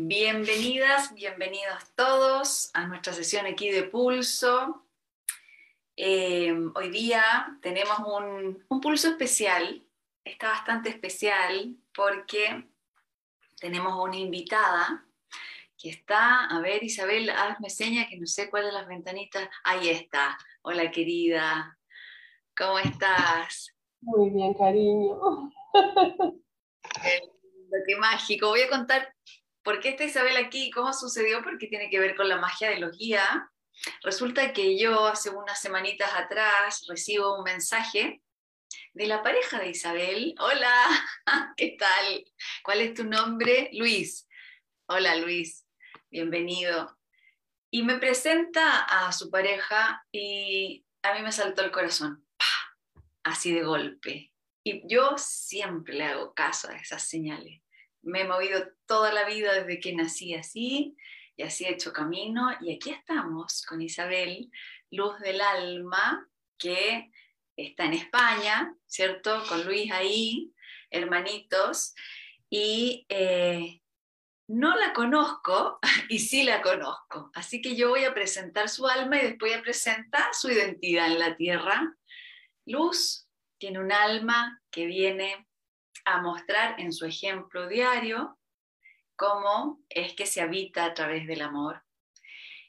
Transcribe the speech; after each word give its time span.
Bienvenidas, 0.00 1.12
bienvenidos 1.12 1.92
todos 1.96 2.70
a 2.72 2.86
nuestra 2.86 3.12
sesión 3.12 3.46
aquí 3.46 3.68
de 3.72 3.82
pulso. 3.82 4.86
Eh, 5.96 6.54
hoy 6.76 6.90
día 6.90 7.58
tenemos 7.62 7.98
un, 8.06 8.64
un, 8.68 8.80
pulso 8.80 9.08
especial, 9.08 9.84
está 10.22 10.50
bastante 10.50 10.88
especial 10.90 11.74
porque 11.92 12.64
tenemos 13.60 13.92
una 14.00 14.16
invitada 14.16 15.04
que 15.76 15.90
está, 15.90 16.44
a 16.44 16.60
ver 16.60 16.84
Isabel, 16.84 17.28
hazme 17.30 17.68
seña 17.68 18.06
que 18.08 18.18
no 18.18 18.26
sé 18.28 18.50
cuál 18.50 18.66
de 18.66 18.72
las 18.72 18.86
ventanitas, 18.86 19.48
ahí 19.64 19.88
está. 19.88 20.38
Hola 20.62 20.92
querida, 20.92 21.76
¿cómo 22.56 22.78
estás? 22.78 23.74
Muy 24.00 24.30
bien, 24.30 24.54
cariño. 24.54 25.50
Qué 27.86 27.96
mágico. 27.96 28.48
Voy 28.48 28.60
a 28.60 28.68
contar 28.68 29.12
por 29.68 29.80
qué 29.80 29.90
está 29.90 30.04
Isabel 30.04 30.38
aquí, 30.38 30.70
cómo 30.70 30.94
sucedió, 30.94 31.42
porque 31.42 31.66
tiene 31.66 31.90
que 31.90 32.00
ver 32.00 32.16
con 32.16 32.26
la 32.26 32.38
magia 32.38 32.70
de 32.70 32.78
los 32.78 32.96
guías. 32.96 33.28
Resulta 34.02 34.54
que 34.54 34.78
yo 34.78 35.04
hace 35.06 35.28
unas 35.28 35.60
semanitas 35.60 36.10
atrás 36.14 36.86
recibo 36.88 37.36
un 37.36 37.44
mensaje 37.44 38.22
de 38.94 39.06
la 39.06 39.22
pareja 39.22 39.58
de 39.58 39.68
Isabel. 39.68 40.34
Hola, 40.38 40.72
¿qué 41.58 41.76
tal? 41.78 42.24
¿Cuál 42.62 42.80
es 42.80 42.94
tu 42.94 43.04
nombre? 43.04 43.68
Luis. 43.74 44.26
Hola 44.86 45.16
Luis, 45.16 45.66
bienvenido. 46.10 46.98
Y 47.70 47.82
me 47.82 47.98
presenta 47.98 48.84
a 48.84 49.12
su 49.12 49.30
pareja 49.30 50.02
y 50.10 50.86
a 51.02 51.12
mí 51.12 51.20
me 51.20 51.30
saltó 51.30 51.62
el 51.62 51.72
corazón, 51.72 52.26
así 53.22 53.52
de 53.52 53.64
golpe. 53.64 54.32
Y 54.64 54.88
yo 54.88 55.18
siempre 55.18 55.92
le 55.92 56.04
hago 56.04 56.32
caso 56.32 56.70
a 56.70 56.76
esas 56.76 57.06
señales. 57.06 57.60
Me 58.02 58.22
he 58.22 58.24
movido 58.24 58.64
toda 58.86 59.12
la 59.12 59.24
vida 59.24 59.52
desde 59.54 59.80
que 59.80 59.94
nací 59.94 60.34
así 60.34 60.96
y 61.36 61.42
así 61.42 61.64
he 61.64 61.72
hecho 61.72 61.92
camino. 61.92 62.50
Y 62.60 62.74
aquí 62.74 62.90
estamos 62.90 63.64
con 63.66 63.80
Isabel, 63.80 64.50
Luz 64.90 65.18
del 65.20 65.40
Alma, 65.40 66.28
que 66.58 67.10
está 67.56 67.84
en 67.84 67.94
España, 67.94 68.74
¿cierto? 68.86 69.42
Con 69.48 69.64
Luis 69.64 69.90
ahí, 69.92 70.52
hermanitos. 70.90 71.94
Y 72.50 73.06
eh, 73.08 73.82
no 74.48 74.76
la 74.76 74.92
conozco 74.92 75.78
y 76.08 76.18
sí 76.18 76.42
la 76.42 76.62
conozco. 76.62 77.30
Así 77.34 77.60
que 77.60 77.76
yo 77.76 77.90
voy 77.90 78.04
a 78.04 78.14
presentar 78.14 78.68
su 78.68 78.86
alma 78.86 79.18
y 79.18 79.26
después 79.26 79.52
voy 79.52 79.60
a 79.60 79.62
presentar 79.62 80.34
su 80.34 80.50
identidad 80.50 81.06
en 81.06 81.18
la 81.18 81.36
tierra. 81.36 81.94
Luz, 82.64 83.28
tiene 83.58 83.80
un 83.80 83.92
alma 83.92 84.62
que 84.70 84.86
viene 84.86 85.47
a 86.14 86.22
mostrar 86.22 86.80
en 86.80 86.92
su 86.92 87.06
ejemplo 87.06 87.68
diario 87.68 88.38
cómo 89.16 89.80
es 89.88 90.14
que 90.14 90.26
se 90.26 90.40
habita 90.40 90.84
a 90.84 90.94
través 90.94 91.26
del 91.26 91.42
amor. 91.42 91.82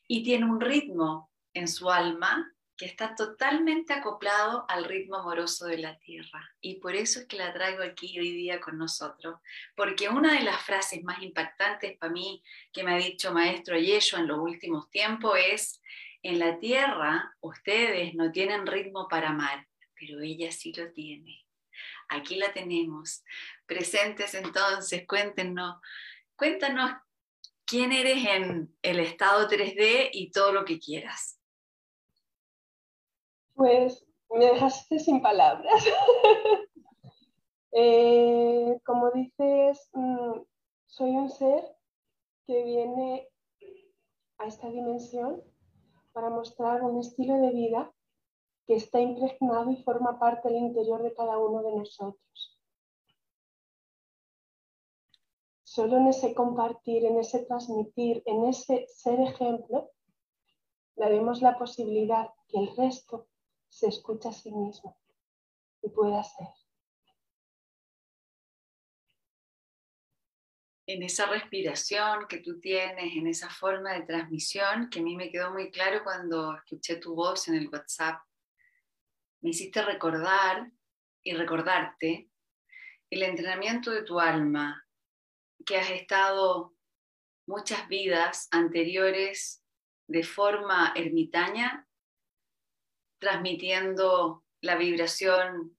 Y 0.08 0.24
tiene 0.24 0.46
un 0.46 0.60
ritmo 0.60 1.32
en 1.54 1.68
su 1.68 1.90
alma 1.90 2.54
que 2.80 2.86
está 2.86 3.14
totalmente 3.14 3.92
acoplado 3.92 4.66
al 4.70 4.86
ritmo 4.86 5.18
amoroso 5.18 5.66
de 5.66 5.80
la 5.80 6.00
tierra. 6.00 6.50
Y 6.62 6.76
por 6.76 6.96
eso 6.96 7.20
es 7.20 7.26
que 7.28 7.36
la 7.36 7.54
traigo 7.54 7.84
aquí 7.84 8.18
hoy 8.18 8.32
día 8.32 8.62
con 8.62 8.78
nosotros. 8.78 9.42
Porque 9.76 10.08
una 10.08 10.34
de 10.34 10.46
las 10.46 10.62
frases 10.62 11.04
más 11.04 11.22
impactantes 11.22 11.98
para 11.98 12.14
mí 12.14 12.42
que 12.72 12.84
me 12.84 12.94
ha 12.94 12.98
dicho 12.98 13.34
Maestro 13.34 13.78
Yeshua 13.78 14.20
en 14.20 14.28
los 14.28 14.40
últimos 14.40 14.90
tiempos 14.90 15.38
es, 15.52 15.82
en 16.24 16.40
la 16.40 16.58
tierra 16.58 17.36
ustedes 17.42 18.16
no 18.16 18.32
tienen 18.32 18.66
ritmo 18.66 19.10
para 19.10 19.30
amar, 19.30 19.68
pero 19.94 20.22
ella 20.22 20.50
sí 20.52 20.72
lo 20.72 20.90
tiene. 20.94 21.46
Aquí 22.10 22.36
la 22.36 22.52
tenemos. 22.52 23.24
Presentes 23.66 24.34
entonces, 24.34 25.06
cuéntenos, 25.08 25.78
cuéntanos 26.36 26.92
quién 27.66 27.92
eres 27.92 28.26
en 28.26 28.76
el 28.82 29.00
estado 29.00 29.48
3D 29.48 30.10
y 30.12 30.32
todo 30.32 30.52
lo 30.52 30.66
que 30.66 30.80
quieras. 30.80 31.40
Pues 33.54 34.06
me 34.32 34.46
dejaste 34.46 35.00
sin 35.00 35.22
palabras. 35.22 35.84
Eh, 37.72 38.80
como 38.84 39.12
dices, 39.12 39.92
mm, 39.94 40.40
soy 40.88 41.12
un 41.12 41.30
ser 41.30 41.64
que 42.48 42.64
viene 42.64 43.30
a 44.40 44.48
esta 44.48 44.72
dimensión 44.72 45.44
para 46.12 46.32
mostrar 46.32 46.82
un 46.82 47.00
estilo 47.00 47.36
de 47.36 47.52
vida 47.52 47.94
que 48.70 48.76
está 48.76 49.02
impregnado 49.02 49.72
y 49.72 49.78
forma 49.78 50.20
parte 50.20 50.48
del 50.48 50.58
interior 50.58 51.02
de 51.02 51.12
cada 51.16 51.40
uno 51.40 51.64
de 51.64 51.76
nosotros. 51.76 52.60
Solo 55.64 55.98
en 55.98 56.10
ese 56.10 56.36
compartir, 56.36 57.04
en 57.04 57.18
ese 57.18 57.40
transmitir, 57.46 58.22
en 58.28 58.46
ese 58.46 58.86
ser 58.88 59.22
ejemplo, 59.22 59.90
daremos 60.96 61.42
la 61.42 61.58
posibilidad 61.58 62.30
que 62.48 62.60
el 62.60 62.76
resto 62.76 63.28
se 63.70 63.88
escuche 63.88 64.30
a 64.30 64.34
sí 64.34 64.52
mismo 64.52 64.96
y 65.82 65.90
pueda 65.90 66.24
ser. 66.24 66.50
en 70.92 71.04
esa 71.04 71.28
respiración 71.28 72.26
que 72.28 72.40
tú 72.40 72.60
tienes, 72.60 73.16
en 73.16 73.28
esa 73.28 73.48
forma 73.48 73.94
de 73.94 74.08
transmisión, 74.08 74.90
que 74.90 75.02
a 75.02 75.04
mí 75.04 75.16
me 75.16 75.30
quedó 75.30 75.52
muy 75.52 75.70
claro 75.70 76.04
cuando 76.04 76.56
escuché 76.56 76.96
tu 76.96 77.14
voz 77.14 77.48
en 77.48 77.54
el 77.54 77.70
WhatsApp, 77.70 78.20
me 79.42 79.52
hiciste 79.52 79.82
recordar 79.82 80.72
y 81.24 81.34
recordarte 81.34 82.30
el 83.10 83.24
entrenamiento 83.24 83.92
de 83.92 84.04
tu 84.04 84.20
alma, 84.20 84.86
que 85.66 85.78
has 85.78 85.90
estado 85.90 86.76
muchas 87.48 87.88
vidas 87.88 88.48
anteriores 88.52 89.64
de 90.08 90.24
forma 90.24 90.94
ermitaña, 90.96 91.88
transmitiendo 93.20 94.44
la 94.62 94.76
vibración 94.76 95.78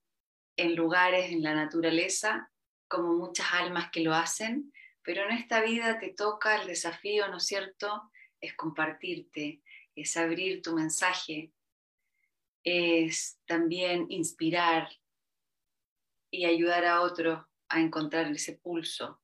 en 0.56 0.75
lugares, 0.75 1.32
en 1.32 1.43
la 1.43 1.54
naturaleza, 1.54 2.50
como 2.88 3.15
muchas 3.15 3.53
almas 3.53 3.91
que 3.91 4.00
lo 4.00 4.15
hacen, 4.15 4.72
pero 5.03 5.25
en 5.25 5.32
esta 5.32 5.62
vida 5.62 5.99
te 5.99 6.10
toca 6.12 6.60
el 6.60 6.66
desafío, 6.66 7.28
¿no 7.28 7.38
es 7.38 7.47
cierto? 7.47 8.10
Es 8.41 8.54
compartirte, 8.54 9.62
es 9.94 10.16
abrir 10.16 10.60
tu 10.60 10.75
mensaje, 10.75 11.53
es 12.65 13.41
también 13.47 14.06
inspirar 14.09 14.88
y 16.31 16.44
ayudar 16.44 16.84
a 16.84 17.00
otros 17.03 17.44
a 17.69 17.81
encontrar 17.81 18.31
ese 18.31 18.59
pulso. 18.59 19.21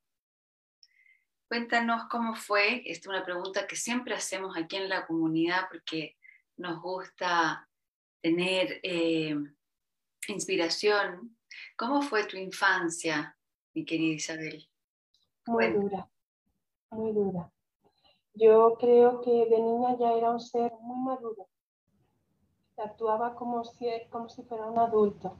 Cuéntanos 1.48 2.08
cómo 2.10 2.34
fue, 2.34 2.82
esta 2.86 3.08
es 3.08 3.16
una 3.16 3.24
pregunta 3.24 3.66
que 3.66 3.76
siempre 3.76 4.14
hacemos 4.14 4.56
aquí 4.56 4.76
en 4.76 4.88
la 4.88 5.06
comunidad 5.06 5.68
porque 5.70 6.16
nos 6.56 6.80
gusta 6.80 7.68
tener 8.20 8.80
eh, 8.82 9.36
inspiración. 10.28 11.36
¿Cómo 11.76 12.02
fue 12.02 12.24
tu 12.24 12.36
infancia, 12.36 13.36
mi 13.74 13.84
querida 13.84 14.14
Isabel? 14.14 14.68
Muy 15.46 15.72
dura, 15.72 16.10
muy 16.90 17.12
dura. 17.12 17.52
Yo 18.34 18.76
creo 18.80 19.20
que 19.20 19.30
de 19.30 19.60
niña 19.60 19.96
ya 19.98 20.12
era 20.12 20.30
un 20.30 20.40
ser 20.40 20.72
muy 20.80 20.98
maduro 21.04 21.48
actuaba 22.82 23.34
como 23.34 23.64
si, 23.64 23.86
como 24.10 24.28
si 24.28 24.42
fuera 24.42 24.66
un 24.66 24.78
adulto. 24.78 25.36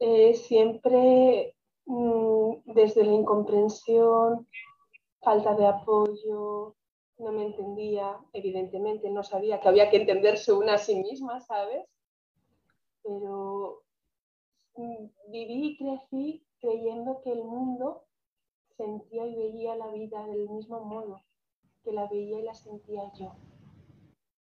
Eh, 0.00 0.34
siempre 0.34 1.56
mm, 1.86 2.52
desde 2.66 3.04
la 3.04 3.12
incomprensión, 3.12 4.46
falta 5.20 5.54
de 5.54 5.66
apoyo, 5.66 6.76
no 7.18 7.32
me 7.32 7.46
entendía, 7.46 8.16
evidentemente 8.32 9.10
no 9.10 9.24
sabía 9.24 9.60
que 9.60 9.68
había 9.68 9.90
que 9.90 9.96
entenderse 9.96 10.52
una 10.52 10.74
a 10.74 10.78
sí 10.78 10.96
misma, 10.96 11.40
¿sabes? 11.40 11.84
Pero 13.02 13.82
mm, 14.76 15.06
viví 15.30 15.66
y 15.66 15.78
crecí 15.78 16.46
creyendo 16.60 17.20
que 17.22 17.32
el 17.32 17.42
mundo 17.44 18.04
sentía 18.76 19.26
y 19.26 19.34
veía 19.34 19.74
la 19.76 19.88
vida 19.88 20.24
del 20.26 20.48
mismo 20.48 20.80
modo, 20.80 21.22
que 21.82 21.92
la 21.92 22.06
veía 22.06 22.38
y 22.38 22.42
la 22.42 22.54
sentía 22.54 23.12
yo. 23.14 23.34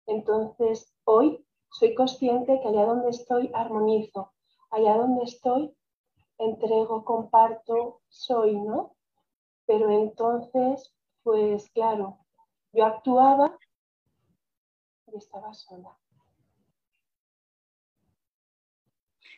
Entonces, 0.08 0.94
hoy 1.06 1.46
soy 1.72 1.96
consciente 1.96 2.60
que 2.62 2.68
allá 2.68 2.86
donde 2.86 3.10
estoy 3.10 3.50
armonizo, 3.54 4.34
allá 4.70 4.96
donde 4.96 5.24
estoy 5.24 5.76
entrego, 6.38 7.06
comparto, 7.06 8.02
soy, 8.10 8.60
¿no? 8.60 8.96
Pero 9.66 9.90
entonces, 9.92 10.94
pues 11.24 11.70
claro, 11.72 12.20
yo 12.74 12.86
actuaba 12.86 13.58
y 15.08 15.18
estaba 15.18 15.54
sola. 15.54 15.98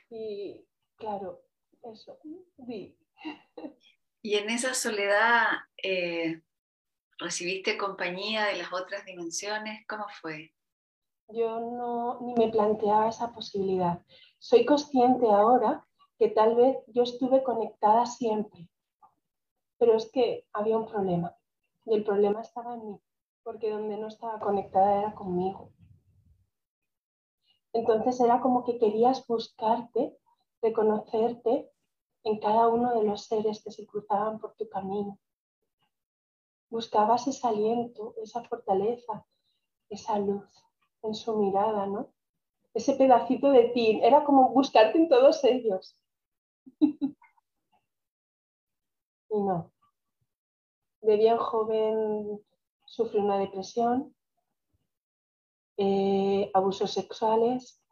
Y 0.09 0.65
claro, 0.95 1.41
eso, 1.83 2.19
vi. 2.57 2.97
Y 4.21 4.35
en 4.35 4.49
esa 4.49 4.73
soledad, 4.73 5.47
eh, 5.83 6.41
¿recibiste 7.17 7.77
compañía 7.77 8.45
de 8.45 8.57
las 8.57 8.71
otras 8.73 9.05
dimensiones? 9.05 9.85
¿Cómo 9.87 10.05
fue? 10.21 10.53
yo 11.29 11.59
no 11.59 12.19
ni 12.21 12.33
me 12.35 12.49
planteaba 12.49 13.09
esa 13.09 13.33
posibilidad. 13.33 14.01
Soy 14.39 14.65
consciente 14.65 15.25
ahora 15.25 15.85
que 16.17 16.29
tal 16.29 16.55
vez 16.55 16.77
yo 16.87 17.03
estuve 17.03 17.43
conectada 17.43 18.05
siempre, 18.05 18.69
Pero 19.77 19.95
es 19.95 20.09
que 20.11 20.45
había 20.53 20.77
un 20.77 20.87
problema 20.87 21.35
y 21.85 21.95
el 21.95 22.03
problema 22.05 22.41
estaba 22.41 22.75
en 22.75 22.91
mí, 22.91 23.01
porque 23.43 23.71
donde 23.71 23.97
no 23.97 24.07
estaba 24.07 24.39
conectada 24.39 24.99
era 24.99 25.13
conmigo. 25.13 25.71
Entonces 27.73 28.19
era 28.21 28.39
como 28.39 28.63
que 28.63 28.77
querías 28.77 29.25
buscarte, 29.27 30.15
reconocerte 30.61 31.69
en 32.23 32.39
cada 32.39 32.67
uno 32.69 32.97
de 32.97 33.03
los 33.05 33.25
seres 33.25 33.61
que 33.61 33.71
se 33.71 33.85
cruzaban 33.85 34.39
por 34.39 34.55
tu 34.55 34.69
camino. 34.69 35.19
Buscabas 36.73 37.27
ese 37.27 37.47
aliento, 37.47 38.15
esa 38.23 38.43
fortaleza, 38.45 39.27
esa 39.89 40.17
luz 40.17 40.49
en 41.03 41.13
su 41.13 41.37
mirada, 41.37 41.85
¿no? 41.85 42.11
Ese 42.73 42.95
pedacito 42.95 43.51
de 43.51 43.65
ti, 43.65 43.99
era 44.01 44.23
como 44.23 44.49
buscarte 44.49 44.97
en 44.97 45.07
todos 45.07 45.43
ellos. 45.43 45.95
y 46.81 47.15
no. 49.29 49.71
De 51.01 51.15
bien 51.15 51.37
joven 51.37 52.43
sufrí 52.85 53.19
una 53.19 53.37
depresión, 53.37 54.15
eh, 55.77 56.49
abusos 56.55 56.89
sexuales, 56.91 57.83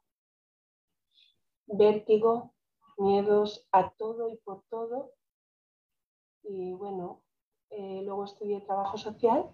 vértigo, 1.67 2.55
miedos 2.97 3.67
a 3.71 3.91
todo 3.91 4.27
y 4.31 4.37
por 4.37 4.63
todo. 4.71 5.13
Y 6.41 6.73
bueno, 6.73 7.21
eh, 7.71 8.01
luego 8.03 8.25
estudié 8.25 8.61
trabajo 8.61 8.97
social 8.97 9.49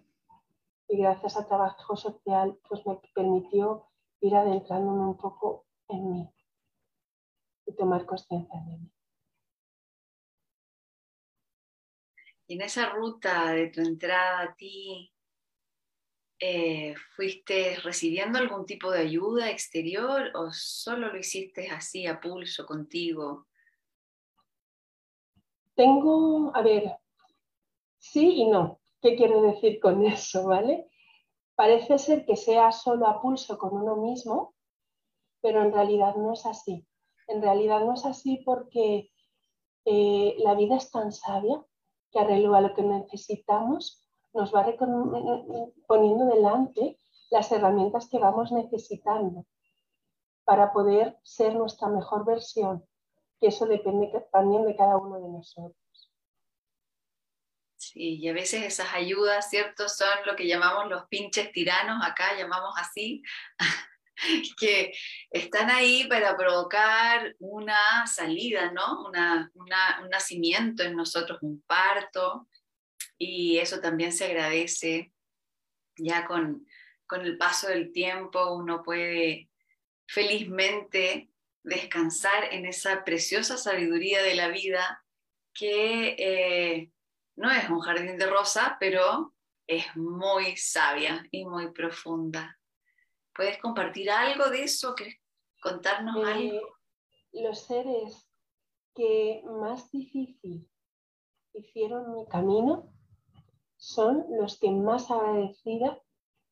y 0.87 0.97
gracias 0.97 1.37
al 1.37 1.47
trabajo 1.47 1.95
social 1.95 2.57
pues 2.67 2.85
me 2.85 2.99
permitió 3.13 3.87
ir 4.21 4.35
adentrándome 4.35 5.01
un 5.01 5.17
poco 5.17 5.65
en 5.87 6.11
mí 6.11 6.29
y 7.67 7.75
tomar 7.75 8.05
conciencia 8.05 8.59
de 8.59 8.77
mí. 8.77 8.91
Y 12.47 12.55
en 12.55 12.61
esa 12.61 12.89
ruta 12.89 13.51
de 13.51 13.67
tu 13.67 13.81
entrada 13.81 14.41
a 14.41 14.55
ti, 14.55 15.13
eh, 16.39 16.95
¿fuiste 17.15 17.77
recibiendo 17.83 18.39
algún 18.39 18.65
tipo 18.65 18.89
de 18.89 18.99
ayuda 19.01 19.49
exterior 19.49 20.31
o 20.33 20.51
solo 20.53 21.11
lo 21.11 21.17
hiciste 21.19 21.69
así 21.69 22.07
a 22.07 22.21
pulso 22.21 22.65
contigo? 22.65 23.47
Tengo, 25.75 26.55
a 26.55 26.61
ver, 26.61 26.97
sí 28.17 28.41
y 28.41 28.47
no. 28.47 28.79
¿Qué 29.01 29.15
quiero 29.15 29.41
decir 29.41 29.79
con 29.79 30.03
eso, 30.05 30.47
vale? 30.47 30.89
Parece 31.55 31.99
ser 31.99 32.25
que 32.25 32.35
sea 32.35 32.71
solo 32.71 33.05
a 33.07 33.21
pulso 33.21 33.57
con 33.59 33.73
uno 33.73 33.95
mismo, 33.97 34.55
pero 35.41 35.61
en 35.61 35.71
realidad 35.71 36.15
no 36.15 36.33
es 36.33 36.45
así. 36.47 36.87
En 37.27 37.41
realidad 37.41 37.81
no 37.81 37.93
es 37.93 38.05
así 38.05 38.41
porque 38.43 39.11
eh, 39.85 40.35
la 40.39 40.55
vida 40.55 40.77
es 40.77 40.89
tan 40.89 41.11
sabia 41.11 41.63
que 42.11 42.19
arreglo 42.19 42.55
a 42.55 42.61
lo 42.61 42.73
que 42.73 42.81
necesitamos 42.81 44.03
nos 44.33 44.53
va 44.53 44.65
poniendo 45.87 46.25
delante 46.25 46.97
las 47.29 47.51
herramientas 47.51 48.07
que 48.09 48.19
vamos 48.19 48.51
necesitando 48.51 49.45
para 50.43 50.71
poder 50.73 51.17
ser 51.23 51.55
nuestra 51.55 51.87
mejor 51.89 52.25
versión, 52.25 52.85
que 53.39 53.47
eso 53.47 53.65
depende 53.65 54.11
también 54.31 54.65
de 54.65 54.75
cada 54.75 54.97
uno 54.97 55.19
de 55.19 55.29
nosotros. 55.29 55.86
Y 57.95 58.27
a 58.27 58.33
veces 58.33 58.63
esas 58.63 58.93
ayudas, 58.93 59.49
¿cierto? 59.49 59.89
Son 59.89 60.07
lo 60.25 60.35
que 60.35 60.47
llamamos 60.47 60.89
los 60.89 61.07
pinches 61.07 61.51
tiranos, 61.51 62.05
acá 62.05 62.35
llamamos 62.37 62.73
así, 62.77 63.23
que 64.59 64.93
están 65.29 65.69
ahí 65.69 66.07
para 66.07 66.35
provocar 66.35 67.35
una 67.39 68.07
salida, 68.07 68.71
¿no? 68.71 69.05
un 69.05 70.09
nacimiento 70.09 70.83
en 70.83 70.95
nosotros, 70.95 71.39
un 71.41 71.61
parto, 71.61 72.47
y 73.17 73.57
eso 73.57 73.79
también 73.79 74.11
se 74.11 74.25
agradece. 74.25 75.11
Ya 75.97 76.25
con, 76.25 76.65
el 77.11 77.37
paso 77.37 77.67
del 77.67 77.91
tiempo 77.91 78.53
uno 78.53 78.83
puede 78.83 79.49
felizmente 80.07 81.29
descansar 81.63 82.53
en 82.53 82.65
esa 82.65 83.03
preciosa 83.03 83.57
sabiduría 83.57 84.21
de 84.21 84.35
la 84.35 84.49
vida 84.49 85.03
que 85.53 86.15
eh, 86.17 86.91
no 87.37 87.51
es 87.51 87.69
un 87.69 87.79
jardín 87.79 88.17
de 88.17 88.27
rosa, 88.27 88.77
pero 88.79 89.33
es 89.67 89.85
muy 89.95 90.57
sabia 90.57 91.25
y 91.31 91.45
muy 91.45 91.71
profunda. 91.71 92.59
¿Puedes 93.33 93.59
compartir 93.59 94.09
algo 94.09 94.49
de 94.49 94.63
eso? 94.63 94.95
contarnos 95.61 96.17
eh, 96.17 96.31
algo? 96.31 96.67
Los 97.33 97.59
seres 97.59 98.27
que 98.95 99.43
más 99.45 99.91
difícil 99.91 100.67
hicieron 101.53 102.15
mi 102.15 102.27
camino 102.27 102.91
son 103.77 104.25
los 104.39 104.59
que 104.59 104.71
más 104.71 105.11
agradecida 105.11 106.01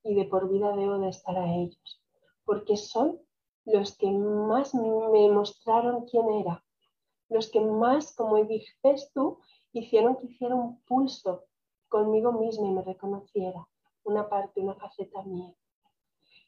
y 0.03 0.13
de 0.13 0.25
por 0.25 0.51
vida 0.51 0.75
debo 0.75 0.99
de 0.99 1.09
estar 1.09 1.35
a 1.35 1.51
ellos, 1.51 2.03
porque 2.43 2.77
son 2.77 3.19
los 3.65 3.97
que 3.97 4.11
más 4.11 4.75
me 4.75 5.29
mostraron 5.31 6.05
quién 6.05 6.29
era, 6.29 6.63
los 7.29 7.49
que 7.49 7.59
más, 7.59 8.13
como 8.15 8.43
dices 8.43 9.11
tú, 9.15 9.39
hicieron 9.79 10.17
que 10.17 10.27
hiciera 10.27 10.55
un 10.55 10.81
pulso 10.81 11.45
conmigo 11.87 12.31
misma 12.31 12.67
y 12.67 12.71
me 12.71 12.81
reconociera 12.83 13.67
una 14.03 14.27
parte, 14.29 14.61
una 14.61 14.75
faceta 14.75 15.21
mía. 15.23 15.53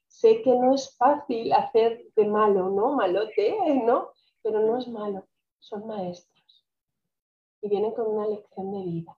Sé 0.07 0.41
que 0.41 0.51
no 0.51 0.73
es 0.73 0.95
fácil 0.97 1.51
hacer 1.53 2.11
de 2.15 2.25
malo, 2.25 2.69
¿no? 2.69 2.93
Malote, 2.93 3.57
¿no? 3.83 4.11
Pero 4.41 4.59
no 4.59 4.77
es 4.77 4.87
malo, 4.87 5.27
son 5.59 5.85
maestros 5.85 6.37
y 7.61 7.69
vienen 7.69 7.91
con 7.91 8.07
una 8.07 8.27
lección 8.27 8.71
de 8.71 8.83
vida. 8.83 9.17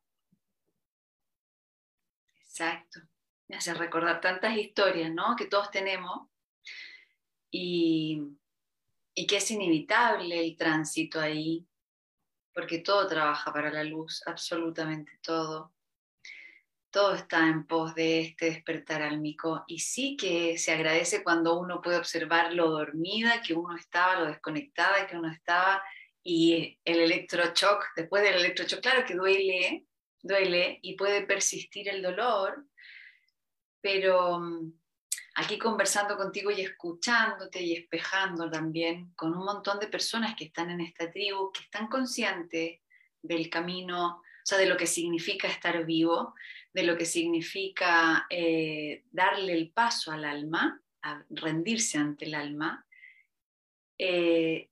Exacto. 2.41 2.99
Me 3.47 3.57
hace 3.57 3.73
recordar 3.73 4.21
tantas 4.21 4.55
historias, 4.57 5.11
¿no? 5.11 5.35
Que 5.35 5.45
todos 5.45 5.71
tenemos 5.71 6.27
y, 7.51 8.21
y 9.13 9.27
que 9.27 9.37
es 9.37 9.51
inevitable 9.51 10.39
el 10.39 10.55
tránsito 10.55 11.19
ahí, 11.19 11.65
porque 12.59 12.79
todo 12.79 13.07
trabaja 13.07 13.53
para 13.53 13.71
la 13.71 13.85
luz, 13.85 14.21
absolutamente 14.25 15.13
todo. 15.21 15.73
Todo 16.91 17.13
está 17.13 17.47
en 17.47 17.65
pos 17.65 17.95
de 17.95 18.19
este 18.19 18.47
despertar 18.47 19.01
álmico 19.01 19.63
y 19.65 19.79
sí 19.79 20.17
que 20.17 20.57
se 20.57 20.73
agradece 20.73 21.23
cuando 21.23 21.57
uno 21.57 21.81
puede 21.81 21.97
observar 21.97 22.53
lo 22.53 22.69
dormida 22.69 23.41
que 23.41 23.53
uno 23.53 23.77
estaba, 23.77 24.19
lo 24.19 24.25
desconectada 24.25 25.07
que 25.07 25.15
uno 25.15 25.31
estaba 25.31 25.81
y 26.21 26.77
el 26.83 26.99
electrochoc, 26.99 27.85
después 27.95 28.23
del 28.23 28.35
electrochoc, 28.35 28.81
claro 28.81 29.05
que 29.05 29.15
duele, 29.15 29.85
duele 30.21 30.79
y 30.81 30.95
puede 30.95 31.25
persistir 31.25 31.87
el 31.87 32.01
dolor, 32.01 32.65
pero 33.79 34.37
mm, 34.37 34.73
aquí 35.39 35.57
conversando 35.57 36.17
contigo 36.17 36.51
y 36.51 36.61
escuchándote 36.61 37.61
y 37.61 37.73
espejando 37.73 38.49
también 38.49 39.13
con 39.15 39.35
un 39.35 39.45
montón 39.45 39.79
de 39.79 39.87
personas 39.87 40.35
que 40.35 40.45
están 40.45 40.69
en 40.69 40.81
esta 40.81 41.09
tribu, 41.09 41.51
que 41.51 41.61
están 41.61 41.87
conscientes 41.87 42.81
del 43.21 43.49
camino, 43.49 44.17
o 44.17 44.21
sea, 44.43 44.57
de 44.57 44.65
lo 44.65 44.75
que 44.75 44.87
significa 44.87 45.47
estar 45.47 45.85
vivo, 45.85 46.33
de 46.73 46.83
lo 46.83 46.97
que 46.97 47.05
significa 47.05 48.25
eh, 48.29 49.05
darle 49.11 49.53
el 49.53 49.71
paso 49.71 50.11
al 50.11 50.25
alma, 50.25 50.81
rendirse 51.29 51.97
ante 51.97 52.25
el 52.25 52.35
alma. 52.35 52.85
Eh, 53.97 54.69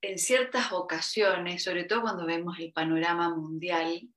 en 0.00 0.18
ciertas 0.18 0.72
ocasiones, 0.72 1.62
sobre 1.62 1.84
todo 1.84 2.02
cuando 2.02 2.26
vemos 2.26 2.58
el 2.58 2.72
panorama 2.72 3.34
mundial, 3.34 4.08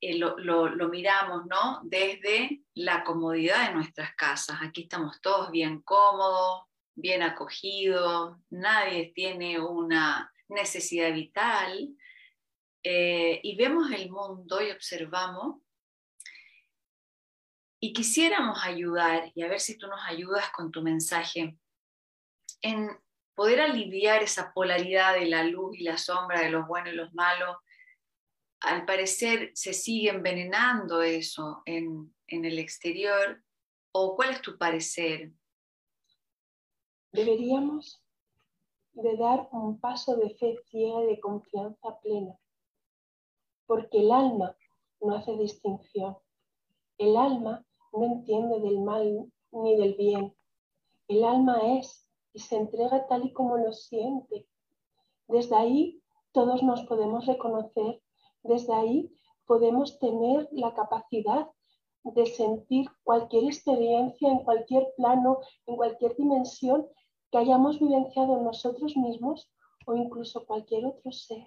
eh, 0.00 0.16
lo, 0.16 0.88
miramos 0.88 1.46
¿no? 1.46 1.80
desde 1.84 2.62
la 2.74 3.04
comodidad 3.04 3.68
de 3.68 3.74
nuestras 3.74 4.14
casas. 4.14 4.58
Aquí 4.62 4.82
estamos 4.82 5.20
todos 5.20 5.50
bien 5.50 5.82
cómodos, 5.82 6.62
bien 6.94 7.22
acogidos, 7.22 8.36
nadie 8.50 9.12
tiene 9.14 9.60
una 9.60 10.32
necesidad 10.48 11.12
vital. 11.12 11.90
Eh, 12.82 13.40
y 13.42 13.56
vemos 13.56 13.90
el 13.90 14.10
mundo 14.10 14.62
y 14.62 14.70
observamos 14.70 15.56
y 17.82 17.94
quisiéramos 17.94 18.62
ayudar, 18.62 19.32
y 19.34 19.42
a 19.42 19.48
ver 19.48 19.58
si 19.58 19.78
tú 19.78 19.86
nos 19.86 20.00
ayudas 20.06 20.50
con 20.50 20.70
tu 20.70 20.82
mensaje, 20.82 21.56
en 22.60 22.90
poder 23.34 23.62
aliviar 23.62 24.22
esa 24.22 24.52
polaridad 24.52 25.14
de 25.14 25.24
la 25.24 25.44
luz 25.44 25.78
y 25.78 25.84
la 25.84 25.96
sombra, 25.96 26.40
de 26.40 26.50
los 26.50 26.66
buenos 26.66 26.92
y 26.92 26.96
los 26.96 27.14
malos, 27.14 27.56
al 28.60 28.84
parecer 28.84 29.50
se 29.54 29.72
sigue 29.72 30.10
envenenando 30.10 31.02
eso 31.02 31.62
en, 31.64 32.14
el 32.28 32.58
exterior. 32.58 33.42
¿O 33.92 34.14
cuál 34.14 34.30
es 34.30 34.42
tu 34.42 34.56
parecer? 34.56 35.32
Deberíamos 37.12 38.00
de 38.92 39.16
dar 39.16 39.48
un 39.50 39.80
paso 39.80 40.16
de 40.16 40.30
fe 40.36 40.58
ciega 40.70 41.00
de 41.00 41.18
confianza 41.18 41.98
plena, 42.00 42.38
porque 43.66 43.98
el 43.98 44.12
alma 44.12 44.56
no 45.00 45.16
hace 45.16 45.36
distinción. 45.36 46.16
El 46.98 47.16
alma 47.16 47.64
no 47.92 48.04
entiende 48.04 48.60
del 48.60 48.78
mal 48.80 49.32
ni 49.52 49.76
del 49.76 49.94
bien. 49.94 50.36
El 51.08 51.24
alma 51.24 51.78
es 51.78 52.06
y 52.32 52.38
se 52.38 52.56
entrega 52.56 53.08
tal 53.08 53.24
y 53.24 53.32
como 53.32 53.56
lo 53.56 53.72
siente. 53.72 54.46
Desde 55.26 55.56
ahí 55.56 56.00
todos 56.32 56.62
nos 56.62 56.82
podemos 56.82 57.26
reconocer 57.26 58.00
desde 58.42 58.74
ahí 58.74 59.12
podemos 59.46 59.98
tener 59.98 60.48
la 60.52 60.74
capacidad 60.74 61.50
de 62.04 62.26
sentir 62.26 62.88
cualquier 63.02 63.44
experiencia 63.44 64.28
en 64.28 64.38
cualquier 64.44 64.92
plano, 64.96 65.40
en 65.66 65.76
cualquier 65.76 66.16
dimensión 66.16 66.86
que 67.30 67.38
hayamos 67.38 67.78
vivenciado 67.78 68.40
nosotros 68.42 68.96
mismos 68.96 69.50
o 69.86 69.94
incluso 69.94 70.46
cualquier 70.46 70.86
otro 70.86 71.12
ser. 71.12 71.46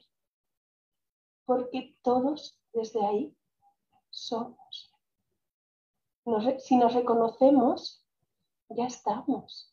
Porque 1.45 1.97
todos 2.01 2.59
desde 2.73 3.05
ahí 3.05 3.37
somos. 4.09 4.91
si 6.59 6.77
nos 6.77 6.93
reconocemos, 6.93 8.05
ya 8.69 8.85
estamos. 8.85 9.72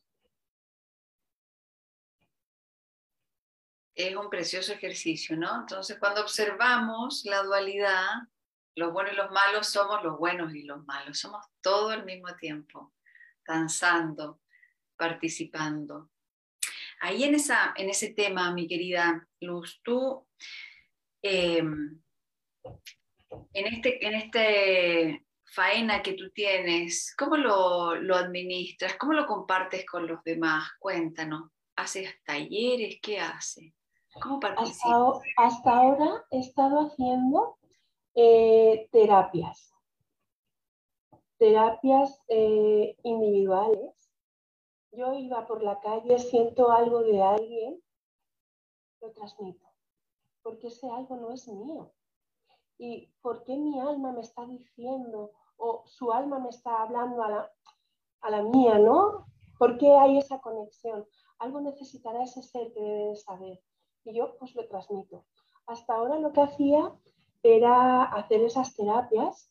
Es 4.02 4.16
un 4.16 4.30
precioso 4.30 4.73
ejercicio, 4.73 5.37
¿no? 5.37 5.61
Entonces, 5.61 5.99
cuando 5.99 6.23
observamos 6.23 7.23
la 7.26 7.42
dualidad, 7.42 8.07
los 8.75 8.95
buenos 8.95 9.12
y 9.12 9.16
los 9.16 9.30
malos 9.30 9.69
somos 9.69 10.02
los 10.02 10.19
buenos 10.19 10.54
y 10.54 10.62
los 10.62 10.83
malos, 10.87 11.19
somos 11.19 11.45
todo 11.61 11.90
al 11.90 12.07
mismo 12.07 12.35
tiempo, 12.37 12.95
danzando, 13.47 14.40
participando. 14.97 16.11
Ahí 17.00 17.25
en, 17.25 17.35
esa, 17.35 17.75
en 17.76 17.90
ese 17.90 18.14
tema, 18.14 18.54
mi 18.54 18.66
querida 18.66 19.28
Luz, 19.40 19.80
tú 19.83 20.26
em, 21.21 22.00
en 23.52 23.66
este, 23.66 24.07
en 24.07 24.14
este 24.14 25.26
faena 25.45 26.02
que 26.02 26.14
tú 26.14 26.30
tienes, 26.30 27.14
¿cómo 27.19 27.37
lo, 27.37 27.97
lo, 27.97 28.16
administras? 28.16 28.95
¿Cómo 28.97 29.12
lo 29.12 29.26
compartes 29.26 29.85
con 29.85 30.07
los 30.07 30.25
demás? 30.25 30.71
Cuéntanos. 30.78 31.50
¿Haces 31.76 32.14
talleres? 32.25 32.99
¿Qué 33.02 33.21
haces? 33.21 33.75
¿Cómo? 34.23 34.40
Hasta, 35.37 35.79
ahora 35.79 36.25
he 36.31 36.38
estado 36.40 36.81
haciendo 36.81 37.59
eh, 38.14 38.88
terapias. 38.90 39.75
Terapias 41.38 42.21
eh, 42.29 42.97
individuales. 43.02 44.11
Yo 44.93 45.14
iba 45.14 45.47
por 45.47 45.62
la 45.62 45.79
calle, 45.81 46.19
siento 46.19 46.73
algo 46.73 47.02
de 47.02 47.23
alguien, 47.23 47.81
lo 49.00 49.12
transmito, 49.12 49.67
porque 50.43 50.67
ese 50.67 50.90
algo 50.90 51.17
no 51.17 51.31
es 51.31 51.47
mío 51.47 51.93
y 52.81 53.12
por 53.21 53.45
qué 53.45 53.57
mi 53.57 53.79
alma 53.79 54.11
me 54.11 54.23
está 54.23 54.47
diciendo 54.47 55.33
o 55.59 55.83
su 55.87 56.11
alma 56.12 56.38
me 56.38 56.49
está 56.49 56.83
hablando 56.83 57.23
a 57.23 57.29
la, 57.29 57.52
a 58.23 58.31
la 58.31 58.43
mía, 58.43 58.79
¿no? 58.79 59.26
¿Por 59.59 59.76
qué 59.76 59.95
hay 59.95 60.17
esa 60.17 60.40
conexión? 60.40 61.07
Algo 61.38 61.61
necesitará 61.61 62.23
ese 62.23 62.43
ser 62.43 62.73
que 62.73 62.81
debe 62.81 63.17
saber 63.17 63.61
y 64.04 64.14
yo 64.16 64.37
pues 64.38 64.54
lo 64.54 64.66
transmito. 64.69 65.25
Hasta 65.66 65.95
ahora 65.95 66.19
lo 66.19 66.33
que 66.33 66.40
hacía 66.40 66.92
era 67.42 68.04
hacer 68.04 68.42
esas 68.42 68.75
terapias 68.75 69.50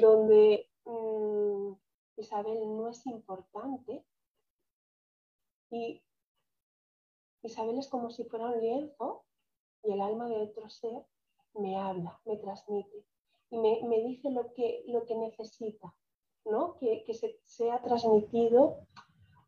donde 0.00 0.68
mm, 0.84 1.72
Isabel 2.16 2.58
no 2.76 2.88
es 2.88 3.06
importante 3.06 4.04
y 5.70 6.02
Isabel 7.42 7.78
es 7.78 7.88
como 7.88 8.10
si 8.10 8.24
fuera 8.24 8.46
un 8.46 8.60
lienzo 8.60 9.24
y 9.82 9.92
el 9.92 10.00
alma 10.00 10.28
de 10.28 10.36
otro 10.42 10.68
ser 10.68 11.06
me 11.54 11.76
habla, 11.76 12.20
me 12.24 12.36
transmite 12.36 13.04
y 13.50 13.58
me, 13.58 14.02
dice 14.02 14.30
lo 14.30 14.52
que, 14.52 14.84
lo 14.88 15.04
que 15.06 15.14
necesita, 15.16 15.94
¿no? 16.44 16.76
Que, 16.78 17.04
se, 17.14 17.40
sea 17.44 17.80
transmitido, 17.80 18.86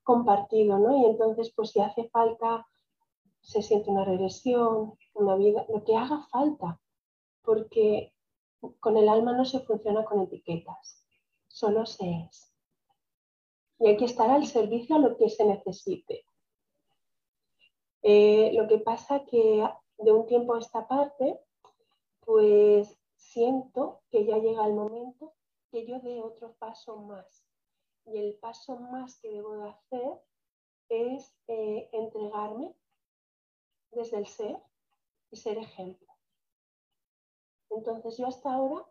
compartido, 0.03 0.79
¿no? 0.79 0.97
Y 0.97 1.05
entonces, 1.05 1.53
pues 1.55 1.71
si 1.71 1.81
hace 1.81 2.09
falta, 2.09 2.67
se 3.41 3.63
siente 3.63 3.91
una 3.91 4.05
regresión, 4.05 4.99
una 5.15 5.37
vida, 5.37 5.65
lo 5.69 5.85
que 5.85 5.97
haga 5.97 6.27
falta, 6.31 6.81
porque 7.43 8.13
con 8.79 8.97
el 8.97 9.09
alma 9.09 9.33
no 9.33 9.45
se 9.45 9.61
funciona 9.61 10.05
con 10.05 10.21
etiquetas, 10.21 11.05
solo 11.49 11.87
se 11.87 12.29
es. 12.29 12.55
Y 13.79 13.89
hay 13.89 13.97
que 13.97 14.05
estar 14.05 14.31
al 14.31 14.47
servicio 14.47 14.97
a 14.97 14.99
lo 14.99 15.17
que 15.17 15.31
se 15.31 15.45
necesite. 15.45 16.25
Eh, 18.03 18.53
lo 18.55 18.69
que 18.69 18.79
pasa 18.79 19.25
que 19.25 19.67
de 19.99 20.13
un 20.13 20.27
tiempo 20.27 20.55
a 20.55 20.59
esta 20.59 20.87
parte, 20.87 21.41
pues 22.21 22.99
siento 23.17 24.03
que 24.11 24.25
ya 24.27 24.39
llega 24.39 24.67
el 24.67 24.75
momento 24.75 25.35
que 25.71 25.87
yo 25.87 26.01
dé 26.01 26.21
otro 26.21 26.55
paso 26.59 26.97
más. 26.97 27.47
Y 28.07 28.19
el 28.19 28.35
paso 28.35 28.77
más 28.77 29.19
que 29.21 29.31
debo 29.31 29.57
de 29.57 29.69
hacer 29.69 30.21
es 30.89 31.35
eh, 31.47 31.89
entregarme 31.93 32.75
desde 33.93 34.19
el 34.19 34.27
ser 34.27 34.59
y 35.31 35.37
ser 35.37 35.59
ejemplo. 35.59 36.09
Entonces 37.71 38.17
yo 38.19 38.27
hasta 38.27 38.53
ahora, 38.53 38.85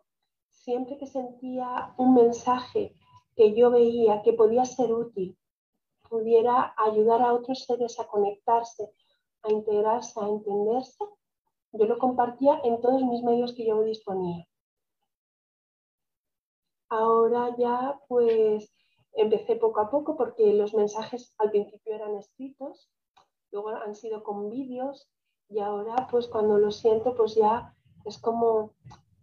siempre 0.48 0.96
que 0.98 1.06
sentía 1.06 1.94
un 1.98 2.14
mensaje 2.14 2.94
que 3.36 3.54
yo 3.54 3.70
veía 3.70 4.22
que 4.22 4.32
podía 4.32 4.64
ser 4.64 4.92
útil, 4.92 5.36
pudiera 6.08 6.74
ayudar 6.76 7.22
a 7.22 7.32
otros 7.32 7.64
seres 7.64 7.98
a 8.00 8.06
conectarse, 8.06 8.90
a 9.42 9.52
integrarse, 9.52 10.18
a 10.20 10.28
entenderse, 10.28 11.04
yo 11.72 11.86
lo 11.86 11.98
compartía 11.98 12.60
en 12.64 12.80
todos 12.80 13.02
mis 13.04 13.22
medios 13.22 13.54
que 13.54 13.64
yo 13.64 13.82
disponía. 13.82 14.44
Ahora 16.88 17.54
ya 17.56 18.00
pues 18.08 18.74
empecé 19.12 19.56
poco 19.56 19.80
a 19.80 19.90
poco 19.90 20.16
porque 20.16 20.52
los 20.52 20.74
mensajes 20.74 21.32
al 21.38 21.50
principio 21.50 21.94
eran 21.94 22.16
escritos, 22.16 22.90
luego 23.52 23.70
han 23.70 23.94
sido 23.94 24.22
con 24.22 24.50
vídeos 24.50 25.10
y 25.48 25.58
ahora 25.58 26.08
pues 26.10 26.28
cuando 26.28 26.58
lo 26.58 26.70
siento 26.70 27.14
pues 27.16 27.34
ya 27.34 27.74
es 28.04 28.18
como 28.18 28.74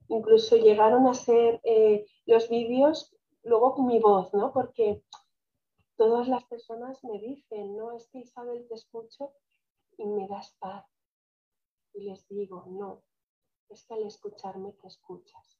incluso 0.09 0.55
llegaron 0.55 1.07
a 1.07 1.13
ser 1.13 1.59
eh, 1.63 2.05
los 2.25 2.49
vídeos 2.49 3.15
luego 3.43 3.75
con 3.75 3.87
mi 3.87 3.99
voz, 3.99 4.33
¿no? 4.33 4.51
Porque 4.51 5.03
todas 5.95 6.27
las 6.27 6.43
personas 6.45 7.03
me 7.03 7.19
dicen, 7.19 7.75
no, 7.75 7.91
es 7.93 8.07
que 8.09 8.19
Isabel 8.19 8.67
te 8.67 8.75
escucho 8.75 9.33
y 9.97 10.05
me 10.05 10.27
das 10.27 10.55
paz 10.59 10.85
y 11.93 12.03
les 12.03 12.27
digo, 12.27 12.65
no, 12.67 13.03
es 13.69 13.85
que 13.85 13.95
al 13.95 14.03
escucharme 14.03 14.73
te 14.73 14.87
escuchas, 14.87 15.59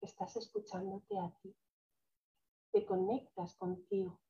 estás 0.00 0.36
escuchándote 0.36 1.18
a 1.18 1.30
ti, 1.40 1.54
te 2.72 2.84
conectas 2.84 3.54
contigo. 3.56 4.20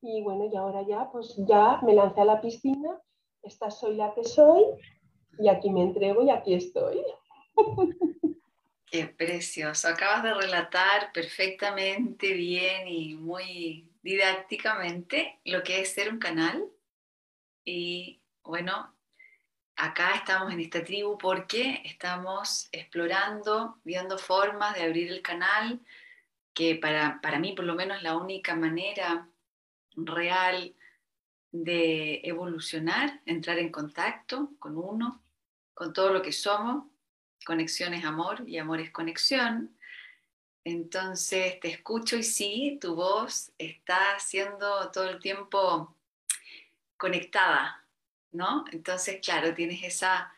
Y 0.00 0.22
bueno, 0.22 0.48
y 0.52 0.56
ahora 0.56 0.82
ya, 0.86 1.10
pues 1.10 1.34
ya 1.38 1.80
me 1.82 1.94
lancé 1.94 2.20
a 2.20 2.24
la 2.24 2.40
piscina, 2.40 3.00
esta 3.42 3.70
soy 3.70 3.96
la 3.96 4.14
que 4.14 4.24
soy 4.24 4.62
y 5.38 5.48
aquí 5.48 5.70
me 5.70 5.82
entrego 5.82 6.22
y 6.22 6.30
aquí 6.30 6.54
estoy. 6.54 7.02
Qué 8.90 9.06
precioso. 9.06 9.88
Acabas 9.88 10.22
de 10.22 10.34
relatar 10.34 11.12
perfectamente 11.12 12.32
bien 12.32 12.88
y 12.88 13.14
muy 13.16 13.92
didácticamente 14.02 15.40
lo 15.44 15.62
que 15.62 15.80
es 15.80 15.92
ser 15.92 16.10
un 16.10 16.18
canal 16.18 16.64
y 17.64 18.22
bueno, 18.42 18.94
acá 19.76 20.14
estamos 20.14 20.52
en 20.52 20.60
esta 20.60 20.82
tribu 20.82 21.18
porque 21.18 21.82
estamos 21.84 22.68
explorando, 22.72 23.76
viendo 23.84 24.16
formas 24.16 24.74
de 24.74 24.84
abrir 24.84 25.12
el 25.12 25.20
canal, 25.20 25.80
que 26.54 26.76
para, 26.76 27.20
para 27.20 27.38
mí 27.38 27.52
por 27.52 27.66
lo 27.66 27.74
menos 27.74 28.02
la 28.02 28.16
única 28.16 28.54
manera 28.54 29.28
real 30.06 30.74
de 31.50 32.20
evolucionar, 32.24 33.20
entrar 33.26 33.58
en 33.58 33.70
contacto 33.70 34.52
con 34.58 34.76
uno, 34.76 35.22
con 35.74 35.92
todo 35.92 36.12
lo 36.12 36.22
que 36.22 36.32
somos. 36.32 36.84
Conexión 37.44 37.94
es 37.94 38.04
amor 38.04 38.44
y 38.46 38.58
amor 38.58 38.80
es 38.80 38.90
conexión. 38.90 39.76
Entonces 40.64 41.58
te 41.60 41.68
escucho 41.68 42.16
y 42.16 42.22
sí, 42.22 42.78
tu 42.80 42.94
voz 42.94 43.52
está 43.56 44.18
siendo 44.18 44.90
todo 44.90 45.08
el 45.08 45.18
tiempo 45.18 45.96
conectada, 46.98 47.86
¿no? 48.32 48.64
Entonces, 48.72 49.20
claro, 49.22 49.54
tienes 49.54 49.82
esa, 49.82 50.30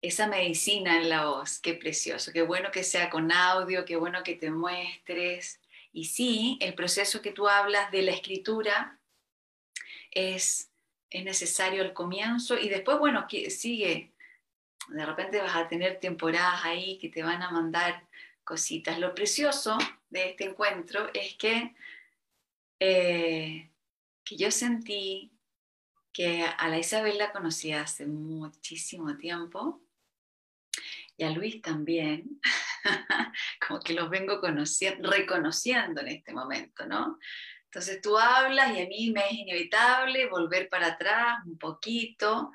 esa 0.00 0.28
medicina 0.28 1.00
en 1.00 1.08
la 1.08 1.26
voz, 1.26 1.58
qué 1.58 1.74
precioso, 1.74 2.30
qué 2.32 2.42
bueno 2.42 2.70
que 2.70 2.84
sea 2.84 3.10
con 3.10 3.32
audio, 3.32 3.84
qué 3.84 3.96
bueno 3.96 4.22
que 4.22 4.36
te 4.36 4.50
muestres. 4.50 5.60
Y 5.94 6.06
sí, 6.06 6.58
el 6.60 6.74
proceso 6.74 7.22
que 7.22 7.30
tú 7.30 7.48
hablas 7.48 7.92
de 7.92 8.02
la 8.02 8.10
escritura 8.10 8.98
es, 10.10 10.72
es 11.08 11.24
necesario 11.24 11.82
al 11.82 11.92
comienzo 11.92 12.58
y 12.58 12.68
después, 12.68 12.98
bueno, 12.98 13.26
sigue. 13.48 14.12
De 14.88 15.06
repente 15.06 15.40
vas 15.40 15.54
a 15.54 15.68
tener 15.68 16.00
temporadas 16.00 16.64
ahí 16.64 16.98
que 16.98 17.10
te 17.10 17.22
van 17.22 17.42
a 17.42 17.52
mandar 17.52 18.08
cositas. 18.42 18.98
Lo 18.98 19.14
precioso 19.14 19.78
de 20.10 20.30
este 20.30 20.46
encuentro 20.46 21.08
es 21.14 21.36
que, 21.36 21.76
eh, 22.80 23.70
que 24.24 24.36
yo 24.36 24.50
sentí 24.50 25.30
que 26.12 26.42
a 26.42 26.68
la 26.68 26.78
Isabel 26.78 27.18
la 27.18 27.30
conocí 27.30 27.72
hace 27.72 28.06
muchísimo 28.06 29.16
tiempo 29.16 29.80
y 31.16 31.24
a 31.24 31.30
Luis 31.30 31.62
también, 31.62 32.40
como 33.66 33.80
que 33.80 33.94
los 33.94 34.10
vengo 34.10 34.40
conociendo, 34.40 35.10
reconociendo 35.10 36.00
en 36.00 36.08
este 36.08 36.32
momento, 36.32 36.86
¿no? 36.86 37.18
Entonces 37.64 38.00
tú 38.00 38.18
hablas 38.18 38.76
y 38.76 38.82
a 38.82 38.86
mí 38.86 39.10
me 39.10 39.26
es 39.26 39.32
inevitable 39.32 40.28
volver 40.28 40.68
para 40.68 40.88
atrás 40.88 41.38
un 41.44 41.58
poquito, 41.58 42.52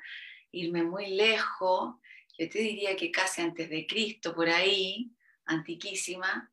irme 0.51 0.83
muy 0.83 1.07
lejos. 1.07 1.95
yo 2.37 2.49
te 2.49 2.59
diría 2.59 2.95
que 2.95 3.11
casi 3.11 3.41
antes 3.41 3.69
de 3.69 3.85
Cristo, 3.85 4.33
por 4.33 4.49
ahí, 4.49 5.11
antiquísima. 5.45 6.51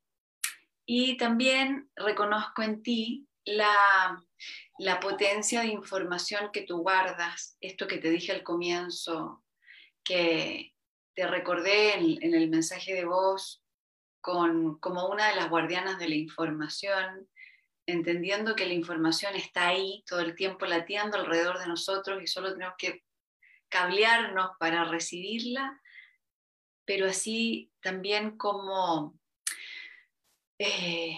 Y 0.84 1.16
también 1.16 1.90
reconozco 1.94 2.62
en 2.62 2.82
ti 2.82 3.28
la, 3.44 4.20
la 4.78 5.00
potencia 5.00 5.60
de 5.60 5.68
información 5.68 6.50
que 6.52 6.62
tú 6.62 6.78
guardas, 6.78 7.56
esto 7.60 7.86
que 7.86 7.98
te 7.98 8.10
dije 8.10 8.32
al 8.32 8.42
comienzo, 8.42 9.44
que 10.02 10.75
te 11.16 11.26
recordé 11.26 11.94
en, 11.94 12.34
el 12.34 12.50
mensaje 12.50 12.94
de 12.94 13.06
voz 13.06 13.64
con, 14.20 14.78
como 14.80 15.08
una 15.08 15.30
de 15.30 15.36
las 15.36 15.48
guardianas 15.48 15.98
de 15.98 16.10
la 16.10 16.14
información, 16.14 17.26
entendiendo 17.86 18.54
que 18.54 18.66
la 18.66 18.74
información 18.74 19.34
está 19.34 19.68
ahí 19.68 20.04
todo 20.06 20.20
el 20.20 20.34
tiempo 20.34 20.66
latiendo 20.66 21.16
alrededor 21.16 21.58
de 21.58 21.68
nosotros 21.68 22.22
y 22.22 22.26
solo 22.26 22.52
tenemos 22.52 22.74
que 22.76 23.02
cablearnos 23.70 24.50
para 24.60 24.84
recibirla, 24.84 25.80
pero 26.84 27.06
así 27.06 27.72
también 27.80 28.36
como 28.36 29.18
eh, 30.58 31.16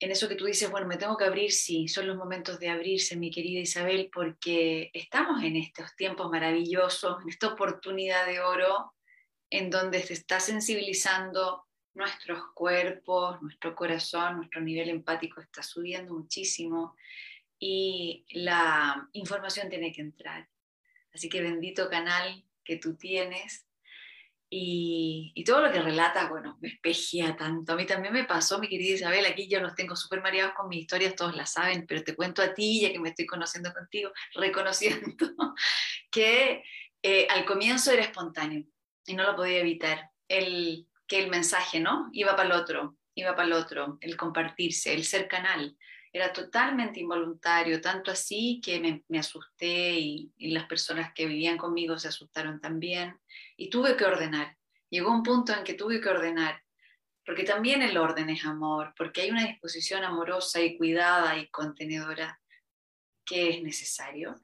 en 0.00 0.10
eso 0.10 0.26
que 0.26 0.36
tú 0.36 0.46
dices, 0.46 0.70
bueno, 0.70 0.86
me 0.86 0.96
tengo 0.96 1.18
que 1.18 1.24
abrir, 1.24 1.52
sí, 1.52 1.86
son 1.88 2.06
los 2.06 2.16
momentos 2.16 2.58
de 2.58 2.70
abrirse, 2.70 3.16
mi 3.16 3.30
querida 3.30 3.60
Isabel, 3.60 4.08
porque 4.10 4.90
estamos 4.94 5.42
en 5.42 5.56
estos 5.56 5.94
tiempos 5.96 6.30
maravillosos, 6.30 7.22
en 7.22 7.28
esta 7.28 7.48
oportunidad 7.48 8.24
de 8.26 8.40
oro, 8.40 8.93
en 9.54 9.70
donde 9.70 10.02
se 10.02 10.14
está 10.14 10.40
sensibilizando 10.40 11.64
nuestros 11.94 12.40
cuerpos, 12.54 13.40
nuestro 13.40 13.76
corazón, 13.76 14.38
nuestro 14.38 14.60
nivel 14.60 14.88
empático 14.88 15.40
está 15.40 15.62
subiendo 15.62 16.12
muchísimo 16.12 16.96
y 17.56 18.26
la 18.30 19.08
información 19.12 19.68
tiene 19.68 19.92
que 19.92 20.00
entrar. 20.00 20.48
Así 21.14 21.28
que 21.28 21.40
bendito 21.40 21.88
canal 21.88 22.44
que 22.64 22.78
tú 22.78 22.96
tienes 22.96 23.64
y, 24.50 25.44
todo 25.46 25.62
lo 25.62 25.72
que 25.72 25.82
relata, 25.82 26.28
bueno, 26.28 26.58
me 26.60 26.68
espejea 26.68 27.36
tanto. 27.36 27.74
A 27.74 27.76
mí 27.76 27.86
también 27.86 28.12
me 28.12 28.24
pasó, 28.24 28.58
mi 28.58 28.68
querida 28.68 28.94
Isabel, 28.94 29.24
aquí 29.24 29.46
yo 29.46 29.60
los 29.60 29.76
tengo 29.76 29.94
súper 29.94 30.20
mareados 30.20 30.54
con 30.54 30.68
mis 30.68 30.80
historias, 30.80 31.14
todos 31.14 31.36
la 31.36 31.46
saben, 31.46 31.86
pero 31.86 32.02
te 32.02 32.16
cuento 32.16 32.42
a 32.42 32.54
ti, 32.54 32.80
ya 32.80 32.90
que 32.90 32.98
me 32.98 33.10
estoy 33.10 33.26
conociendo 33.26 33.72
contigo, 33.72 34.10
reconociendo 34.34 35.26
que 36.10 36.64
eh, 37.02 37.28
al 37.30 37.44
comienzo 37.44 37.92
era 37.92 38.02
espontáneo 38.02 38.64
y 39.06 39.14
no 39.14 39.24
lo 39.24 39.36
podía 39.36 39.60
evitar. 39.60 40.10
El, 40.28 40.86
que 41.06 41.22
el 41.22 41.30
mensaje, 41.30 41.80
¿no? 41.80 42.08
Iba 42.12 42.36
para 42.36 42.48
el 42.48 42.52
otro, 42.52 42.96
iba 43.14 43.34
para 43.34 43.46
el 43.46 43.52
otro, 43.52 43.98
el 44.00 44.16
compartirse, 44.16 44.94
el 44.94 45.04
ser 45.04 45.28
canal. 45.28 45.76
Era 46.12 46.32
totalmente 46.32 47.00
involuntario, 47.00 47.80
tanto 47.80 48.10
así 48.10 48.60
que 48.64 49.02
me, 49.08 49.18
asusté 49.18 49.98
y, 49.98 50.32
las 50.38 50.66
personas 50.66 51.12
que 51.12 51.26
vivían 51.26 51.58
conmigo 51.58 51.98
se 51.98 52.08
asustaron 52.08 52.60
también. 52.60 53.18
Y 53.56 53.68
tuve 53.68 53.96
que 53.96 54.04
ordenar. 54.04 54.56
Llegó 54.90 55.10
un 55.10 55.22
punto 55.22 55.52
en 55.52 55.64
que 55.64 55.74
tuve 55.74 56.00
que 56.00 56.08
ordenar, 56.08 56.62
porque 57.26 57.42
también 57.42 57.82
el 57.82 57.96
orden 57.98 58.30
es 58.30 58.44
amor, 58.44 58.94
porque 58.96 59.22
hay 59.22 59.30
una 59.30 59.46
disposición 59.46 60.04
amorosa 60.04 60.60
y 60.60 60.76
cuidada 60.76 61.36
y 61.36 61.48
contenedora 61.48 62.40
que 63.24 63.50
es 63.50 63.62
necesario. 63.62 64.40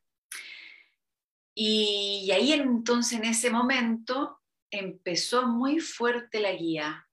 Y, 1.55 2.25
y 2.25 2.33
ahí 2.33 2.53
entonces 2.53 3.19
en 3.19 3.27
ese 3.27 3.51
momento 3.51 4.40
empezó 4.71 5.47
muy 5.47 5.81
fuerte 5.81 6.41
la 6.41 6.53
guía, 6.53 7.09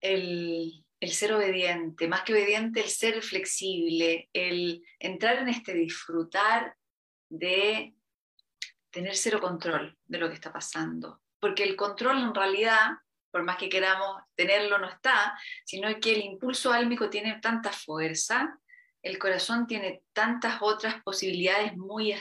el, 0.00 0.84
ser 1.02 1.32
obediente, 1.32 2.08
más 2.08 2.22
que 2.22 2.32
obediente, 2.32 2.80
el 2.80 2.88
ser 2.88 3.22
flexible, 3.22 4.28
el 4.32 4.84
entrar 4.98 5.38
en 5.38 5.48
este 5.48 5.74
disfrutar 5.74 6.76
de 7.28 7.94
tener 8.90 9.16
cero 9.16 9.40
control 9.40 9.96
de 10.06 10.18
lo 10.18 10.28
que 10.28 10.34
está 10.34 10.52
pasando. 10.52 11.20
Porque 11.40 11.62
el 11.62 11.76
control 11.76 12.18
en 12.18 12.34
realidad, 12.34 12.90
por 13.30 13.44
más 13.44 13.56
que 13.56 13.68
queramos 13.68 14.22
tenerlo, 14.34 14.78
no 14.78 14.88
está, 14.88 15.38
sino 15.64 15.88
que 16.00 16.12
el 16.12 16.22
impulso 16.22 16.72
álmico 16.72 17.08
tiene 17.08 17.38
tanta 17.40 17.70
fuerza, 17.70 18.58
el 19.02 19.18
corazón 19.18 19.66
tiene 19.66 20.02
tantas 20.12 20.58
otras 20.60 21.00
posibilidades 21.02 21.76
muy 21.76 22.12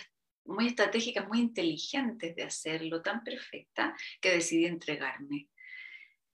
muy 0.47 0.67
estratégicas, 0.67 1.27
muy 1.27 1.39
inteligentes 1.39 2.35
de 2.35 2.43
hacerlo, 2.43 3.01
tan 3.01 3.23
perfecta, 3.23 3.95
que 4.21 4.31
decidí 4.31 4.65
entregarme. 4.65 5.49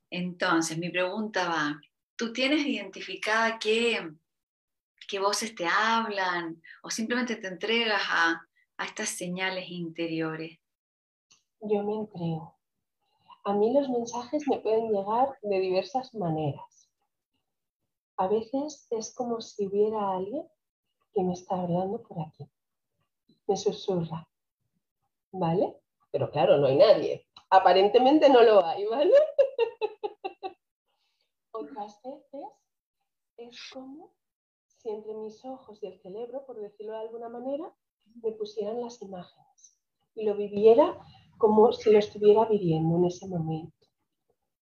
Entonces, 0.10 0.78
mi 0.78 0.90
pregunta 0.90 1.50
va, 1.50 1.82
¿tú 2.16 2.32
tienes 2.32 2.66
identificada 2.66 3.58
qué, 3.60 4.12
qué 5.08 5.20
voces 5.20 5.56
te 5.56 5.66
hablan 5.66 6.62
o 6.84 6.90
simplemente 6.90 7.36
te 7.36 7.48
entregas 7.48 8.02
a, 8.08 8.48
a 8.78 8.86
estas 8.86 9.10
señales 9.10 9.66
interiores? 9.70 10.60
Yo 11.62 11.84
me 11.84 11.96
entrego. 11.96 12.56
A 13.46 13.54
mí 13.54 13.74
los 13.74 13.90
mensajes 13.90 14.48
me 14.48 14.60
pueden 14.60 14.92
llegar 14.92 15.38
de 15.42 15.60
diversas 15.60 16.14
maneras. 16.14 16.90
A 18.18 18.28
veces 18.28 18.88
es 18.92 19.14
como 19.16 19.42
si 19.42 19.68
hubiera 19.68 20.12
alguien 20.12 20.44
que 21.14 21.24
me 21.24 21.34
está 21.34 21.56
hablando 21.56 22.02
por 22.04 22.22
aquí 22.22 22.48
me 23.54 23.58
susurra. 23.58 24.28
¿Vale? 25.32 25.78
Pero 26.12 26.32
claro, 26.32 26.58
no 26.58 26.68
hay 26.68 26.76
nadie. 26.76 27.28
Aparentemente 27.52 28.30
no 28.30 28.42
lo 28.42 28.66
hay, 28.66 28.86
¿vale? 28.86 29.14
Otras 31.52 32.02
veces 32.04 32.48
es 33.38 33.60
como 33.72 34.12
si 34.66 34.90
entre 34.90 35.14
mis 35.14 35.46
ojos 35.46 35.82
y 35.84 35.88
el 35.88 36.00
cerebro, 36.02 36.46
por 36.48 36.60
decirlo 36.60 36.94
de 36.94 37.00
alguna 37.00 37.30
manera, 37.30 37.72
me 38.24 38.32
pusieran 38.32 38.82
las 38.82 39.02
imágenes 39.04 39.80
y 40.16 40.26
lo 40.26 40.36
viviera 40.36 41.00
como 41.38 41.72
si 41.74 41.92
lo 41.92 42.00
estuviera 42.00 42.46
viviendo 42.46 42.98
en 42.98 43.06
ese 43.06 43.28
momento. 43.28 43.88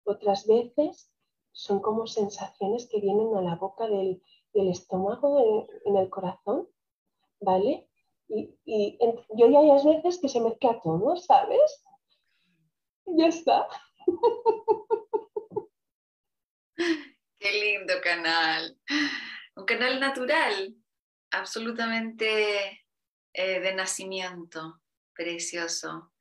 Otras 0.03 0.45
veces 0.47 1.09
son 1.53 1.79
como 1.79 2.07
sensaciones 2.07 2.87
que 2.89 2.99
vienen 2.99 3.35
a 3.35 3.41
la 3.41 3.55
boca 3.55 3.87
del, 3.87 4.21
estómago, 4.53 5.67
en 5.85 5.95
el 5.95 6.09
corazón, 6.09 6.67
¿vale? 7.39 7.89
Y, 8.27 8.97
yo 9.37 9.49
ya 9.49 9.59
hay 9.59 9.95
veces 9.95 10.19
que 10.19 10.29
se 10.29 10.39
mezcla 10.39 10.79
todo, 10.81 11.15
¿sabes? 11.17 11.83
ya 13.05 13.27
está. 13.27 13.67
Qué 17.39 17.51
lindo 17.51 17.93
canal. 18.01 18.77
Un 19.55 19.65
canal 19.65 19.99
natural, 19.99 20.75
absolutamente 21.31 22.83
eh, 23.33 23.59
de 23.59 23.75
nacimiento, 23.75 24.81
precioso. 25.13 26.11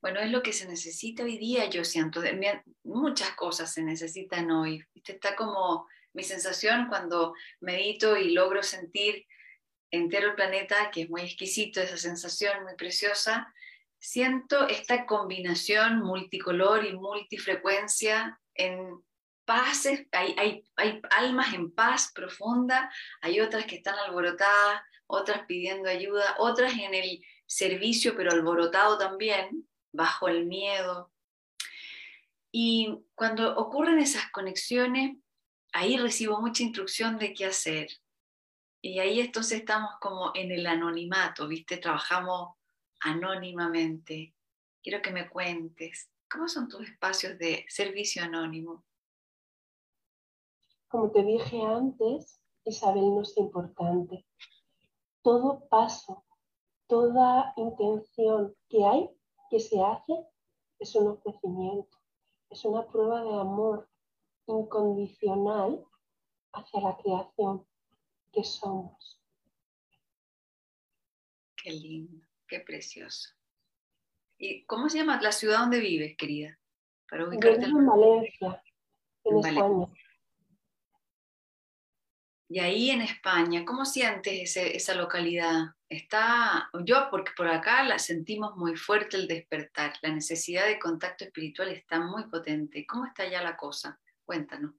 Bueno, 0.00 0.20
es 0.20 0.30
lo 0.30 0.42
que 0.42 0.52
se 0.52 0.68
necesita 0.68 1.22
hoy 1.22 1.38
día, 1.38 1.68
yo 1.70 1.84
siento. 1.84 2.20
Muchas 2.84 3.30
cosas 3.32 3.72
se 3.72 3.82
necesitan 3.82 4.50
hoy. 4.50 4.84
Está 4.94 5.34
como 5.34 5.88
mi 6.12 6.22
sensación 6.22 6.88
cuando 6.88 7.34
medito 7.60 8.16
y 8.16 8.30
logro 8.30 8.62
sentir 8.62 9.26
entero 9.90 10.30
el 10.30 10.34
planeta, 10.34 10.90
que 10.90 11.02
es 11.02 11.10
muy 11.10 11.22
exquisito, 11.22 11.80
esa 11.80 11.96
sensación 11.96 12.62
muy 12.64 12.74
preciosa, 12.74 13.52
siento 13.98 14.68
esta 14.68 15.06
combinación 15.06 16.00
multicolor 16.00 16.84
y 16.84 16.94
multifrecuencia 16.94 18.38
en 18.54 19.02
paz, 19.44 19.86
hay, 20.12 20.34
hay, 20.38 20.64
hay, 20.76 21.00
almas 21.10 21.54
en 21.54 21.70
paz 21.70 22.12
profunda, 22.14 22.90
hay 23.20 23.40
otras 23.40 23.66
que 23.66 23.76
están 23.76 23.98
alborotadas, 23.98 24.82
otras 25.06 25.46
pidiendo 25.46 25.88
ayuda, 25.88 26.36
otras 26.38 26.74
en 26.74 26.94
el 26.94 27.24
servicio, 27.46 28.16
pero 28.16 28.32
alborotado 28.32 28.98
también, 28.98 29.68
bajo 29.92 30.28
el 30.28 30.46
miedo. 30.46 31.12
Y 32.50 33.04
cuando 33.14 33.56
ocurren 33.56 33.98
esas 33.98 34.30
conexiones, 34.30 35.16
ahí 35.72 35.96
recibo 35.98 36.40
mucha 36.40 36.62
instrucción 36.62 37.18
de 37.18 37.34
qué 37.34 37.46
hacer, 37.46 37.88
y 38.84 38.98
ahí 38.98 39.18
entonces 39.18 39.60
estamos 39.60 39.92
como 39.98 40.30
en 40.34 40.52
el 40.52 40.66
anonimato, 40.66 41.48
¿viste? 41.48 41.78
Trabajamos 41.78 42.54
anónimamente. 43.00 44.34
Quiero 44.82 45.00
que 45.00 45.10
me 45.10 45.30
cuentes, 45.30 46.10
¿cómo 46.30 46.48
son 46.48 46.68
tus 46.68 46.86
espacios 46.86 47.38
de 47.38 47.64
servicio 47.70 48.22
anónimo? 48.22 48.84
Como 50.88 51.10
te 51.12 51.24
dije 51.24 51.62
antes, 51.62 52.42
Isabel 52.66 53.14
no 53.14 53.22
es 53.22 53.34
importante. 53.38 54.26
Todo 55.22 55.66
paso, 55.70 56.26
toda 56.86 57.54
intención 57.56 58.54
que 58.68 58.84
hay, 58.84 59.08
que 59.48 59.60
se 59.60 59.82
hace, 59.82 60.12
es 60.78 60.94
un 60.94 61.08
ofrecimiento, 61.08 61.96
es 62.50 62.62
una 62.66 62.86
prueba 62.86 63.22
de 63.22 63.32
amor 63.32 63.88
incondicional 64.46 65.82
hacia 66.52 66.80
la 66.82 66.98
creación 66.98 67.66
que 68.34 68.44
somos. 68.44 69.20
Qué 71.56 71.70
lindo, 71.70 72.26
qué 72.46 72.60
precioso. 72.60 73.30
¿Y 74.36 74.64
cómo 74.64 74.88
se 74.88 74.98
llama 74.98 75.20
la 75.22 75.32
ciudad 75.32 75.60
donde 75.60 75.80
vives, 75.80 76.16
querida? 76.16 76.58
Para 77.08 77.28
ubicarte 77.28 77.64
en 77.64 77.86
Valencia, 77.86 78.62
en, 79.24 79.38
España. 79.38 79.86
Y 82.48 82.58
ahí 82.58 82.90
en 82.90 83.02
España, 83.02 83.64
¿cómo 83.64 83.84
sientes 83.84 84.56
esa 84.56 84.94
localidad? 84.94 85.74
Está, 85.88 86.70
yo 86.84 87.08
porque 87.10 87.32
por 87.36 87.48
acá 87.48 87.84
la 87.84 87.98
sentimos 87.98 88.56
muy 88.56 88.76
fuerte 88.76 89.16
el 89.16 89.28
despertar, 89.28 89.94
la 90.02 90.10
necesidad 90.10 90.66
de 90.66 90.78
contacto 90.78 91.24
espiritual 91.24 91.68
está 91.68 92.00
muy 92.00 92.24
potente. 92.24 92.84
¿Cómo 92.86 93.06
está 93.06 93.28
ya 93.28 93.42
la 93.42 93.56
cosa? 93.56 94.00
Cuéntanos. 94.24 94.74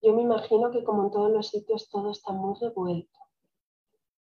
Yo 0.00 0.14
me 0.14 0.22
imagino 0.22 0.70
que 0.70 0.84
como 0.84 1.04
en 1.04 1.10
todos 1.10 1.30
los 1.30 1.48
sitios 1.48 1.88
todo 1.90 2.10
está 2.10 2.32
muy 2.32 2.54
revuelto. 2.60 3.18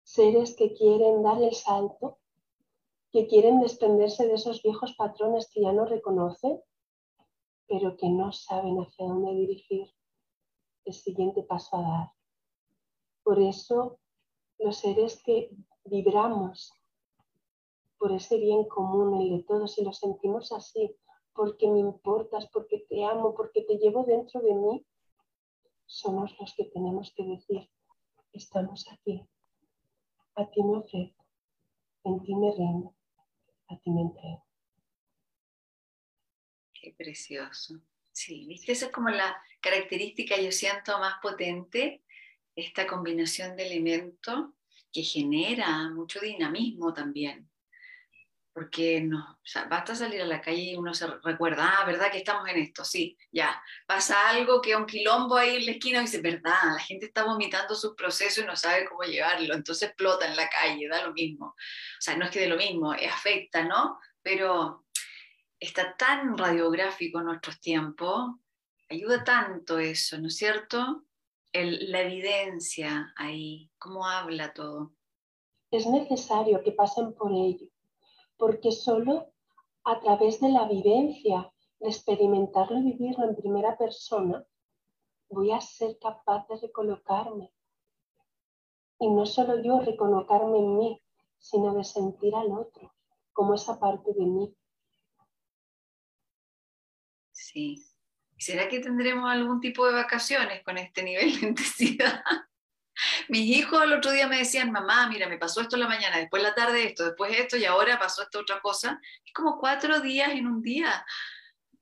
Seres 0.02 0.56
que 0.56 0.74
quieren 0.74 1.22
dar 1.22 1.40
el 1.42 1.54
salto, 1.54 2.18
que 3.12 3.26
quieren 3.26 3.60
desprenderse 3.60 4.26
de 4.26 4.34
esos 4.34 4.62
viejos 4.62 4.94
patrones 4.94 5.48
que 5.52 5.62
ya 5.62 5.72
no 5.72 5.84
reconocen, 5.84 6.60
pero 7.68 7.96
que 7.96 8.08
no 8.08 8.32
saben 8.32 8.78
hacia 8.78 9.06
dónde 9.06 9.32
dirigir 9.34 9.88
el 10.84 10.92
siguiente 10.94 11.42
paso 11.42 11.76
a 11.76 11.82
dar. 11.82 12.12
Por 13.22 13.38
eso 13.38 13.98
los 14.58 14.76
seres 14.76 15.22
que 15.22 15.50
vibramos 15.84 16.72
por 17.98 18.12
ese 18.12 18.38
bien 18.38 18.64
común, 18.64 19.20
el 19.20 19.30
de 19.30 19.44
todos, 19.44 19.78
y 19.78 19.84
lo 19.84 19.92
sentimos 19.92 20.52
así, 20.52 20.96
porque 21.34 21.68
me 21.68 21.80
importas, 21.80 22.48
porque 22.50 22.86
te 22.88 23.04
amo, 23.04 23.34
porque 23.34 23.62
te 23.62 23.76
llevo 23.76 24.04
dentro 24.04 24.40
de 24.40 24.54
mí, 24.54 24.86
somos 25.90 26.36
los 26.38 26.54
que 26.54 26.64
tenemos 26.66 27.12
que 27.16 27.24
decir, 27.24 27.68
estamos 28.32 28.86
aquí, 28.92 29.20
a 30.36 30.48
ti 30.48 30.62
me 30.62 30.78
ofrezco, 30.78 31.26
en 32.04 32.22
ti 32.22 32.34
me 32.36 32.52
rindo, 32.52 32.94
a 33.68 33.76
ti 33.76 33.90
me 33.90 34.02
entrego. 34.02 34.46
Qué 36.72 36.94
precioso. 36.96 37.80
Sí, 38.12 38.46
viste, 38.46 38.72
esa 38.72 38.86
es 38.86 38.92
como 38.92 39.08
la 39.08 39.36
característica, 39.60 40.40
yo 40.40 40.52
siento, 40.52 40.96
más 41.00 41.14
potente, 41.20 42.04
esta 42.54 42.86
combinación 42.86 43.56
de 43.56 43.66
elementos 43.66 44.50
que 44.92 45.02
genera 45.02 45.90
mucho 45.90 46.20
dinamismo 46.20 46.94
también. 46.94 47.49
Porque 48.60 49.00
no, 49.00 49.38
basta 49.70 49.94
salir 49.94 50.20
a 50.20 50.26
la 50.26 50.42
calle 50.42 50.72
y 50.72 50.76
uno 50.76 50.92
se 50.92 51.06
recuerda, 51.06 51.78
ah, 51.78 51.86
¿verdad 51.86 52.12
que 52.12 52.18
estamos 52.18 52.46
en 52.46 52.58
esto? 52.58 52.84
Sí, 52.84 53.16
ya. 53.32 53.58
Pasa 53.86 54.28
algo 54.28 54.60
que 54.60 54.76
un 54.76 54.84
quilombo 54.84 55.38
ahí 55.38 55.56
en 55.56 55.64
la 55.64 55.72
esquina 55.72 56.02
dice, 56.02 56.20
¿verdad? 56.20 56.74
La 56.74 56.78
gente 56.78 57.06
está 57.06 57.24
vomitando 57.24 57.74
sus 57.74 57.94
procesos 57.94 58.44
y 58.44 58.46
no 58.46 58.54
sabe 58.56 58.84
cómo 58.84 59.04
llevarlo, 59.04 59.54
entonces 59.54 59.88
explota 59.88 60.28
en 60.28 60.36
la 60.36 60.46
calle, 60.50 60.88
da 60.88 61.06
lo 61.06 61.14
mismo. 61.14 61.46
O 61.46 62.00
sea, 62.00 62.18
no 62.18 62.26
es 62.26 62.30
que 62.30 62.40
de 62.40 62.48
lo 62.48 62.58
mismo, 62.58 62.92
afecta, 62.92 63.64
¿no? 63.64 63.98
Pero 64.20 64.84
está 65.58 65.96
tan 65.96 66.36
radiográfico 66.36 67.20
en 67.20 67.24
nuestros 67.24 67.62
tiempos, 67.62 68.34
ayuda 68.90 69.24
tanto 69.24 69.78
eso, 69.78 70.18
¿no 70.18 70.28
es 70.28 70.36
cierto? 70.36 71.06
la 71.54 72.02
evidencia 72.02 73.14
ahí, 73.16 73.70
cómo 73.78 74.06
habla 74.06 74.52
todo. 74.52 74.92
Es 75.70 75.86
necesario 75.86 76.62
que 76.62 76.72
pasen 76.72 77.14
por 77.14 77.32
ello, 77.32 77.66
porque 78.40 78.72
solo 78.72 79.32
a 79.84 80.00
través 80.00 80.40
de 80.40 80.48
la 80.48 80.66
vivencia, 80.66 81.52
de 81.78 81.88
experimentarlo 81.88 82.78
y 82.78 82.92
vivirlo 82.92 83.28
en 83.28 83.36
primera 83.36 83.76
persona, 83.76 84.44
voy 85.28 85.52
a 85.52 85.60
ser 85.60 85.98
capaz 86.00 86.48
de 86.48 86.56
recolocarme. 86.56 87.52
Y 88.98 89.10
no 89.10 89.26
solo 89.26 89.62
yo 89.62 89.80
recolocarme 89.80 90.58
en 90.58 90.76
mí, 90.78 91.02
sino 91.38 91.74
de 91.74 91.84
sentir 91.84 92.34
al 92.34 92.50
otro 92.50 92.92
como 93.32 93.54
esa 93.54 93.78
parte 93.78 94.12
de 94.14 94.26
mí. 94.26 94.56
Sí, 97.30 97.82
¿será 98.38 98.68
que 98.68 98.80
tendremos 98.80 99.30
algún 99.30 99.60
tipo 99.60 99.86
de 99.86 99.94
vacaciones 99.94 100.62
con 100.64 100.78
este 100.78 101.02
nivel 101.02 101.40
de 101.40 101.46
intensidad? 101.48 102.22
Mis 103.30 103.56
hijos 103.56 103.82
el 103.82 103.92
otro 103.92 104.10
día 104.10 104.26
me 104.26 104.38
decían, 104.38 104.72
mamá, 104.72 105.08
mira, 105.08 105.28
me 105.28 105.38
pasó 105.38 105.60
esto 105.60 105.76
la 105.76 105.86
mañana, 105.86 106.18
después 106.18 106.42
la 106.42 106.52
tarde 106.52 106.84
esto, 106.84 107.04
después 107.04 107.32
esto 107.38 107.56
y 107.56 107.64
ahora 107.64 107.96
pasó 107.96 108.22
esta 108.22 108.40
otra 108.40 108.60
cosa. 108.60 109.00
Es 109.24 109.32
como 109.32 109.58
cuatro 109.58 110.00
días 110.00 110.32
en 110.32 110.48
un 110.48 110.60
día. 110.62 111.06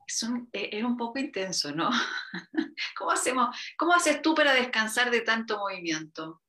Es 0.07 0.23
un, 0.23 0.49
e, 0.53 0.77
es 0.77 0.85
un 0.85 0.99
poco 0.99 1.19
intenso, 1.19 1.73
¿no? 1.73 1.89
¿Cómo, 2.99 3.11
hacemos, 3.11 3.57
¿Cómo 3.79 3.95
haces 3.95 4.21
tú 4.21 4.35
para 4.35 4.53
descansar 4.53 5.11
de 5.11 5.23
tanto 5.23 5.59
movimiento? 5.59 6.43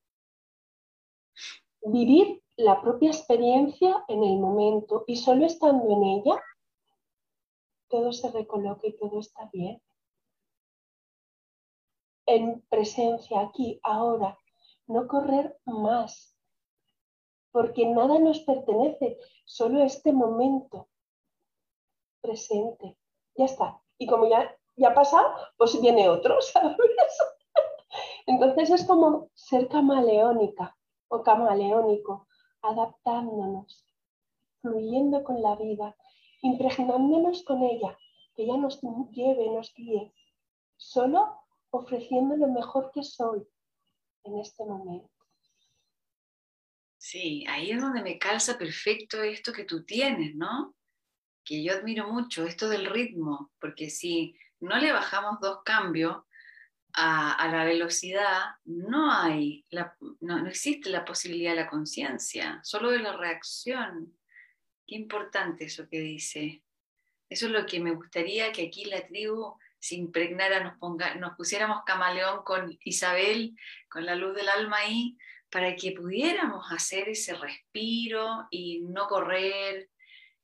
Vivir 1.82 2.42
la 2.58 2.82
propia 2.82 3.12
experiencia 3.12 4.04
en 4.10 4.22
el 4.22 4.38
momento 4.38 5.06
y 5.08 5.16
solo 5.16 5.46
estando 5.46 5.86
en 5.96 6.04
ella, 6.04 6.44
todo 7.88 8.12
se 8.12 8.30
recoloca 8.32 8.86
y 8.86 8.98
todo 8.98 9.22
está 9.22 9.50
bien 9.54 9.82
en 12.30 12.62
presencia 12.70 13.42
aquí, 13.42 13.80
ahora, 13.82 14.38
no 14.90 15.08
correr 15.08 15.56
más, 15.66 16.36
porque 17.52 17.86
nada 17.86 18.20
nos 18.20 18.40
pertenece, 18.40 19.20
solo 19.46 19.84
este 19.84 20.12
momento 20.12 20.90
presente. 22.22 22.98
Ya 23.36 23.46
está. 23.46 23.82
Y 24.00 24.08
como 24.08 24.28
ya, 24.28 24.54
ya 24.76 24.90
ha 24.90 24.94
pasado, 24.96 25.32
pues 25.58 25.80
viene 25.80 26.10
otro, 26.10 26.42
¿sabes? 26.42 26.76
Entonces 28.26 28.72
es 28.72 28.86
como 28.86 29.30
ser 29.36 29.68
camaleónica 29.68 30.76
o 31.08 31.22
camaleónico, 31.22 32.28
adaptándonos, 32.64 33.86
fluyendo 34.62 35.24
con 35.24 35.42
la 35.42 35.56
vida, 35.56 35.96
impregnándonos 36.42 37.44
con 37.44 37.62
ella, 37.64 37.96
que 38.36 38.44
ella 38.44 38.58
nos 38.58 38.82
lleve, 39.12 39.50
nos 39.52 39.72
guíe. 39.76 40.14
Solo 40.78 41.42
ofreciendo 41.70 42.36
lo 42.36 42.48
mejor 42.48 42.92
que 42.92 43.04
soy 43.04 43.48
en 44.24 44.40
este 44.40 44.64
momento. 44.66 45.10
Sí, 46.98 47.46
ahí 47.48 47.72
es 47.72 47.82
donde 47.82 48.04
me 48.04 48.20
calza 48.20 48.58
perfecto 48.58 49.24
esto 49.24 49.54
que 49.54 49.64
tú 49.64 49.84
tienes, 49.84 50.36
¿no? 50.36 50.76
Que 51.44 51.64
yo 51.64 51.74
admiro 51.74 52.12
mucho, 52.12 52.46
esto 52.46 52.70
del 52.70 52.86
ritmo, 52.86 53.52
porque 53.60 53.90
si 53.90 54.36
no 54.60 54.78
le 54.78 54.92
bajamos 54.92 55.40
dos 55.40 55.64
cambios 55.64 56.18
a, 56.94 57.48
la 57.52 57.64
velocidad, 57.64 58.42
no 58.66 59.12
hay, 59.12 59.66
no, 59.72 60.38
no 60.42 60.48
existe 60.48 60.90
la 60.90 61.06
posibilidad 61.06 61.52
de 61.52 61.62
la 61.62 61.70
conciencia, 61.70 62.60
solo 62.64 62.92
de 62.92 63.00
la 63.00 63.16
reacción. 63.16 64.18
Qué 64.86 64.96
importante 64.96 65.66
eso 65.66 65.88
que 65.90 66.00
dice. 66.00 66.64
Eso 67.30 67.46
es 67.46 67.52
lo 67.52 67.66
que 67.66 67.80
me 67.80 67.96
gustaría 67.96 68.52
que 68.52 68.68
aquí 68.68 68.86
la 68.86 69.06
tribu 69.08 69.58
se 69.80 69.96
impregnara, 69.96 70.64
nos, 70.64 70.78
ponga, 70.78 71.16
nos 71.16 71.36
pusiéramos 71.36 71.84
camaleón 71.86 72.44
con 72.44 72.78
Isabel, 72.84 73.56
con 73.90 74.06
la 74.06 74.16
luz 74.16 74.36
del 74.36 74.50
alma 74.50 74.78
ahí, 74.78 75.18
para 75.50 75.76
que 75.76 75.94
pudiéramos 75.94 76.72
hacer 76.72 77.10
ese 77.10 77.34
respiro 77.34 78.48
y 78.52 78.82
no 78.82 79.08
correr 79.08 79.90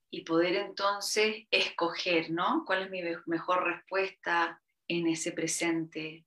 y 0.10 0.24
poder 0.24 0.56
entonces 0.56 1.46
escoger, 1.52 2.32
¿no? 2.32 2.64
¿Cuál 2.66 2.84
es 2.84 2.90
mi 2.90 3.02
mejor 3.26 3.66
respuesta 3.66 4.62
en 4.88 5.08
ese 5.08 5.32
presente? 5.32 6.26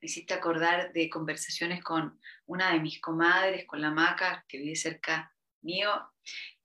Me 0.00 0.06
hiciste 0.06 0.34
acordar 0.34 0.92
de 0.92 1.10
conversaciones 1.10 1.82
con 1.84 2.18
una 2.46 2.72
de 2.72 2.80
mis 2.80 3.00
comadres, 3.00 3.66
con 3.66 3.80
la 3.80 3.90
Maca, 3.90 4.44
que 4.48 4.58
vive 4.58 4.76
cerca 4.76 5.32
mío, 5.60 5.90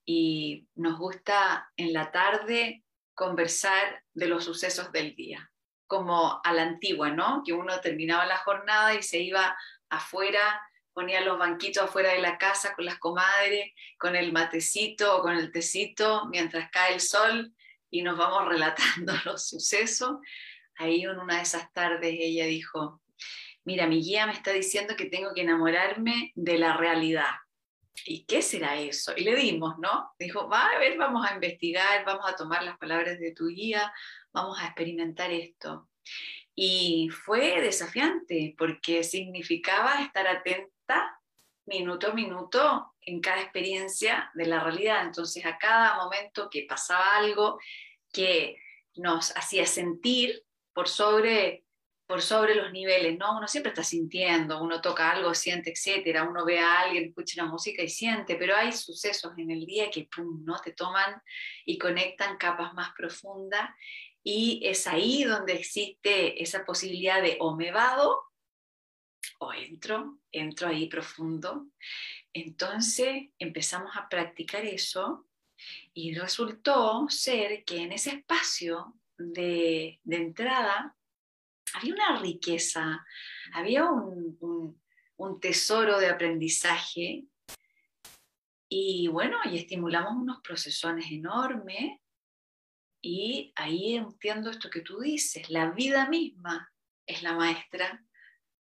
y 0.05 0.67
nos 0.75 0.97
gusta 0.97 1.71
en 1.75 1.93
la 1.93 2.11
tarde 2.11 2.83
conversar 3.13 4.03
de 4.13 4.27
los 4.27 4.45
sucesos 4.45 4.91
del 4.91 5.15
día 5.15 5.52
como 5.87 6.41
a 6.43 6.53
la 6.53 6.63
antigua, 6.63 7.09
¿no? 7.09 7.43
Que 7.45 7.53
uno 7.53 7.79
terminaba 7.81 8.25
la 8.25 8.37
jornada 8.37 8.93
y 8.95 9.03
se 9.03 9.19
iba 9.19 9.57
afuera, 9.89 10.61
ponía 10.93 11.21
los 11.21 11.37
banquitos 11.37 11.83
afuera 11.83 12.11
de 12.11 12.21
la 12.21 12.37
casa 12.37 12.73
con 12.75 12.85
las 12.85 12.97
comadres, 12.99 13.71
con 13.97 14.15
el 14.15 14.31
matecito 14.31 15.17
o 15.17 15.21
con 15.21 15.35
el 15.35 15.51
tecito, 15.51 16.25
mientras 16.27 16.69
cae 16.71 16.95
el 16.95 17.01
sol 17.01 17.53
y 17.89 18.01
nos 18.01 18.17
vamos 18.17 18.47
relatando 18.49 19.13
los 19.25 19.47
sucesos. 19.47 20.17
Ahí 20.75 21.03
en 21.03 21.19
una 21.19 21.37
de 21.37 21.43
esas 21.43 21.71
tardes 21.73 22.15
ella 22.17 22.45
dijo, 22.45 23.01
mira, 23.63 23.87
mi 23.87 24.01
guía 24.01 24.25
me 24.25 24.33
está 24.33 24.51
diciendo 24.51 24.95
que 24.95 25.05
tengo 25.05 25.33
que 25.33 25.41
enamorarme 25.41 26.31
de 26.35 26.57
la 26.57 26.75
realidad. 26.75 27.31
¿Y 28.05 28.25
qué 28.25 28.41
será 28.41 28.77
eso? 28.77 29.13
Y 29.15 29.23
le 29.23 29.35
dimos, 29.35 29.77
¿no? 29.77 30.13
Dijo, 30.17 30.49
va 30.49 30.65
a 30.65 30.79
ver, 30.79 30.97
vamos 30.97 31.25
a 31.25 31.35
investigar, 31.35 32.03
vamos 32.05 32.27
a 32.27 32.35
tomar 32.35 32.63
las 32.63 32.77
palabras 32.77 33.19
de 33.19 33.31
tu 33.33 33.47
guía, 33.47 33.93
vamos 34.33 34.59
a 34.59 34.65
experimentar 34.65 35.31
esto. 35.31 35.89
Y 36.55 37.09
fue 37.09 37.61
desafiante 37.61 38.53
porque 38.57 39.03
significaba 39.03 40.01
estar 40.01 40.27
atenta 40.27 41.19
minuto 41.65 42.11
a 42.11 42.13
minuto 42.13 42.95
en 43.01 43.21
cada 43.21 43.41
experiencia 43.41 44.29
de 44.33 44.45
la 44.45 44.59
realidad. 44.59 45.05
Entonces, 45.05 45.45
a 45.45 45.57
cada 45.57 45.95
momento 45.97 46.49
que 46.49 46.65
pasaba 46.67 47.15
algo 47.15 47.59
que 48.11 48.57
nos 48.95 49.35
hacía 49.35 49.65
sentir 49.65 50.43
por 50.73 50.87
sobre, 50.87 51.65
por 52.05 52.21
sobre 52.21 52.55
los 52.55 52.71
niveles, 52.71 53.17
¿no? 53.17 53.37
Uno 53.37 53.47
siempre 53.47 53.69
está 53.71 53.83
sintiendo, 53.83 54.61
uno 54.61 54.81
toca 54.81 55.11
algo, 55.11 55.33
siente, 55.33 55.71
etcétera, 55.71 56.23
uno 56.23 56.45
ve 56.45 56.59
a 56.59 56.81
alguien, 56.81 57.05
escucha 57.05 57.41
una 57.41 57.51
música 57.51 57.81
y 57.81 57.89
siente, 57.89 58.35
pero 58.35 58.55
hay 58.55 58.71
sucesos 58.71 59.33
en 59.37 59.49
el 59.49 59.65
día 59.65 59.89
que, 59.89 60.07
¿no? 60.43 60.59
Te 60.59 60.73
toman 60.73 61.21
y 61.65 61.77
conectan 61.77 62.37
capas 62.37 62.73
más 62.73 62.93
profundas 62.95 63.69
y 64.23 64.61
es 64.63 64.87
ahí 64.87 65.23
donde 65.23 65.53
existe 65.53 66.41
esa 66.41 66.65
posibilidad 66.65 67.21
de 67.21 67.37
o 67.39 67.55
me 67.55 67.71
vado 67.71 68.21
o 69.39 69.53
entro, 69.53 70.19
entro 70.31 70.69
ahí 70.69 70.87
profundo, 70.87 71.67
entonces 72.31 73.29
empezamos 73.37 73.95
a 73.95 74.07
practicar 74.07 74.65
eso 74.65 75.27
y 75.93 76.13
resultó 76.13 77.07
ser 77.09 77.63
que 77.65 77.77
en 77.77 77.91
ese 77.91 78.11
espacio 78.11 78.95
de, 79.17 79.99
entrada 80.09 80.95
había 81.73 81.93
una 81.93 82.19
riqueza, 82.19 83.05
había 83.53 83.85
un, 83.85 84.81
un 85.17 85.39
tesoro 85.39 85.99
de 85.99 86.09
aprendizaje 86.09 87.25
y 88.69 89.07
bueno, 89.07 89.37
y 89.45 89.57
estimulamos 89.57 90.13
unos 90.15 90.41
procesones 90.41 91.11
enormes 91.11 91.99
y 93.05 93.51
ahí 93.57 93.95
entiendo 93.95 94.49
esto 94.49 94.69
que 94.69 94.79
tú 94.79 95.01
dices, 95.01 95.49
la 95.49 95.71
vida 95.71 96.07
misma 96.07 96.71
es 97.05 97.21
la 97.21 97.33
maestra, 97.33 98.01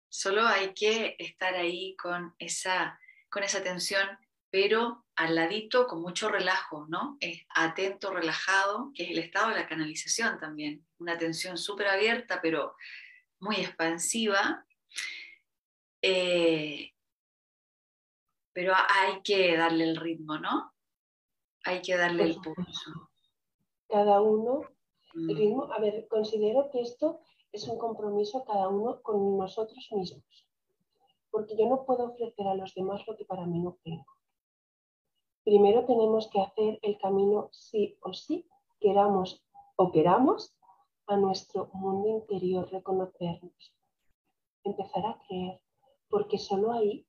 solo 0.08 0.48
hay 0.48 0.74
que 0.74 1.18
estar 1.20 1.56
ahí 1.56 1.94
con 1.98 2.34
esa, 2.40 2.98
con 3.30 3.44
esa 3.44 3.58
atención, 3.58 4.08
pero 4.50 5.06
al 5.18 5.36
ladito 5.36 5.88
con 5.88 6.02
mucho 6.02 6.30
relajo, 6.30 6.88
¿no? 6.88 7.18
Es 7.20 7.46
atento, 7.50 8.14
relajado, 8.14 8.94
que 8.96 9.04
es 9.04 9.10
el 9.10 9.20
estado 9.20 9.50
de 9.50 9.56
la 9.56 9.68
canalización 9.68 10.40
también, 10.40 10.88
una 11.00 11.14
atención 11.14 11.58
súper 11.58 11.90
abierta, 11.90 12.40
pero 12.42 12.78
muy 13.40 13.58
expansiva. 13.58 14.66
Eh, 16.02 16.94
pero 18.54 18.74
hay 18.74 19.22
que 19.22 19.58
darle 19.58 19.84
el 19.84 19.98
ritmo, 19.98 20.38
¿no? 20.38 20.74
Hay 21.66 21.82
que 21.82 21.98
darle 21.98 22.24
el 22.24 22.36
pulso. 22.36 23.09
Cada 23.90 24.22
uno, 24.22 24.62
el 25.16 25.36
mm. 25.36 25.38
ritmo, 25.38 25.74
a 25.74 25.80
ver, 25.80 26.08
considero 26.08 26.70
que 26.70 26.82
esto 26.82 27.20
es 27.52 27.68
un 27.68 27.78
compromiso 27.78 28.46
cada 28.46 28.70
uno 28.70 29.02
con 29.02 29.38
nosotros 29.38 29.90
mismos, 29.92 30.48
porque 31.32 31.58
yo 31.58 31.68
no 31.68 31.86
puedo 31.86 32.06
ofrecer 32.06 32.48
a 32.48 32.56
los 32.56 32.74
demás 32.76 33.06
lo 33.08 33.18
que 33.18 33.26
para 33.26 33.46
mí 33.46 33.60
no 33.60 33.78
tengo. 33.84 34.06
Primero 35.44 35.86
tenemos 35.86 36.30
que 36.30 36.42
hacer 36.42 36.80
el 36.84 36.98
camino 37.00 37.50
sí 37.52 37.98
o 38.02 38.14
sí, 38.14 38.48
queramos 38.80 39.44
o 39.76 39.92
queramos, 39.92 40.54
a 41.10 41.18
nuestro 41.18 41.72
mundo 41.74 42.08
interior, 42.08 42.70
reconocernos, 42.72 43.76
empezar 44.64 45.06
a 45.08 45.20
creer, 45.28 45.60
porque 46.08 46.38
solo 46.38 46.72
ahí 46.72 47.08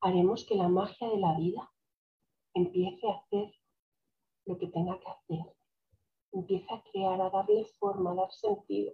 haremos 0.00 0.44
que 0.46 0.54
la 0.54 0.68
magia 0.68 1.08
de 1.08 1.18
la 1.18 1.36
vida 1.36 1.70
empiece 2.54 3.06
a 3.06 3.16
hacer 3.18 3.52
lo 4.46 4.56
que 4.56 4.68
tenga 4.68 4.98
que 4.98 5.08
hacer, 5.08 5.53
empiece 6.34 6.72
a 6.72 6.82
crear, 6.90 7.20
a 7.20 7.30
darle 7.30 7.64
forma, 7.78 8.12
a 8.12 8.14
dar 8.14 8.32
sentido. 8.32 8.92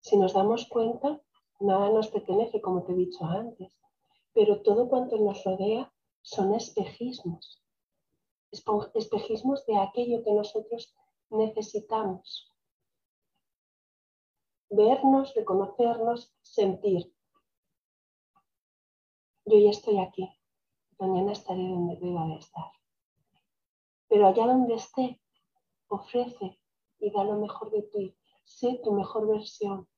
Si 0.00 0.16
nos 0.16 0.32
damos 0.32 0.66
cuenta, 0.66 1.20
nada 1.60 1.90
nos 1.90 2.08
pertenece, 2.08 2.60
como 2.60 2.84
te 2.84 2.92
he 2.92 2.96
dicho 2.96 3.24
antes, 3.24 3.78
pero 4.32 4.62
todo 4.62 4.88
cuanto 4.88 5.16
nos 5.18 5.44
rodea 5.44 5.92
son 6.22 6.54
espejismos, 6.54 7.62
espejismos 8.94 9.66
de 9.66 9.78
aquello 9.78 10.22
que 10.24 10.32
nosotros 10.32 10.94
necesitamos. 11.30 12.52
Vernos, 14.70 15.34
reconocernos, 15.34 16.34
sentir 16.42 17.16
yo 19.46 19.58
ya 19.58 19.70
estoy 19.70 19.98
aquí, 20.00 20.28
mañana 20.98 21.30
estaré 21.30 21.62
donde 21.68 21.96
deba 21.96 22.26
de 22.26 22.34
estar. 22.34 22.64
Pero 24.08 24.26
allá 24.26 24.46
donde 24.46 24.74
esté, 24.74 25.20
ofrece 25.88 26.58
y 26.98 27.10
da 27.10 27.24
lo 27.24 27.38
mejor 27.38 27.70
de 27.70 27.82
ti, 27.82 28.16
sé 28.44 28.80
tu 28.82 28.92
mejor 28.92 29.28
versión, 29.28 29.88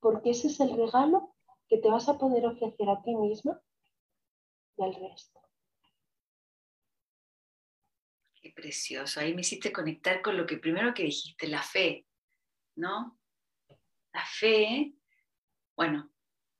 porque 0.00 0.30
ese 0.30 0.48
es 0.48 0.60
el 0.60 0.76
regalo 0.76 1.34
que 1.68 1.78
te 1.78 1.88
vas 1.88 2.08
a 2.08 2.18
poder 2.18 2.46
ofrecer 2.46 2.88
a 2.88 3.02
ti 3.02 3.14
misma 3.14 3.60
y 4.76 4.82
al 4.82 4.94
resto. 4.94 5.40
Qué 8.40 8.52
precioso. 8.52 9.20
Ahí 9.20 9.34
me 9.34 9.40
hiciste 9.40 9.72
conectar 9.72 10.20
con 10.20 10.36
lo 10.36 10.44
que 10.44 10.58
primero 10.58 10.92
que 10.92 11.04
dijiste, 11.04 11.48
la 11.48 11.62
fe, 11.62 12.06
¿no? 12.76 13.18
La 14.12 14.24
fe, 14.26 14.94
bueno, 15.76 16.12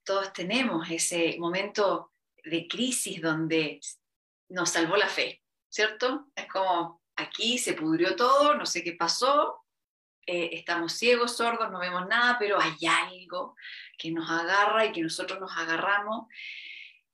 todos 0.04 0.32
tenemos 0.32 0.90
ese 0.90 1.36
momento 1.38 2.12
de 2.44 2.66
crisis 2.66 3.20
donde 3.20 3.80
nos 4.48 4.70
salvó 4.70 4.96
la 4.96 5.08
fe, 5.08 5.42
¿cierto? 5.68 6.30
Es 6.34 6.46
como, 6.48 7.03
aquí 7.16 7.58
se 7.58 7.74
pudrió 7.74 8.16
todo, 8.16 8.54
no 8.54 8.66
sé 8.66 8.82
qué 8.82 8.92
pasó, 8.92 9.64
eh, 10.26 10.50
estamos 10.52 10.94
ciegos, 10.94 11.36
sordos, 11.36 11.70
no 11.70 11.78
vemos 11.78 12.06
nada, 12.06 12.36
pero 12.38 12.58
hay 12.60 12.74
algo 12.86 13.56
que 13.98 14.10
nos 14.10 14.30
agarra 14.30 14.86
y 14.86 14.92
que 14.92 15.02
nosotros 15.02 15.38
nos 15.38 15.54
agarramos. 15.56 16.26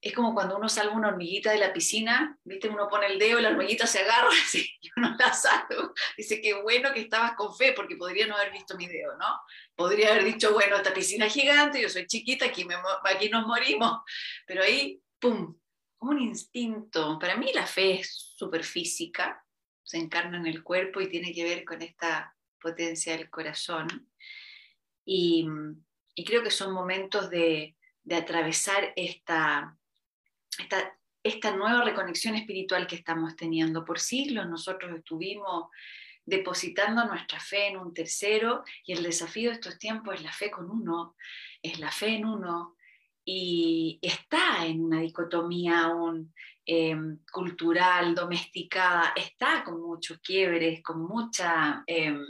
Es 0.00 0.14
como 0.14 0.32
cuando 0.32 0.56
uno 0.56 0.68
salva 0.68 0.94
una 0.94 1.08
hormiguita 1.08 1.50
de 1.50 1.58
la 1.58 1.74
piscina, 1.74 2.38
¿viste? 2.44 2.68
Uno 2.68 2.88
pone 2.88 3.06
el 3.06 3.18
dedo 3.18 3.38
y 3.38 3.42
la 3.42 3.50
hormiguita 3.50 3.86
se 3.86 3.98
agarra 4.00 4.30
así, 4.44 4.66
y 4.80 4.90
uno 4.96 5.14
la 5.18 5.32
salva. 5.32 5.92
Dice, 6.16 6.40
qué 6.40 6.54
bueno 6.62 6.92
que 6.94 7.00
estabas 7.00 7.34
con 7.34 7.54
fe, 7.54 7.72
porque 7.74 7.96
podría 7.96 8.26
no 8.26 8.36
haber 8.36 8.52
visto 8.52 8.76
mi 8.76 8.86
dedo, 8.86 9.16
¿no? 9.18 9.40
Podría 9.74 10.12
haber 10.12 10.24
dicho, 10.24 10.52
bueno, 10.52 10.76
esta 10.76 10.94
piscina 10.94 11.26
es 11.26 11.34
gigante, 11.34 11.82
yo 11.82 11.88
soy 11.88 12.06
chiquita, 12.06 12.46
aquí, 12.46 12.64
me, 12.64 12.76
aquí 13.04 13.28
nos 13.28 13.46
morimos. 13.46 14.00
Pero 14.46 14.62
ahí 14.62 15.02
¡pum! 15.20 15.54
Un 16.00 16.18
instinto. 16.18 17.18
Para 17.18 17.36
mí 17.36 17.52
la 17.52 17.66
fe 17.66 18.00
es 18.00 18.34
súper 18.36 18.64
física, 18.64 19.44
se 19.90 19.98
encarna 19.98 20.36
en 20.36 20.46
el 20.46 20.62
cuerpo 20.62 21.00
y 21.00 21.08
tiene 21.08 21.32
que 21.32 21.42
ver 21.42 21.64
con 21.64 21.82
esta 21.82 22.36
potencia 22.62 23.16
del 23.16 23.28
corazón. 23.28 24.08
Y, 25.04 25.48
creo 26.24 26.44
que 26.44 26.52
son 26.52 26.72
momentos 26.72 27.28
de, 27.28 27.74
atravesar 28.08 28.92
esta, 28.94 29.76
esta, 30.60 30.96
esta 31.24 31.56
nueva 31.56 31.82
reconexión 31.82 32.36
espiritual 32.36 32.86
que 32.86 32.94
estamos 32.94 33.34
teniendo. 33.34 33.84
Por 33.84 33.98
siglos 33.98 34.48
nosotros 34.48 34.96
estuvimos 34.96 35.70
depositando 36.24 37.04
nuestra 37.06 37.40
fe 37.40 37.66
en 37.66 37.78
un 37.78 37.92
tercero 37.92 38.62
y 38.84 38.92
el 38.92 39.02
desafío 39.02 39.50
de 39.50 39.56
estos 39.56 39.76
tiempos 39.76 40.14
es 40.14 40.22
la 40.22 40.32
fe 40.32 40.52
con 40.52 40.70
uno, 40.70 41.16
es 41.62 41.80
la 41.80 41.90
fe 41.90 42.14
en 42.14 42.26
uno, 42.26 42.76
y 43.24 43.98
está 44.02 44.64
en 44.66 44.84
una 44.84 45.00
dicotomía 45.00 45.80
aún 45.80 46.32
em, 46.72 47.18
cultural, 47.32 48.14
domesticada, 48.14 49.12
está 49.16 49.64
con 49.64 49.82
muchos 49.82 50.20
quiebres, 50.20 50.80
con 50.84 51.02
mucha, 51.04 51.82
em, 51.84 52.24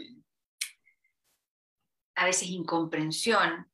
a 2.14 2.24
veces, 2.24 2.48
incomprensión. 2.48 3.70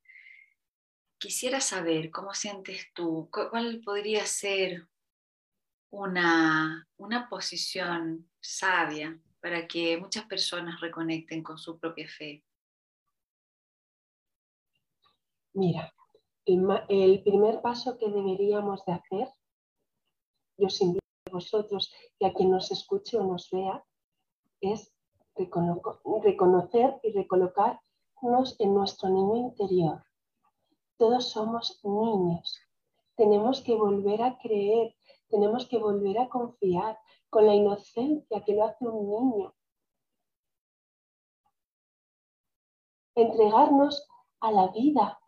Quisiera 1.18 1.61
saber 1.61 2.11
cómo 2.11 2.35
sientes 2.35 2.92
tú, 2.92 3.31
cuál 3.31 3.81
podría 3.85 4.26
ser 4.26 4.88
una, 5.90 6.88
una 6.96 7.29
posición 7.29 8.29
sabia 8.40 9.16
para 9.40 9.68
que 9.68 9.96
muchas 9.98 10.24
personas 10.24 10.81
reconecten 10.81 11.44
con 11.44 11.59
su 11.59 11.79
propia 11.79 12.09
fe. 12.09 12.42
Mira, 15.55 15.94
el, 16.44 17.22
primer 17.22 17.61
paso 17.62 17.96
que 17.98 18.09
deberíamos 18.09 18.85
de 18.85 18.92
hacer, 18.94 19.29
yo 20.58 20.66
os 20.66 20.80
invito 20.80 21.04
a 21.26 21.32
vosotros 21.32 21.92
y 22.18 22.24
a 22.24 22.32
quien 22.32 22.50
nos 22.50 22.70
escuche 22.70 23.18
o 23.18 23.24
nos 23.24 23.50
vea, 23.50 23.84
es 24.60 24.92
reconocer 25.34 26.98
y 27.02 27.12
recolocarnos 27.12 28.56
en 28.58 28.74
nuestro 28.74 29.08
niño 29.10 29.36
interior. 29.36 30.02
Todos 30.96 31.30
somos 31.30 31.80
niños. 31.84 32.58
Tenemos 33.16 33.60
que 33.60 33.74
volver 33.74 34.22
a 34.22 34.38
creer, 34.38 34.94
tenemos 35.28 35.66
que 35.66 35.78
volver 35.78 36.18
a 36.18 36.28
confiar 36.28 36.98
con 37.28 37.46
la 37.46 37.54
inocencia 37.54 38.42
que 38.44 38.54
lo 38.54 38.64
hace 38.64 38.86
un 38.86 39.10
niño. 39.10 39.54
Entregarnos 43.14 44.06
a 44.40 44.52
la 44.52 44.68
vida, 44.68 45.18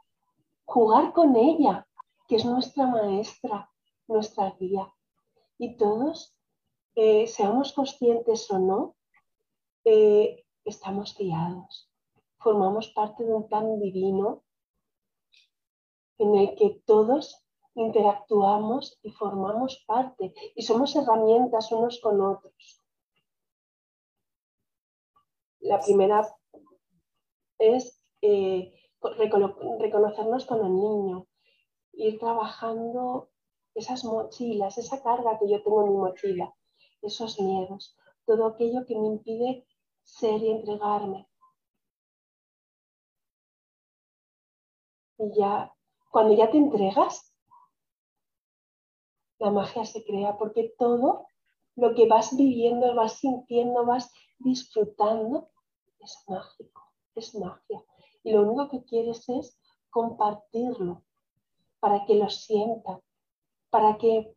jugar 0.64 1.12
con 1.12 1.36
ella, 1.36 1.86
que 2.26 2.36
es 2.36 2.44
nuestra 2.44 2.86
maestra, 2.86 3.70
nuestra 4.06 4.50
guía. 4.58 4.92
Y 5.58 5.76
todos, 5.76 6.34
eh, 6.94 7.26
seamos 7.26 7.72
conscientes 7.72 8.50
o 8.50 8.58
no, 8.58 8.96
eh, 9.84 10.44
estamos 10.64 11.16
guiados. 11.16 11.90
Formamos 12.38 12.88
parte 12.88 13.24
de 13.24 13.34
un 13.34 13.48
plan 13.48 13.80
divino 13.80 14.44
en 16.18 16.34
el 16.36 16.54
que 16.56 16.80
todos 16.86 17.44
interactuamos 17.74 18.98
y 19.02 19.10
formamos 19.10 19.84
parte 19.86 20.32
y 20.54 20.62
somos 20.62 20.94
herramientas 20.96 21.70
unos 21.72 22.00
con 22.00 22.20
otros. 22.20 22.82
La 25.60 25.80
primera 25.80 26.26
es 27.58 28.00
eh, 28.22 28.72
reconocernos 29.00 30.46
con 30.46 30.64
el 30.64 30.74
niño, 30.74 31.26
ir 31.92 32.18
trabajando 32.18 33.30
esas 33.78 34.04
mochilas, 34.04 34.76
esa 34.76 35.02
carga 35.02 35.38
que 35.38 35.48
yo 35.48 35.62
tengo 35.62 35.82
en 35.82 35.92
mi 35.92 35.96
mochila, 35.98 36.52
esos 37.02 37.40
miedos, 37.40 37.96
todo 38.26 38.46
aquello 38.46 38.84
que 38.86 38.96
me 38.96 39.06
impide 39.06 39.66
ser 40.02 40.42
y 40.42 40.50
entregarme. 40.50 41.28
Y 45.18 45.32
ya, 45.38 45.74
cuando 46.10 46.34
ya 46.34 46.50
te 46.50 46.58
entregas, 46.58 47.32
la 49.38 49.50
magia 49.50 49.84
se 49.84 50.04
crea 50.04 50.36
porque 50.36 50.74
todo 50.78 51.26
lo 51.76 51.94
que 51.94 52.08
vas 52.08 52.36
viviendo, 52.36 52.94
vas 52.94 53.14
sintiendo, 53.14 53.86
vas 53.86 54.12
disfrutando, 54.38 55.48
es 56.00 56.24
mágico, 56.26 56.92
es 57.14 57.34
magia. 57.36 57.84
Y 58.24 58.32
lo 58.32 58.42
único 58.42 58.68
que 58.68 58.84
quieres 58.84 59.28
es 59.28 59.58
compartirlo 59.90 61.04
para 61.80 62.04
que 62.04 62.14
lo 62.14 62.28
sientan, 62.28 63.00
para 63.70 63.98
que 63.98 64.34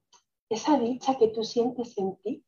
esa 0.49 0.77
dicha 0.77 1.17
que 1.17 1.29
tú 1.29 1.43
sientes 1.43 1.97
en 1.97 2.17
ti 2.17 2.45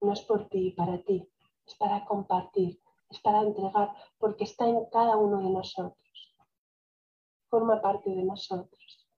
no 0.00 0.12
es 0.12 0.20
por 0.22 0.48
ti 0.48 0.72
para 0.72 1.02
ti, 1.02 1.28
es 1.66 1.74
para 1.76 2.04
compartir, 2.04 2.80
es 3.08 3.20
para 3.20 3.42
entregar, 3.42 3.90
porque 4.18 4.44
está 4.44 4.66
en 4.66 4.84
cada 4.90 5.16
uno 5.16 5.38
de 5.38 5.50
nosotros, 5.50 6.34
forma 7.48 7.80
parte 7.80 8.10
de 8.10 8.24
nosotros. 8.24 9.08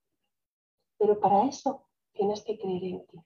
Pero 0.99 1.19
para 1.21 1.49
eso 1.49 1.89
tienes 2.13 2.43
que 2.43 2.59
creer 2.59 2.85
en 2.85 3.07
ti. 3.07 3.19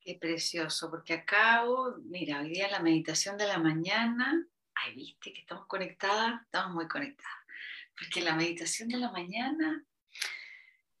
Qué 0.00 0.14
precioso, 0.14 0.88
porque 0.88 1.12
acabo, 1.12 1.96
mira, 2.04 2.40
hoy 2.40 2.48
día 2.48 2.70
la 2.70 2.80
meditación 2.80 3.36
de 3.36 3.46
la 3.46 3.58
mañana, 3.58 4.48
ay, 4.74 4.94
viste 4.94 5.34
que 5.34 5.40
estamos 5.40 5.66
conectadas, 5.66 6.40
estamos 6.42 6.74
muy 6.74 6.88
conectadas, 6.88 7.37
porque 7.98 8.20
la 8.20 8.34
meditación 8.34 8.88
de 8.88 8.98
la 8.98 9.10
mañana 9.10 9.84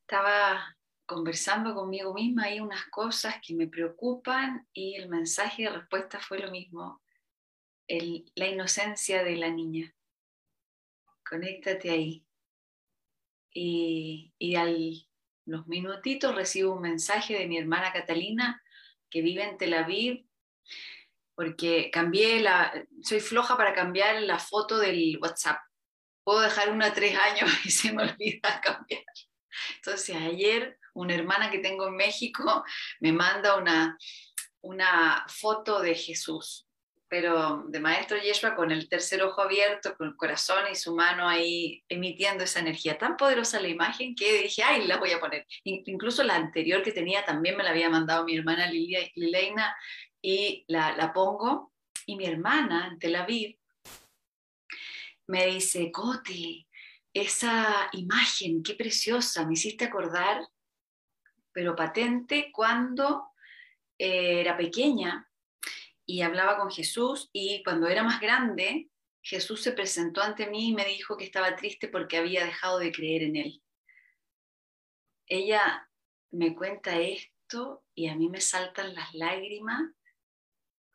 estaba 0.00 0.76
conversando 1.06 1.74
conmigo 1.74 2.12
misma 2.12 2.44
hay 2.44 2.60
unas 2.60 2.84
cosas 2.88 3.36
que 3.44 3.54
me 3.54 3.66
preocupan 3.66 4.66
y 4.72 4.96
el 4.96 5.08
mensaje 5.08 5.62
de 5.62 5.70
respuesta 5.70 6.20
fue 6.20 6.38
lo 6.38 6.50
mismo, 6.50 7.02
la 7.88 8.46
inocencia 8.46 9.24
de 9.24 9.36
la 9.36 9.48
niña. 9.48 9.94
Conéctate 11.28 11.90
ahí. 11.90 12.24
Y, 13.52 14.34
y 14.38 14.54
al 14.56 15.08
los 15.48 15.66
minutitos 15.66 16.34
recibo 16.34 16.74
un 16.74 16.82
mensaje 16.82 17.38
de 17.38 17.46
mi 17.46 17.56
hermana 17.56 17.90
Catalina 17.90 18.62
que 19.08 19.22
vive 19.22 19.42
en 19.42 19.56
Tel 19.56 19.72
Aviv, 19.72 20.26
porque 21.34 21.90
cambié 21.90 22.40
la, 22.40 22.86
soy 23.02 23.20
floja 23.20 23.56
para 23.56 23.72
cambiar 23.72 24.20
la 24.22 24.38
foto 24.38 24.78
del 24.78 25.18
WhatsApp. 25.22 25.58
Puedo 26.28 26.42
dejar 26.42 26.68
una 26.68 26.92
tres 26.92 27.16
años 27.16 27.48
y 27.64 27.70
se 27.70 27.90
me 27.90 28.02
olvida 28.02 28.60
cambiar. 28.60 29.02
Entonces 29.76 30.14
ayer 30.14 30.78
una 30.92 31.14
hermana 31.14 31.50
que 31.50 31.60
tengo 31.60 31.88
en 31.88 31.96
México 31.96 32.62
me 33.00 33.12
manda 33.12 33.56
una, 33.56 33.96
una 34.60 35.24
foto 35.26 35.80
de 35.80 35.94
Jesús, 35.94 36.68
pero 37.08 37.64
de 37.68 37.80
Maestro 37.80 38.18
Yeshua 38.18 38.54
con 38.56 38.70
el 38.72 38.90
tercer 38.90 39.22
ojo 39.22 39.40
abierto, 39.40 39.96
con 39.96 40.08
el 40.08 40.16
corazón 40.16 40.64
y 40.70 40.74
su 40.74 40.94
mano 40.94 41.26
ahí 41.26 41.82
emitiendo 41.88 42.44
esa 42.44 42.60
energía. 42.60 42.98
Tan 42.98 43.16
poderosa 43.16 43.58
la 43.58 43.68
imagen 43.68 44.14
que 44.14 44.42
dije, 44.42 44.62
ay, 44.62 44.86
la 44.86 44.98
voy 44.98 45.12
a 45.12 45.20
poner. 45.20 45.46
Incluso 45.64 46.24
la 46.24 46.34
anterior 46.34 46.82
que 46.82 46.92
tenía 46.92 47.24
también 47.24 47.56
me 47.56 47.64
la 47.64 47.70
había 47.70 47.88
mandado 47.88 48.26
mi 48.26 48.36
hermana 48.36 48.70
Lileina 48.70 49.74
y 50.20 50.66
la, 50.68 50.94
la 50.94 51.10
pongo. 51.14 51.72
Y 52.04 52.16
mi 52.16 52.26
hermana 52.26 52.88
en 52.88 52.98
Tel 52.98 53.16
Aviv 53.16 53.58
me 55.28 55.46
dice, 55.46 55.90
Coti, 55.92 56.66
esa 57.12 57.88
imagen, 57.92 58.62
qué 58.62 58.74
preciosa, 58.74 59.46
me 59.46 59.54
hiciste 59.54 59.84
acordar 59.84 60.48
pero 61.58 61.74
patente 61.74 62.52
cuando 62.52 63.32
eh, 63.98 64.40
era 64.40 64.56
pequeña 64.56 65.28
y 66.06 66.22
hablaba 66.22 66.56
con 66.56 66.70
Jesús 66.70 67.30
y 67.32 67.64
cuando 67.64 67.88
era 67.88 68.04
más 68.04 68.20
grande, 68.20 68.88
Jesús 69.22 69.60
se 69.62 69.72
presentó 69.72 70.22
ante 70.22 70.48
mí 70.48 70.68
y 70.68 70.74
me 70.74 70.84
dijo 70.84 71.16
que 71.16 71.24
estaba 71.24 71.56
triste 71.56 71.88
porque 71.88 72.16
había 72.16 72.44
dejado 72.44 72.78
de 72.78 72.92
creer 72.92 73.24
en 73.24 73.34
él. 73.34 73.62
Ella 75.26 75.90
me 76.30 76.54
cuenta 76.54 77.00
esto 77.00 77.84
y 77.92 78.06
a 78.06 78.14
mí 78.14 78.28
me 78.28 78.40
saltan 78.40 78.94
las 78.94 79.12
lágrimas 79.14 79.82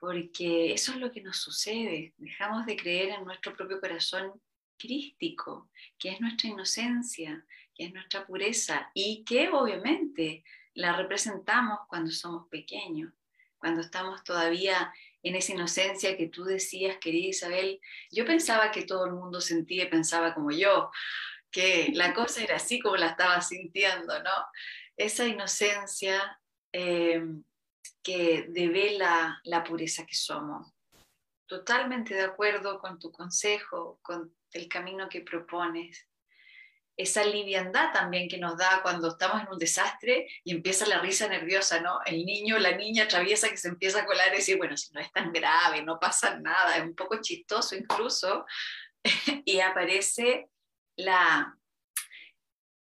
porque 0.03 0.73
eso 0.73 0.91
es 0.91 0.97
lo 0.97 1.13
que 1.13 1.21
nos 1.21 1.37
sucede. 1.37 2.13
Dejamos 2.17 2.65
de 2.65 2.75
creer 2.75 3.11
en 3.11 3.23
nuestro 3.23 3.55
propio 3.55 3.79
corazón 3.79 4.33
crístico, 4.77 5.69
que 5.97 6.09
es 6.09 6.19
nuestra 6.19 6.49
inocencia, 6.49 7.45
que 7.73 7.85
es 7.85 7.93
nuestra 7.93 8.27
pureza 8.27 8.91
y 8.93 9.23
que 9.23 9.47
obviamente 9.47 10.43
la 10.73 10.97
representamos 10.97 11.79
cuando 11.87 12.11
somos 12.11 12.49
pequeños, 12.49 13.13
cuando 13.57 13.79
estamos 13.79 14.21
todavía 14.25 14.93
en 15.21 15.37
esa 15.37 15.53
inocencia 15.53 16.17
que 16.17 16.27
tú 16.27 16.43
decías, 16.43 16.97
querida 16.97 17.29
Isabel. 17.29 17.79
Yo 18.11 18.25
pensaba 18.25 18.71
que 18.71 18.83
todo 18.83 19.05
el 19.05 19.13
mundo 19.13 19.39
sentía 19.39 19.85
y 19.85 19.89
pensaba 19.89 20.33
como 20.33 20.51
yo, 20.51 20.91
que 21.49 21.91
la 21.93 22.13
cosa 22.13 22.43
era 22.43 22.57
así 22.57 22.81
como 22.81 22.97
la 22.97 23.11
estaba 23.11 23.39
sintiendo, 23.39 24.21
¿no? 24.21 24.47
Esa 24.97 25.25
inocencia 25.25 26.41
eh, 26.73 27.23
que 28.01 28.45
devela 28.49 29.39
la 29.43 29.63
pureza 29.63 30.05
que 30.05 30.15
somos. 30.15 30.73
Totalmente 31.45 32.13
de 32.13 32.23
acuerdo 32.23 32.79
con 32.79 32.99
tu 32.99 33.11
consejo, 33.11 33.99
con 34.01 34.35
el 34.51 34.67
camino 34.67 35.09
que 35.09 35.21
propones 35.21 36.07
esa 36.95 37.23
liviandad 37.23 37.91
también 37.91 38.29
que 38.29 38.37
nos 38.37 38.57
da 38.57 38.81
cuando 38.83 39.09
estamos 39.09 39.41
en 39.41 39.49
un 39.49 39.57
desastre 39.57 40.27
y 40.43 40.51
empieza 40.51 40.85
la 40.85 40.99
risa 40.99 41.27
nerviosa, 41.27 41.81
¿no? 41.81 41.99
El 42.05 42.23
niño, 42.25 42.59
la 42.59 42.75
niña 42.75 43.07
traviesa 43.07 43.49
que 43.49 43.57
se 43.57 43.67
empieza 43.67 44.01
a 44.01 44.05
colar 44.05 44.27
y 44.31 44.37
decir, 44.37 44.57
bueno, 44.57 44.77
si 44.77 44.93
no 44.93 44.99
es 44.99 45.11
tan 45.11 45.31
grave, 45.33 45.81
no 45.81 45.99
pasa 45.99 46.37
nada, 46.39 46.77
es 46.77 46.83
un 46.83 46.95
poco 46.95 47.19
chistoso 47.19 47.75
incluso, 47.75 48.45
y 49.45 49.59
aparece 49.59 50.49
la, 50.95 51.57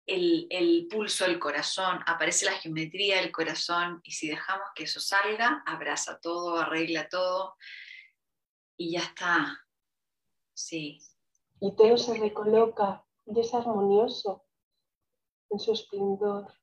el, 0.10 0.48
el, 0.50 0.88
pulso 0.88 1.26
del 1.26 1.40
corazón, 1.40 2.00
aparece 2.06 2.46
la 2.46 2.54
geometría 2.54 3.18
del 3.18 3.32
corazón 3.32 4.02
y 4.04 4.12
si 4.12 4.28
dejamos 4.28 4.68
que 4.76 4.84
eso 4.84 5.00
salga, 5.00 5.64
abraza 5.66 6.20
todo, 6.20 6.58
arregla 6.58 7.08
todo 7.10 7.56
y 8.76 8.94
ya 8.94 9.02
está. 9.02 9.66
Sí. 10.54 11.00
Y 11.62 11.76
todo 11.76 11.98
se 11.98 12.18
recoloca 12.18 13.06
y 13.26 13.40
es 13.40 13.54
armonioso 13.54 14.46
en 15.50 15.60
su 15.60 15.74
esplendor. 15.74 16.54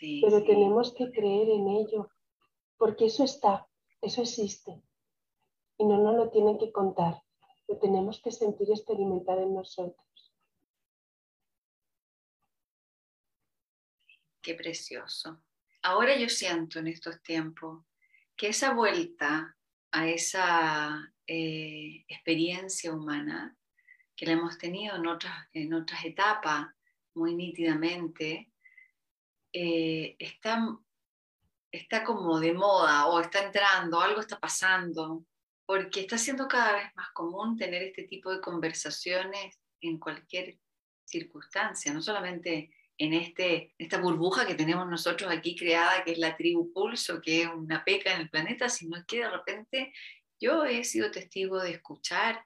Pero 0.00 0.42
tenemos 0.44 0.94
que 0.94 1.10
creer 1.10 1.48
en 1.50 1.68
ello, 1.68 2.10
porque 2.78 3.06
eso 3.06 3.24
está, 3.24 3.68
eso 4.00 4.22
existe. 4.22 4.82
Y 5.76 5.84
no 5.84 5.98
nos 5.98 6.16
lo 6.16 6.30
tienen 6.30 6.58
que 6.58 6.72
contar, 6.72 7.22
lo 7.68 7.78
tenemos 7.78 8.20
que 8.20 8.30
sentir 8.30 8.68
y 8.68 8.72
experimentar 8.72 9.38
en 9.38 9.54
nosotros. 9.54 10.06
Qué 14.42 14.54
precioso. 14.54 15.40
Ahora 15.82 16.16
yo 16.16 16.28
siento 16.28 16.80
en 16.80 16.88
estos 16.88 17.22
tiempos 17.22 17.84
que 18.36 18.48
esa 18.48 18.74
vuelta 18.74 19.56
a 19.92 20.08
esa 20.08 21.14
eh, 21.26 22.04
experiencia 22.08 22.92
humana 22.92 23.56
que 24.16 24.26
la 24.26 24.32
hemos 24.32 24.58
tenido 24.58 24.96
en 24.96 25.06
otras, 25.06 25.34
en 25.52 25.72
otras 25.72 26.04
etapas 26.04 26.66
muy 27.14 27.34
nítidamente, 27.36 28.50
eh, 29.52 30.16
está, 30.18 30.66
está 31.70 32.02
como 32.04 32.40
de 32.40 32.52
moda 32.52 33.06
o 33.06 33.20
está 33.20 33.44
entrando, 33.44 34.00
algo 34.00 34.20
está 34.20 34.40
pasando, 34.40 35.24
porque 35.66 36.00
está 36.00 36.18
siendo 36.18 36.48
cada 36.48 36.72
vez 36.72 36.86
más 36.96 37.10
común 37.12 37.56
tener 37.56 37.82
este 37.82 38.04
tipo 38.04 38.30
de 38.30 38.40
conversaciones 38.40 39.60
en 39.80 39.98
cualquier 39.98 40.58
circunstancia, 41.04 41.92
no 41.92 42.00
solamente 42.00 42.74
en 42.98 43.14
este, 43.14 43.74
esta 43.78 43.98
burbuja 43.98 44.46
que 44.46 44.54
tenemos 44.54 44.88
nosotros 44.88 45.30
aquí 45.30 45.56
creada, 45.56 46.04
que 46.04 46.12
es 46.12 46.18
la 46.18 46.36
tribu 46.36 46.72
pulso, 46.72 47.20
que 47.20 47.42
es 47.42 47.48
una 47.48 47.84
peca 47.84 48.14
en 48.14 48.22
el 48.22 48.30
planeta, 48.30 48.68
sino 48.68 49.04
que 49.06 49.20
de 49.20 49.30
repente 49.30 49.92
yo 50.40 50.64
he 50.64 50.84
sido 50.84 51.10
testigo 51.10 51.60
de 51.60 51.70
escuchar 51.70 52.44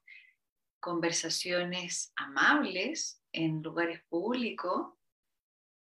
conversaciones 0.81 2.13
amables 2.17 3.23
en 3.33 3.63
lugares 3.63 4.03
públicos, 4.09 4.95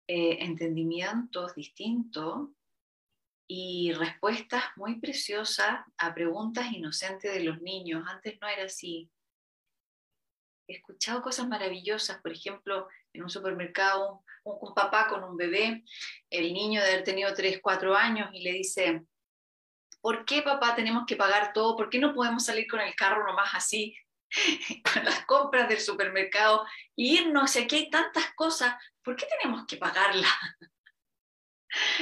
eh, 0.08 0.38
entendimientos 0.42 1.56
distintos 1.56 2.50
y 3.48 3.94
respuestas 3.94 4.64
muy 4.76 5.00
preciosas 5.00 5.82
a 5.98 6.14
preguntas 6.14 6.72
inocentes 6.72 7.34
de 7.34 7.44
los 7.44 7.62
niños. 7.62 8.04
Antes 8.08 8.38
no 8.42 8.48
era 8.48 8.66
así. 8.66 9.10
He 10.68 10.76
escuchado 10.76 11.22
cosas 11.22 11.48
maravillosas, 11.48 12.22
por 12.22 12.32
ejemplo, 12.32 12.88
en 13.14 13.24
un 13.24 13.30
supermercado, 13.30 14.24
un, 14.44 14.74
papá 14.74 15.08
con 15.08 15.24
un 15.24 15.38
bebé, 15.38 15.84
el 16.30 16.54
niño 16.54 16.82
de 16.82 16.88
haber 16.88 17.04
tenido 17.04 17.34
3, 17.34 17.60
4 17.62 17.96
años 17.96 18.30
y 18.34 18.44
le 18.44 18.54
dice, 18.54 19.04
¿por 20.02 20.26
qué 20.26 20.42
papá 20.42 20.76
tenemos 20.76 21.04
que 21.06 21.16
pagar 21.16 21.54
todo? 21.54 21.76
¿Por 21.76 21.90
qué 21.90 22.00
no 22.00 22.14
podemos 22.14 22.46
salir 22.46 22.68
con 22.68 22.80
el 22.80 22.96
carro 22.96 23.26
nomás 23.26 23.54
así? 23.54 23.96
con 24.94 25.04
las 25.04 25.26
compras 25.26 25.68
del 25.68 25.80
supermercado, 25.80 26.66
y 26.96 27.20
irnos, 27.20 27.56
aquí 27.58 27.76
hay 27.76 27.90
tantas 27.90 28.34
cosas, 28.34 28.76
¿por 29.04 29.16
qué 29.16 29.26
tenemos 29.26 29.66
que 29.68 29.78
pagarlas? 29.78 30.32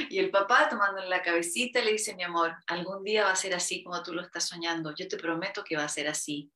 Y 0.08 0.18
el 0.18 0.30
papá 0.30 0.68
tomando 0.68 1.00
en 1.00 1.08
la 1.08 1.22
cabecita 1.22 1.80
le 1.80 1.92
dice, 1.92 2.14
mi 2.14 2.22
amor, 2.22 2.56
algún 2.66 3.04
día 3.04 3.24
va 3.24 3.32
a 3.32 3.36
ser 3.36 3.54
así 3.54 3.82
como 3.82 4.02
tú 4.02 4.12
lo 4.12 4.22
estás 4.22 4.44
soñando. 4.44 4.94
Yo 4.94 5.06
te 5.08 5.16
prometo 5.16 5.62
que 5.64 5.76
va 5.76 5.84
a 5.84 5.88
ser 5.88 6.08
así. 6.08 6.50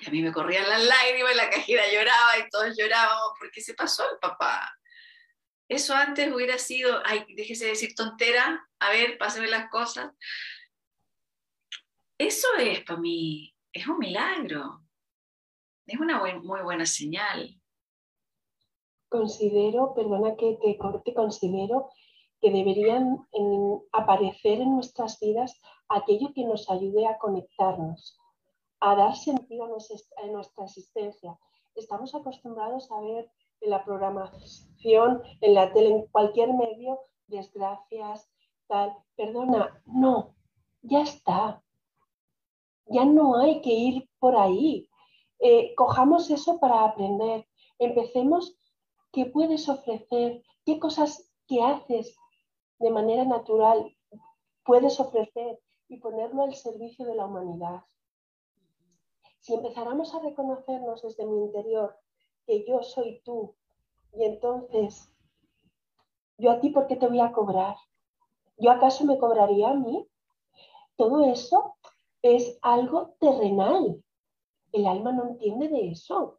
y 0.00 0.06
a 0.06 0.10
mí 0.10 0.22
me 0.22 0.32
corrían 0.32 0.68
las 0.68 0.82
lágrimas, 0.84 1.36
la 1.36 1.50
cajera 1.50 1.84
lloraba 1.92 2.38
y 2.38 2.48
todos 2.50 2.76
llorábamos 2.76 3.32
porque 3.38 3.60
se 3.60 3.74
pasó 3.74 4.10
el 4.10 4.18
papá. 4.18 4.74
Eso 5.68 5.94
antes 5.94 6.32
hubiera 6.32 6.58
sido, 6.58 7.02
ay, 7.04 7.26
déjese 7.36 7.66
decir 7.66 7.94
tontera, 7.94 8.66
a 8.78 8.90
ver, 8.90 9.18
páseme 9.18 9.48
las 9.48 9.70
cosas. 9.70 10.12
Eso 12.16 12.48
es 12.58 12.82
para 12.84 12.98
mí, 12.98 13.54
es 13.72 13.86
un 13.86 13.98
milagro. 13.98 14.82
Es 15.86 16.00
una 16.00 16.20
muy 16.20 16.60
buena 16.62 16.84
señal. 16.84 17.60
Considero, 19.08 19.94
perdona 19.94 20.36
que 20.36 20.58
te 20.62 20.76
corte, 20.76 21.14
considero 21.14 21.90
que 22.40 22.50
deberían 22.50 23.26
aparecer 23.92 24.60
en 24.60 24.74
nuestras 24.74 25.18
vidas 25.20 25.60
aquello 25.88 26.32
que 26.34 26.44
nos 26.44 26.70
ayude 26.70 27.06
a 27.06 27.18
conectarnos, 27.18 28.18
a 28.80 28.94
dar 28.94 29.16
sentido 29.16 29.64
a 29.64 30.28
nuestra, 30.28 30.64
existencia. 30.64 31.38
Estamos 31.74 32.14
acostumbrados 32.14 32.90
a 32.92 33.00
ver 33.00 33.30
en 33.60 33.70
la 33.70 33.84
programación, 33.84 35.22
en 35.40 35.54
la 35.54 35.72
tele, 35.72 35.90
en 35.90 36.06
cualquier 36.06 36.52
medio, 36.54 37.00
desgracias, 37.26 38.30
tal. 38.66 38.92
Perdona, 39.16 39.82
no, 39.86 40.34
ya 40.82 41.02
está. 41.02 41.62
Ya 42.86 43.04
no 43.04 43.36
hay 43.36 43.60
que 43.60 43.72
ir 43.72 44.08
por 44.18 44.36
ahí. 44.36 44.88
Eh, 45.40 45.74
cojamos 45.74 46.30
eso 46.30 46.58
para 46.58 46.84
aprender. 46.84 47.46
Empecemos 47.78 48.56
qué 49.12 49.26
puedes 49.26 49.68
ofrecer, 49.68 50.42
qué 50.64 50.78
cosas 50.78 51.30
que 51.46 51.62
haces 51.62 52.16
de 52.78 52.90
manera 52.90 53.24
natural 53.24 53.96
puedes 54.64 55.00
ofrecer 55.00 55.60
y 55.88 55.98
ponerlo 55.98 56.42
al 56.42 56.54
servicio 56.54 57.06
de 57.06 57.14
la 57.14 57.26
humanidad. 57.26 57.82
Si 59.40 59.54
empezáramos 59.54 60.14
a 60.14 60.20
reconocernos 60.20 61.02
desde 61.02 61.24
mi 61.26 61.44
interior 61.44 61.96
que 62.46 62.64
yo 62.66 62.82
soy 62.82 63.20
tú 63.24 63.54
y 64.12 64.24
entonces 64.24 65.12
yo 66.38 66.52
a 66.52 66.60
ti 66.60 66.70
por 66.70 66.86
qué 66.86 66.96
te 66.96 67.08
voy 67.08 67.20
a 67.20 67.32
cobrar? 67.32 67.76
¿Yo 68.58 68.70
acaso 68.70 69.04
me 69.04 69.18
cobraría 69.18 69.70
a 69.70 69.74
mí? 69.74 70.08
Todo 70.96 71.24
eso 71.24 71.74
es 72.22 72.58
algo 72.62 73.14
terrenal. 73.20 74.02
El 74.72 74.86
alma 74.86 75.12
no 75.12 75.28
entiende 75.28 75.68
de 75.68 75.90
eso. 75.90 76.38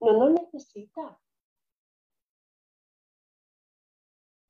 No 0.00 0.12
lo 0.12 0.30
necesita. 0.30 1.20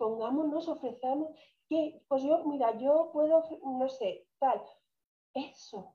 Pongámonos, 0.00 0.66
ofrecemos, 0.66 1.28
que, 1.68 2.02
pues 2.08 2.22
yo, 2.22 2.42
mira, 2.46 2.76
yo 2.78 3.10
puedo, 3.12 3.44
no 3.62 3.88
sé, 3.90 4.26
tal. 4.38 4.60
Eso, 5.34 5.94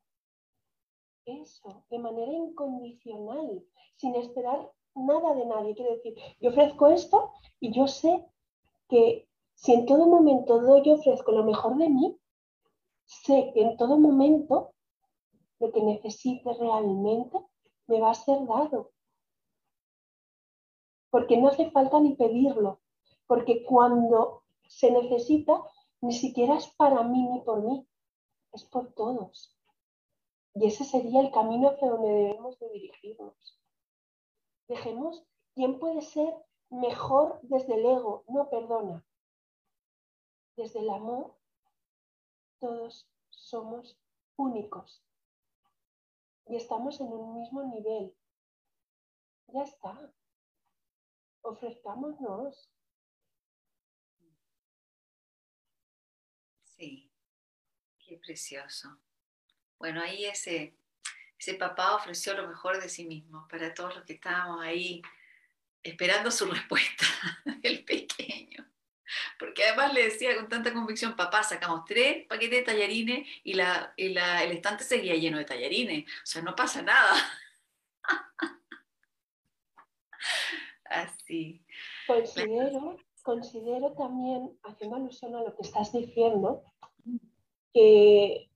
eso, 1.26 1.84
de 1.90 1.98
manera 1.98 2.32
incondicional, 2.32 3.66
sin 3.96 4.16
esperar 4.16 4.72
nada 4.94 5.34
de 5.34 5.46
nadie. 5.48 5.74
Quiero 5.74 5.96
decir, 5.96 6.16
yo 6.40 6.52
ofrezco 6.52 6.88
esto 6.88 7.34
y 7.60 7.74
yo 7.74 7.88
sé 7.88 8.24
que 8.88 9.28
si 9.56 9.74
en 9.74 9.88
todo 9.88 10.06
momento 10.06 10.62
doy 10.62 10.84
y 10.86 10.92
ofrezco 10.92 11.32
lo 11.32 11.44
mejor 11.44 11.76
de 11.78 11.90
mí, 11.90 12.16
sé 13.06 13.52
que 13.56 13.62
en 13.64 13.76
todo 13.76 13.98
momento 13.98 14.76
lo 15.60 15.72
que 15.72 15.82
necesite 15.82 16.54
realmente 16.54 17.40
me 17.88 18.00
va 18.00 18.12
a 18.12 18.14
ser 18.14 18.46
dado. 18.46 18.92
Porque 21.10 21.38
no 21.38 21.48
hace 21.48 21.72
falta 21.72 22.00
ni 22.00 22.16
pedirlo, 22.16 22.82
porque 23.28 23.64
cuando 23.64 24.44
se 24.68 24.92
necesita, 24.92 25.62
ni 26.02 26.14
siquiera 26.14 26.58
es 26.58 26.68
para 26.68 27.04
mí 27.04 27.28
ni 27.30 27.42
por 27.42 27.64
mí, 27.64 27.88
es 28.54 28.64
por 28.66 28.94
todos. 28.94 29.56
Y 30.54 30.68
ese 30.68 30.84
sería 30.86 31.22
el 31.22 31.32
camino 31.32 31.70
hacia 31.70 31.90
donde 31.90 32.10
debemos 32.10 32.58
de 32.60 32.70
dirigirnos. 32.70 33.60
Dejemos 34.68 35.24
quién 35.54 35.80
puede 35.80 36.02
ser 36.02 36.34
mejor 36.70 37.40
desde 37.44 37.76
el 37.76 37.86
ego, 37.86 38.24
no 38.28 38.50
perdona. 38.50 39.06
Desde 40.56 40.80
el 40.80 40.90
amor, 40.90 41.36
todos 42.60 43.08
somos 43.30 43.98
únicos 44.38 45.06
y 46.48 46.56
estamos 46.56 47.00
en 47.00 47.08
un 47.08 47.40
mismo 47.40 47.64
nivel. 47.64 48.14
Ya 49.48 49.64
está. 49.64 50.12
Ofrezcámonos. 51.42 52.70
Qué 58.08 58.18
precioso. 58.18 58.98
Bueno, 59.80 60.02
ahí 60.02 60.26
ese, 60.26 60.76
ese 61.38 61.56
papá 61.56 61.96
ofreció 61.96 62.34
lo 62.36 62.48
mejor 62.48 62.82
de 62.82 62.90
sí 62.90 63.06
mismo 63.06 63.48
para 63.50 63.74
todos 63.74 63.96
los 63.96 64.06
que 64.06 64.14
estábamos 64.14 64.64
ahí 64.64 65.02
esperando 65.84 66.32
su 66.32 66.46
respuesta, 66.52 67.06
el 67.64 67.84
pequeño. 67.84 68.66
Porque 69.38 69.64
además 69.64 69.94
le 69.94 70.04
decía 70.04 70.36
con 70.36 70.50
tanta 70.50 70.74
convicción, 70.74 71.16
papá, 71.16 71.44
sacamos 71.44 71.86
tres 71.86 72.26
paquetes 72.28 72.60
de 72.60 72.66
tallarines 72.66 73.28
y, 73.44 73.54
la, 73.54 73.94
el 73.98 74.18
estante 74.52 74.84
seguía 74.84 75.16
lleno 75.16 75.38
de 75.38 75.46
tallarines. 75.46 76.06
O 76.06 76.26
sea, 76.26 76.42
no 76.42 76.56
pasa 76.56 76.82
nada. 76.82 77.14
Así. 80.86 81.64
Considero 82.08 82.98
considero 83.26 83.92
también, 83.94 84.56
haciendo 84.64 84.98
alusión 84.98 85.36
a 85.36 85.42
lo 85.42 85.56
que 85.56 85.64
estás 85.64 85.92
diciendo, 85.92 86.64
que 87.76 88.50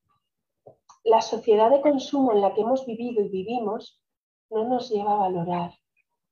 la 1.03 1.21
sociedad 1.21 1.69
de 1.69 1.81
consumo 1.81 2.31
en 2.31 2.39
la 2.39 2.53
que 2.53 2.61
hemos 2.61 2.85
vivido 2.85 3.21
y 3.21 3.27
vivimos 3.27 4.01
no 4.49 4.63
nos 4.63 4.89
lleva 4.89 5.11
a 5.11 5.17
valorar. 5.17 5.73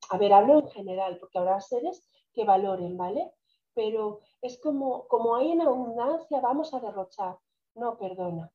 A 0.09 0.17
ver, 0.17 0.31
hablo 0.31 0.59
en 0.59 0.69
general, 0.69 1.17
porque 1.19 1.38
habrá 1.38 1.59
seres 1.59 2.09
que 2.31 2.45
valoren, 2.45 2.95
¿vale? 2.95 3.33
Pero 3.73 4.21
es 4.41 4.57
como, 4.61 5.05
como 5.09 5.35
hay 5.35 5.51
en 5.51 5.61
abundancia, 5.61 6.39
vamos 6.39 6.73
a 6.73 6.79
derrochar. 6.79 7.38
No, 7.75 7.97
perdona. 7.97 8.53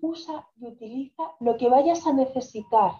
Usa 0.00 0.48
y 0.56 0.68
utiliza 0.68 1.36
lo 1.40 1.58
que 1.58 1.68
vayas 1.68 2.06
a 2.06 2.14
necesitar 2.14 2.92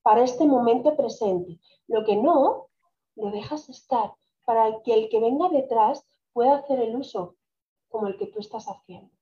para 0.00 0.24
este 0.24 0.46
momento 0.46 0.96
presente. 0.96 1.60
Lo 1.88 2.04
que 2.04 2.16
no, 2.16 2.70
lo 3.16 3.30
dejas 3.30 3.68
estar 3.68 4.14
para 4.46 4.80
que 4.82 4.94
el 4.94 5.10
que 5.10 5.20
venga 5.20 5.50
detrás 5.50 6.06
pueda 6.32 6.56
hacer 6.56 6.80
el 6.80 6.96
uso 6.96 7.36
como 7.90 8.06
el 8.06 8.16
que 8.16 8.28
tú 8.28 8.40
estás 8.40 8.64
haciendo. 8.64 9.12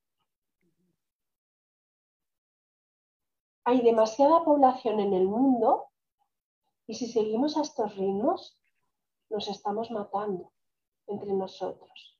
Hay 3.64 3.82
demasiada 3.82 4.44
población 4.44 5.00
en 5.00 5.12
el 5.14 5.26
mundo 5.26 5.86
y 6.86 6.94
si 6.94 7.06
seguimos 7.06 7.56
a 7.56 7.62
estos 7.62 7.94
ritmos, 7.96 8.58
nos 9.28 9.48
estamos 9.48 9.90
matando 9.90 10.52
entre 11.06 11.32
nosotros. 11.32 12.18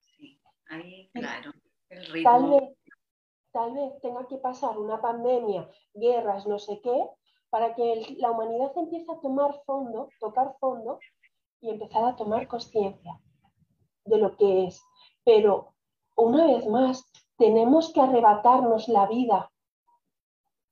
Sí, 0.00 0.40
ahí, 0.68 1.10
claro, 1.12 1.52
el 1.88 2.06
ritmo. 2.06 2.30
Tal 2.30 2.50
vez, 2.50 2.78
tal 3.52 3.72
vez 3.74 4.00
tenga 4.00 4.26
que 4.28 4.36
pasar 4.38 4.78
una 4.78 5.00
pandemia, 5.00 5.68
guerras, 5.94 6.46
no 6.46 6.58
sé 6.58 6.80
qué, 6.82 7.08
para 7.50 7.74
que 7.74 8.16
la 8.18 8.30
humanidad 8.30 8.72
empiece 8.76 9.10
a 9.10 9.20
tomar 9.20 9.62
fondo, 9.64 10.08
tocar 10.20 10.56
fondo 10.60 10.98
y 11.60 11.70
empezar 11.70 12.04
a 12.04 12.16
tomar 12.16 12.46
conciencia 12.46 13.20
de 14.04 14.18
lo 14.18 14.36
que 14.36 14.66
es. 14.66 14.82
Pero 15.24 15.74
una 16.16 16.46
vez 16.46 16.66
más, 16.66 17.10
tenemos 17.36 17.92
que 17.92 18.00
arrebatarnos 18.00 18.88
la 18.88 19.06
vida 19.06 19.50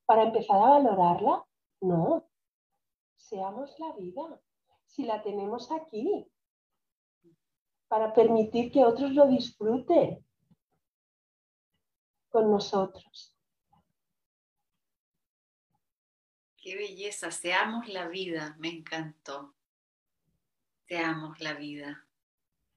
para 0.06 0.24
empezar 0.24 0.56
a 0.56 0.68
valorarla. 0.68 1.44
No, 1.80 2.28
seamos 3.16 3.78
la 3.78 3.92
vida, 3.96 4.40
si 4.86 5.04
la 5.04 5.22
tenemos 5.22 5.70
aquí, 5.72 6.30
para 7.88 8.12
permitir 8.12 8.70
que 8.70 8.84
otros 8.84 9.12
lo 9.12 9.26
disfruten 9.26 10.24
con 12.28 12.50
nosotros. 12.50 13.36
Qué 16.56 16.76
belleza, 16.76 17.32
seamos 17.32 17.88
la 17.88 18.06
vida, 18.06 18.54
me 18.60 18.68
encantó. 18.68 19.56
Seamos 20.86 21.40
la 21.40 21.54
vida. 21.54 22.06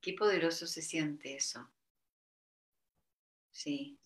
Qué 0.02 0.14
poderoso 0.14 0.66
se 0.66 0.82
siente 0.82 1.36
eso. 1.36 1.70
Sí. 3.56 3.97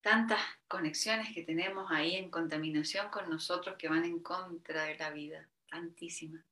Tantas 0.00 0.40
conexiones 0.68 1.34
que 1.34 1.42
tenemos 1.42 1.90
ahí 1.90 2.16
en 2.16 2.30
contaminación 2.30 3.10
con 3.10 3.28
nosotros 3.28 3.76
que 3.78 3.90
van 3.90 4.06
en 4.06 4.20
contra 4.20 4.84
de 4.84 4.96
la 4.96 5.10
vida. 5.10 5.46
Tantísimas. 5.68 6.42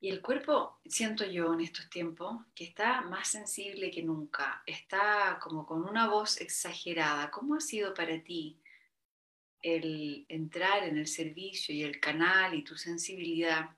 Y 0.00 0.10
el 0.10 0.20
cuerpo, 0.20 0.80
siento 0.84 1.24
yo 1.24 1.54
en 1.54 1.60
estos 1.60 1.88
tiempos, 1.88 2.44
que 2.52 2.64
está 2.64 3.02
más 3.02 3.28
sensible 3.28 3.92
que 3.92 4.02
nunca, 4.02 4.64
está 4.66 5.38
como 5.40 5.64
con 5.64 5.88
una 5.88 6.08
voz 6.08 6.40
exagerada. 6.40 7.30
¿Cómo 7.30 7.54
ha 7.54 7.60
sido 7.60 7.94
para 7.94 8.20
ti 8.24 8.60
el 9.62 10.26
entrar 10.28 10.82
en 10.82 10.98
el 10.98 11.06
servicio 11.06 11.72
y 11.72 11.84
el 11.84 12.00
canal 12.00 12.54
y 12.54 12.64
tu 12.64 12.76
sensibilidad 12.76 13.70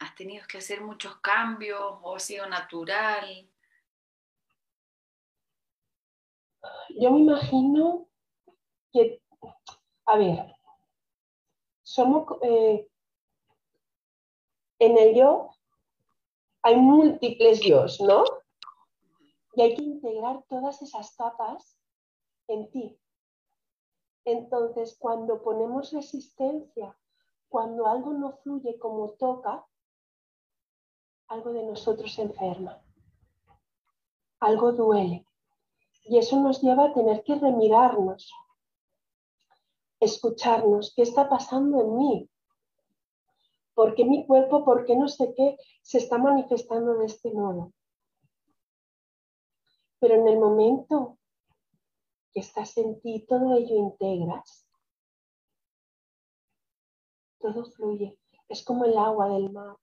¿Has 0.00 0.14
tenido 0.14 0.46
que 0.46 0.58
hacer 0.58 0.80
muchos 0.80 1.16
cambios 1.16 1.80
o 1.80 2.14
ha 2.14 2.20
sido 2.20 2.46
natural? 2.46 3.48
Yo 7.00 7.10
me 7.10 7.20
imagino 7.20 8.08
que, 8.92 9.22
a 10.06 10.16
ver, 10.16 10.56
somos, 11.82 12.26
eh, 12.42 12.88
en 14.78 14.98
el 14.98 15.14
yo 15.14 15.50
hay 16.62 16.76
múltiples 16.76 17.60
yo, 17.60 17.86
¿no? 18.06 18.24
Y 19.54 19.62
hay 19.62 19.74
que 19.74 19.82
integrar 19.82 20.44
todas 20.48 20.82
esas 20.82 21.14
capas 21.16 21.78
en 22.48 22.70
ti. 22.70 22.98
Entonces, 24.24 24.96
cuando 24.98 25.42
ponemos 25.42 25.92
resistencia, 25.92 26.96
cuando 27.48 27.86
algo 27.86 28.12
no 28.12 28.32
fluye 28.32 28.78
como 28.78 29.12
toca, 29.12 29.66
algo 31.28 31.52
de 31.52 31.62
nosotros 31.62 32.12
se 32.14 32.22
enferma, 32.22 32.82
algo 34.40 34.72
duele. 34.72 35.27
Y 36.08 36.16
eso 36.16 36.40
nos 36.40 36.62
lleva 36.62 36.86
a 36.86 36.94
tener 36.94 37.22
que 37.22 37.34
remirarnos, 37.34 38.32
escucharnos, 40.00 40.94
¿qué 40.96 41.02
está 41.02 41.28
pasando 41.28 41.82
en 41.82 41.96
mí? 41.96 42.30
¿Por 43.74 43.94
qué 43.94 44.06
mi 44.06 44.26
cuerpo, 44.26 44.64
por 44.64 44.86
qué 44.86 44.96
no 44.96 45.06
sé 45.06 45.34
qué, 45.36 45.58
se 45.82 45.98
está 45.98 46.16
manifestando 46.16 46.96
de 46.96 47.06
este 47.06 47.30
modo? 47.32 47.74
Pero 50.00 50.14
en 50.14 50.28
el 50.28 50.38
momento 50.38 51.18
que 52.32 52.40
estás 52.40 52.78
en 52.78 52.98
ti, 53.00 53.26
todo 53.28 53.54
ello 53.54 53.76
integras, 53.76 54.66
todo 57.38 57.66
fluye. 57.66 58.18
Es 58.48 58.64
como 58.64 58.86
el 58.86 58.96
agua 58.96 59.28
del 59.28 59.52
mar, 59.52 59.76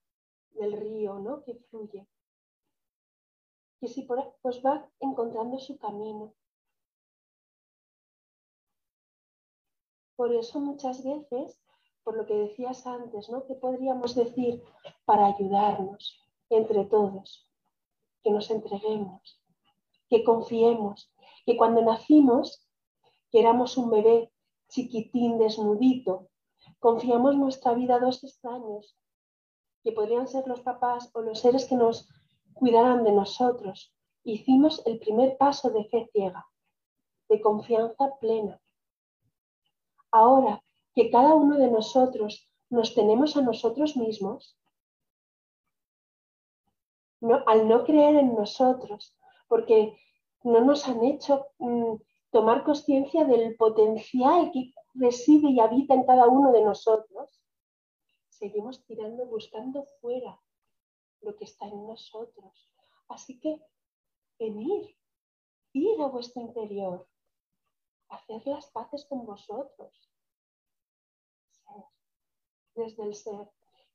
del 0.51 0.73
río, 0.73 1.19
¿no? 1.19 1.43
Que 1.43 1.53
fluye. 1.69 2.07
Y 3.85 3.87
si 3.87 4.01
por, 4.01 4.35
pues 4.41 4.65
va 4.65 4.89
encontrando 4.99 5.59
su 5.59 5.77
camino. 5.77 6.33
Por 10.15 10.33
eso 10.33 10.59
muchas 10.59 11.03
veces, 11.03 11.61
por 12.03 12.17
lo 12.17 12.25
que 12.25 12.33
decías 12.33 12.87
antes, 12.87 13.29
¿no? 13.29 13.45
¿Qué 13.45 13.53
podríamos 13.53 14.15
decir 14.15 14.63
para 15.05 15.27
ayudarnos 15.27 16.19
entre 16.49 16.85
todos? 16.85 17.47
Que 18.23 18.31
nos 18.31 18.49
entreguemos, 18.49 19.39
que 20.09 20.23
confiemos, 20.23 21.13
que 21.45 21.55
cuando 21.55 21.83
nacimos, 21.83 22.67
que 23.29 23.39
éramos 23.39 23.77
un 23.77 23.91
bebé 23.91 24.33
chiquitín, 24.67 25.37
desnudito, 25.37 26.29
confiamos 26.79 27.35
nuestra 27.35 27.75
vida 27.75 27.97
a 27.97 27.99
dos 27.99 28.23
extraños, 28.23 28.97
que 29.83 29.91
podrían 29.91 30.27
ser 30.27 30.47
los 30.47 30.61
papás 30.61 31.11
o 31.13 31.21
los 31.21 31.39
seres 31.39 31.65
que 31.65 31.75
nos 31.75 32.09
cuidaran 32.55 33.03
de 33.03 33.11
nosotros. 33.11 33.93
Hicimos 34.23 34.81
el 34.87 34.97
primer 34.97 35.37
paso 35.37 35.69
de 35.69 35.85
fe 35.85 36.09
ciega, 36.11 36.47
de 37.29 37.39
confianza 37.41 38.17
plena. 38.19 38.59
Ahora 40.11 40.63
que 40.95 41.11
cada 41.11 41.35
uno 41.35 41.57
de 41.57 41.69
nosotros 41.69 42.49
nos 42.69 42.95
tenemos 42.95 43.37
a 43.37 43.41
nosotros 43.41 43.95
mismos, 43.97 44.57
al 47.45 47.67
no 47.67 47.83
creer 47.83 48.15
en 48.15 48.35
nosotros, 48.35 49.15
porque 49.47 49.97
no 50.43 50.61
nos 50.61 50.87
han 50.87 51.03
hecho 51.03 51.47
mm, 51.59 51.95
tomar 52.31 52.63
conciencia 52.63 53.25
del 53.25 53.55
potencial 53.55 54.51
que 54.51 54.73
reside 54.93 55.49
y 55.49 55.59
habita 55.59 55.93
en 55.93 56.03
cada 56.03 56.27
uno 56.27 56.51
de 56.51 56.63
nosotros, 56.63 57.41
seguimos 58.29 58.85
tirando, 58.85 59.25
buscando 59.25 59.85
fuera 60.01 60.39
lo 61.25 61.35
que 61.35 61.45
está 61.45 61.65
en 61.67 61.85
nosotros. 61.85 62.69
Así 63.09 63.39
que 63.39 63.59
venir, 64.39 64.97
ir 65.73 66.01
a 66.01 66.07
vuestro 66.07 66.41
interior, 66.41 67.07
hacer 68.09 68.45
las 68.45 68.67
paces 68.67 69.05
con 69.05 69.25
vosotros, 69.25 70.11
desde 72.75 73.03
el 73.03 73.15
ser. 73.15 73.49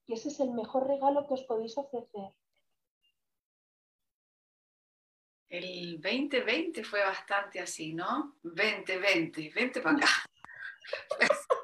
Y 0.06 0.14
ese 0.14 0.28
es 0.28 0.40
el 0.40 0.50
mejor 0.50 0.86
regalo 0.86 1.26
que 1.26 1.34
os 1.34 1.44
podéis 1.44 1.76
ofrecer. 1.78 2.32
El 5.48 6.00
2020 6.00 6.84
fue 6.84 7.02
bastante 7.02 7.60
así, 7.60 7.92
¿no? 7.92 8.36
2020, 8.42 9.50
20 9.54 9.80
para 9.80 9.96
acá. 9.96 10.06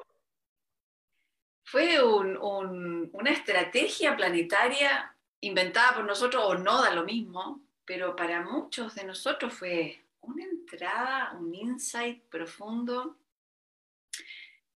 fue 1.67 2.01
una 2.01 3.31
estrategia 3.31 4.15
planetaria 4.15 5.16
inventada 5.41 5.95
por 5.95 6.05
nosotros 6.05 6.43
o 6.45 6.55
no 6.55 6.81
da 6.81 6.93
lo 6.93 7.03
mismo, 7.03 7.61
pero 7.85 8.15
para 8.15 8.41
muchos 8.41 8.95
de 8.95 9.05
nosotros 9.05 9.53
fue 9.53 10.03
una 10.21 10.43
entrada, 10.43 11.33
un 11.39 11.53
insight 11.53 12.23
profundo 12.23 13.17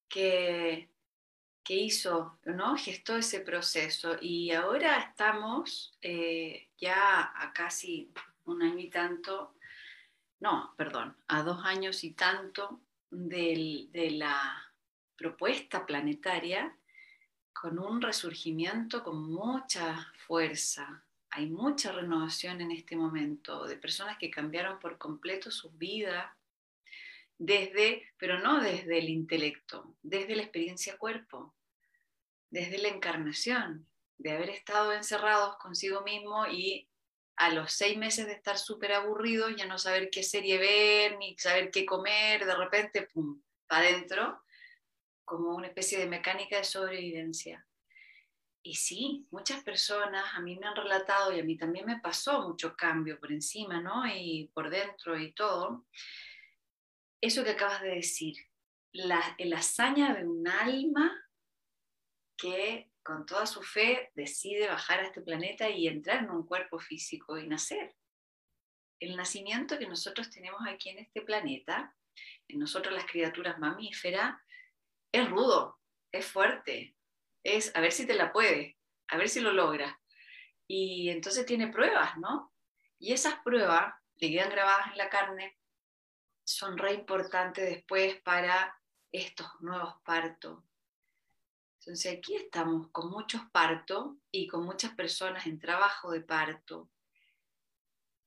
que, 0.07 0.89
que 1.64 1.74
hizo, 1.74 2.38
¿no? 2.45 2.78
gestó 2.78 3.18
ese 3.18 3.41
proceso. 3.41 4.18
Y 4.22 4.51
ahora 4.51 4.99
estamos 4.99 5.97
eh, 6.01 6.70
ya 6.78 7.32
a 7.36 7.51
casi 7.53 8.12
un 8.45 8.62
año 8.62 8.80
y 8.80 8.89
tanto, 8.89 9.55
no, 10.39 10.74
perdón, 10.78 11.16
a 11.28 11.43
dos 11.43 11.64
años 11.66 12.03
y 12.03 12.12
tanto 12.12 12.80
de 13.09 13.89
la 14.12 14.72
propuesta 15.18 15.86
planetaria 15.86 16.76
con 17.53 17.78
un 17.78 18.01
resurgimiento 18.01 19.03
con 19.03 19.32
mucha 19.32 20.12
Hay 21.32 21.49
mucha 21.49 21.91
renovación 21.91 22.61
en 22.61 22.71
este 22.71 22.95
momento 22.95 23.65
de 23.65 23.75
personas 23.75 24.17
que 24.17 24.32
cambiaron 24.32 24.79
por 24.79 24.97
completo 24.97 25.51
su 25.51 25.71
vida 25.71 26.38
desde, 27.38 28.07
pero 28.17 28.39
no 28.39 28.61
desde 28.61 28.99
el 28.99 29.09
intelecto, 29.09 29.97
desde 30.01 30.38
la 30.38 30.43
experiencia 30.43 30.97
cuerpo, 30.97 31.53
desde 32.49 32.77
la 32.77 32.88
encarnación, 32.88 33.89
de 34.19 34.32
haber 34.32 34.51
estado 34.51 34.93
encerrados 34.93 35.57
consigo 35.57 36.01
mismo 36.01 36.47
y 36.47 36.88
a 37.36 37.49
los 37.53 37.73
seis 37.73 37.97
meses 37.97 38.25
de 38.25 38.34
estar 38.34 38.57
súper 38.57 38.93
aburridos, 38.93 39.53
ya 39.57 39.65
no 39.65 39.77
saber 39.77 40.09
qué 40.11 40.23
serie 40.23 40.59
ver, 40.59 41.17
ni 41.17 41.38
saber 41.38 41.71
qué 41.71 41.86
comer, 41.86 42.45
de 42.45 42.55
repente, 42.55 43.09
pum, 43.13 43.41
para 43.67 43.88
adentro, 43.88 44.43
como 45.25 45.55
una 45.55 45.67
especie 45.67 45.97
de 45.97 46.07
mecánica 46.07 46.55
de 46.55 46.63
sobrevivencia. 46.63 47.65
Y 48.64 48.76
sí, 48.76 49.28
muchas 49.32 49.64
personas 49.64 50.24
a 50.34 50.39
mí 50.39 50.57
me 50.57 50.68
han 50.68 50.76
relatado, 50.76 51.36
y 51.36 51.39
a 51.39 51.43
mí 51.43 51.57
también 51.57 51.86
me 51.86 51.99
pasó 51.99 52.47
mucho 52.47 52.76
cambio 52.76 53.20
por 53.20 53.32
encima, 53.32 53.82
¿no? 53.82 54.05
Y 54.07 54.51
por 54.53 54.70
dentro 54.70 55.18
y 55.20 55.34
todo. 55.34 55.86
Eso 57.20 57.43
que 57.43 57.51
acabas 57.51 57.82
de 57.82 57.95
decir, 57.95 58.36
la, 58.91 59.36
la 59.39 59.57
hazaña 59.57 60.14
de 60.14 60.26
un 60.26 60.47
alma 60.47 61.12
que 62.38 62.91
con 63.03 63.26
toda 63.26 63.45
su 63.45 63.62
fe, 63.62 64.12
decide 64.16 64.68
bajar 64.68 64.99
a 64.99 65.03
este 65.03 65.22
planeta 65.22 65.70
y 65.70 65.88
entrar 65.88 66.24
en 66.24 66.30
un 66.30 66.45
cuerpo 66.45 66.80
físico 66.80 67.38
y 67.38 67.47
nacer. 67.47 67.95
El 68.99 69.16
nacimiento 69.16 69.80
que 69.80 69.88
nosotros 69.88 70.30
tenemos 70.30 70.62
aquí 70.68 70.89
en 70.89 70.99
este 70.99 71.22
planeta, 71.22 71.95
en 72.47 72.59
nosotros 72.59 72.93
las 72.93 73.05
criaturas 73.05 73.57
mamíferas, 73.57 74.36
es 75.12 75.30
rudo, 75.30 75.80
es 76.12 76.26
fuerte, 76.26 76.95
es 77.43 77.75
a 77.75 77.81
ver 77.81 77.91
si 77.91 78.05
te 78.05 78.13
la 78.13 78.31
puede, 78.31 78.77
a 79.07 79.17
ver 79.17 79.29
si 79.29 79.39
lo 79.39 79.51
logra. 79.51 79.99
Y 80.67 81.09
entonces 81.09 81.45
tiene 81.45 81.67
pruebas, 81.67 82.17
¿no? 82.17 82.53
Y 82.99 83.13
esas 83.13 83.35
pruebas 83.43 83.93
le 84.15 84.31
quedan 84.31 84.51
grabadas 84.51 84.91
en 84.91 84.97
la 84.97 85.09
carne, 85.09 85.57
son 86.43 86.77
re 86.77 86.93
importantes 86.93 87.69
después 87.69 88.21
para 88.21 88.75
estos 89.11 89.47
nuevos 89.59 89.95
partos, 90.03 90.63
entonces 91.81 92.15
aquí 92.15 92.35
estamos 92.35 92.89
con 92.91 93.09
muchos 93.09 93.41
partos 93.51 94.15
y 94.29 94.45
con 94.47 94.63
muchas 94.63 94.93
personas 94.93 95.47
en 95.47 95.57
trabajo 95.57 96.11
de 96.11 96.21
parto. 96.21 96.91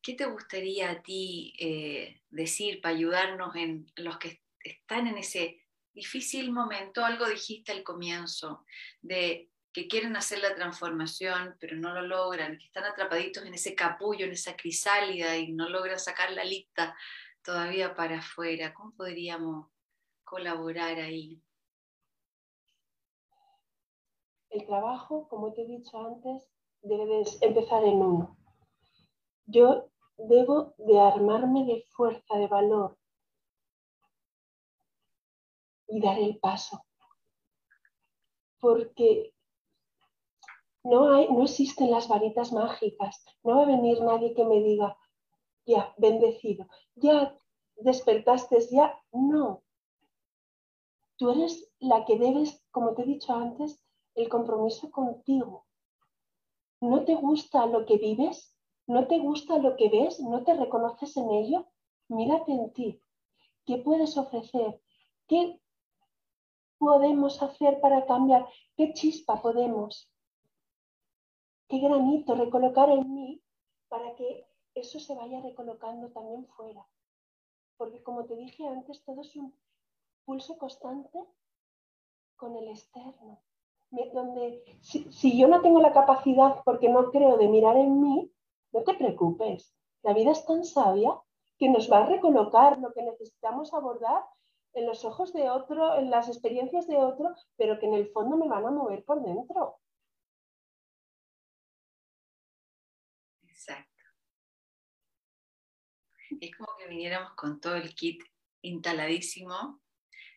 ¿Qué 0.02 0.14
te 0.14 0.26
gustaría 0.26 0.90
a 0.90 1.02
ti 1.02 1.54
eh, 1.60 2.20
decir 2.30 2.80
para 2.80 2.96
ayudarnos 2.96 3.54
en 3.54 3.86
los 3.94 4.18
que 4.18 4.42
están 4.58 5.06
en 5.06 5.18
ese 5.18 5.63
difícil 5.94 6.52
momento? 6.52 7.04
Algo 7.04 7.26
dijiste 7.26 7.72
al 7.72 7.82
comienzo, 7.82 8.64
de 9.00 9.50
que 9.72 9.88
quieren 9.88 10.16
hacer 10.16 10.40
la 10.40 10.54
transformación, 10.54 11.56
pero 11.58 11.76
no 11.76 11.94
lo 11.94 12.02
logran, 12.02 12.58
que 12.58 12.66
están 12.66 12.84
atrapaditos 12.84 13.44
en 13.44 13.54
ese 13.54 13.74
capullo, 13.74 14.26
en 14.26 14.32
esa 14.32 14.56
crisálida 14.56 15.36
y 15.36 15.52
no 15.52 15.68
logran 15.68 15.98
sacar 15.98 16.30
la 16.32 16.44
lista 16.44 16.96
todavía 17.42 17.94
para 17.94 18.18
afuera. 18.18 18.72
¿Cómo 18.74 18.94
podríamos 18.94 19.68
colaborar 20.24 20.98
ahí? 20.98 21.42
el 24.54 24.66
trabajo, 24.66 25.26
como 25.28 25.52
te 25.52 25.62
he 25.62 25.66
dicho 25.66 25.98
antes, 25.98 26.48
debe 26.82 27.24
empezar 27.40 27.82
en 27.84 27.96
uno. 27.96 28.36
Yo 29.46 29.88
debo 30.16 30.74
de 30.78 31.00
armarme 31.00 31.64
de 31.64 31.84
fuerza, 31.90 32.38
de 32.38 32.46
valor 32.46 32.96
y 35.94 36.00
dar 36.00 36.18
el 36.18 36.38
paso. 36.38 36.84
Porque 38.58 39.32
No, 40.84 41.12
hay, 41.14 41.28
no 41.30 41.42
existen 41.44 41.90
las 41.90 42.08
varitas 42.08 42.52
mágicas. 42.52 43.24
No 43.42 43.56
va 43.56 43.62
a 43.62 43.66
venir 43.66 44.00
nadie 44.02 44.34
que 44.34 44.44
me 44.44 44.62
diga, 44.62 44.96
ya, 45.66 45.94
bendecido, 45.98 46.66
ya 46.94 47.36
despertaste, 47.76 48.58
ya. 48.70 48.86
No. 49.12 49.62
Tú 51.16 51.30
eres 51.30 51.72
la 51.80 52.04
que 52.04 52.18
debes, 52.18 52.62
como 52.70 52.94
te 52.94 53.02
he 53.02 53.06
dicho 53.06 53.32
antes, 53.34 53.82
el 54.14 54.28
compromiso 54.28 54.90
contigo. 54.90 55.66
¿No 56.80 57.04
te 57.04 57.14
gusta 57.16 57.66
lo 57.66 57.86
que 57.86 57.96
vives? 57.96 58.56
¿No 58.86 59.06
te 59.08 59.18
gusta 59.18 59.58
lo 59.58 59.76
que 59.76 59.88
ves? 59.88 60.20
¿No 60.20 60.44
te 60.44 60.54
reconoces 60.54 61.16
en 61.16 61.30
ello? 61.30 61.66
Mírate 62.08 62.52
en 62.52 62.72
ti. 62.72 63.00
¿Qué 63.64 63.78
puedes 63.78 64.16
ofrecer? 64.18 64.80
¿Qué 65.26 65.60
podemos 66.84 67.42
hacer 67.42 67.80
para 67.80 68.04
cambiar? 68.04 68.46
¿Qué 68.76 68.92
chispa 68.92 69.40
podemos? 69.40 70.10
¿Qué 71.68 71.78
granito 71.78 72.34
recolocar 72.34 72.90
en 72.90 73.14
mí 73.14 73.42
para 73.88 74.14
que 74.14 74.46
eso 74.74 75.00
se 75.00 75.14
vaya 75.14 75.40
recolocando 75.40 76.10
también 76.10 76.46
fuera? 76.48 76.86
Porque 77.78 78.02
como 78.02 78.26
te 78.26 78.36
dije 78.36 78.66
antes, 78.68 79.02
todo 79.04 79.22
es 79.22 79.34
un 79.34 79.54
pulso 80.26 80.58
constante 80.58 81.18
con 82.36 82.54
el 82.56 82.68
externo. 82.68 83.40
Donde 84.12 84.62
si, 84.82 85.10
si 85.10 85.38
yo 85.38 85.48
no 85.48 85.62
tengo 85.62 85.80
la 85.80 85.92
capacidad, 85.92 86.62
porque 86.64 86.88
no 86.88 87.10
creo, 87.10 87.38
de 87.38 87.48
mirar 87.48 87.76
en 87.76 88.00
mí, 88.00 88.30
no 88.72 88.82
te 88.82 88.94
preocupes. 88.94 89.74
La 90.02 90.12
vida 90.12 90.32
es 90.32 90.44
tan 90.44 90.64
sabia 90.64 91.18
que 91.58 91.70
nos 91.70 91.90
va 91.90 92.02
a 92.02 92.06
recolocar 92.06 92.78
lo 92.78 92.92
que 92.92 93.02
necesitamos 93.02 93.72
abordar 93.72 94.22
en 94.74 94.86
los 94.86 95.04
ojos 95.04 95.32
de 95.32 95.48
otro, 95.48 95.98
en 95.98 96.10
las 96.10 96.28
experiencias 96.28 96.86
de 96.86 96.96
otro, 96.96 97.34
pero 97.56 97.78
que 97.78 97.86
en 97.86 97.94
el 97.94 98.08
fondo 98.08 98.36
me 98.36 98.48
van 98.48 98.66
a 98.66 98.70
mover 98.70 99.04
por 99.04 99.22
dentro. 99.22 99.78
Exacto. 103.48 104.04
Es 106.40 106.56
como 106.56 106.76
que 106.76 106.88
viniéramos 106.88 107.34
con 107.34 107.60
todo 107.60 107.76
el 107.76 107.94
kit 107.94 108.22
instaladísimo, 108.62 109.80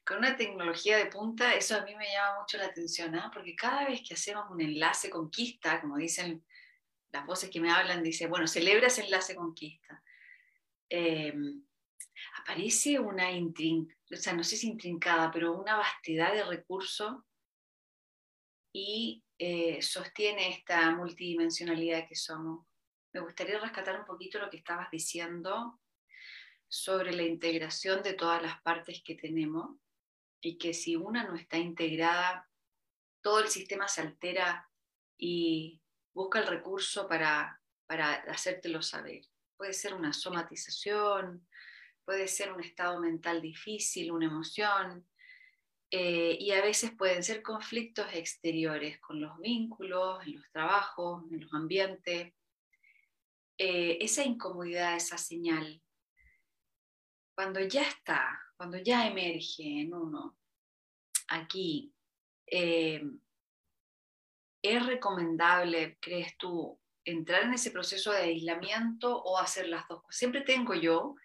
con 0.05 0.19
una 0.19 0.38
tecnología 0.38 0.97
de 0.97 1.07
punta, 1.07 1.53
eso 1.55 1.75
a 1.75 1.83
mí 1.83 1.95
me 1.95 2.05
llama 2.05 2.39
mucho 2.39 2.57
la 2.57 2.67
atención, 2.67 3.15
¿ah? 3.15 3.29
porque 3.33 3.55
cada 3.55 3.85
vez 3.85 4.01
que 4.07 4.13
hacemos 4.13 4.45
un 4.49 4.61
enlace 4.61 5.09
conquista, 5.09 5.81
como 5.81 5.97
dicen 5.97 6.45
las 7.11 7.25
voces 7.25 7.49
que 7.49 7.59
me 7.59 7.71
hablan, 7.71 8.03
dice, 8.03 8.27
bueno, 8.27 8.47
celebra 8.47 8.88
ese 8.88 9.03
enlace 9.03 9.35
conquista. 9.35 10.01
Em, 10.89 11.65
aparece 12.39 12.99
una 12.99 13.31
o 14.12 14.16
sea, 14.16 14.34
no 14.34 14.43
sé 14.43 14.55
si 14.55 14.68
intrincada, 14.68 15.32
pero 15.32 15.53
una 15.53 15.76
vastedad 15.76 16.34
de 16.34 16.43
recursos 16.43 17.24
y 18.74 19.24
eh, 19.38 19.82
sostiene 19.82 20.49
esta 20.49 20.91
multidimensionalidad 20.91 22.08
que 22.08 22.16
somos. 22.16 22.66
Me 23.14 23.22
gustaría 23.22 23.60
rescatar 23.60 23.99
un 23.99 24.05
poquito 24.05 24.39
lo 24.39 24.49
que 24.49 24.58
estabas 24.58 24.89
diciendo 24.91 25.80
sobre 26.70 27.14
la 27.14 27.24
integración 27.24 28.03
de 28.03 28.14
todas 28.14 28.41
las 28.41 28.62
partes 28.62 29.01
que 29.03 29.16
tenemos 29.16 29.78
y 30.41 30.58
que 30.58 30.74
si 30.74 30.95
una 30.95 31.24
no 31.24 31.36
está 31.36 31.58
integrada, 31.58 32.49
todo 33.22 33.39
el 33.39 33.47
sistema 33.47 33.88
se 33.88 34.01
altera 34.01 34.70
y 35.18 35.82
busca 36.14 36.39
el 36.39 36.47
recurso 36.47 37.08
para, 37.08 37.62
para 37.88 38.14
hacértelo 38.28 38.82
saber. 38.82 39.26
Puede 39.58 39.74
ser 39.74 39.93
una 39.93 40.14
somatización, 40.14 41.47
puede 42.08 42.30
ser 42.30 42.53
un 42.53 42.64
estado 42.64 43.01
mental 43.01 43.41
difícil, 43.41 44.14
una 44.14 44.28
emoción, 44.28 45.05
eh, 45.91 46.38
y 46.39 46.51
a 46.51 46.62
veces 46.62 46.91
pueden 46.91 47.22
ser 47.22 47.43
conflictos 47.43 48.08
exteriores 48.14 48.97
con 49.01 49.20
los 49.20 49.38
vínculos, 49.39 50.26
en 50.26 50.38
los 50.38 50.49
trabajos, 50.53 51.30
en 51.30 51.41
los 51.41 51.53
ambientes. 51.53 52.34
Eh, 53.58 53.97
esa 53.99 54.24
incomodidad, 54.24 54.95
esa 54.95 55.18
señal, 55.18 55.82
cuando 57.36 57.60
ya 57.60 57.82
está, 57.82 58.41
cuando 58.55 58.78
ya 58.78 59.05
emerge 59.05 59.82
en 59.82 59.93
uno, 59.93 60.38
aquí, 61.28 61.93
eh, 62.45 63.03
¿es 64.62 64.86
recomendable, 64.86 65.97
crees 65.99 66.38
tú, 66.38 66.80
entrar 67.03 67.43
en 67.43 67.53
ese 67.53 67.72
proceso 67.72 68.14
de 68.14 68.20
aislamiento 68.20 69.22
o 69.24 69.38
hacer 69.38 69.68
las 69.68 69.86
dos 69.89 70.03
cosas. 70.03 70.18
Siempre 70.18 70.41
tengo 70.41 70.74
yo 70.74 71.16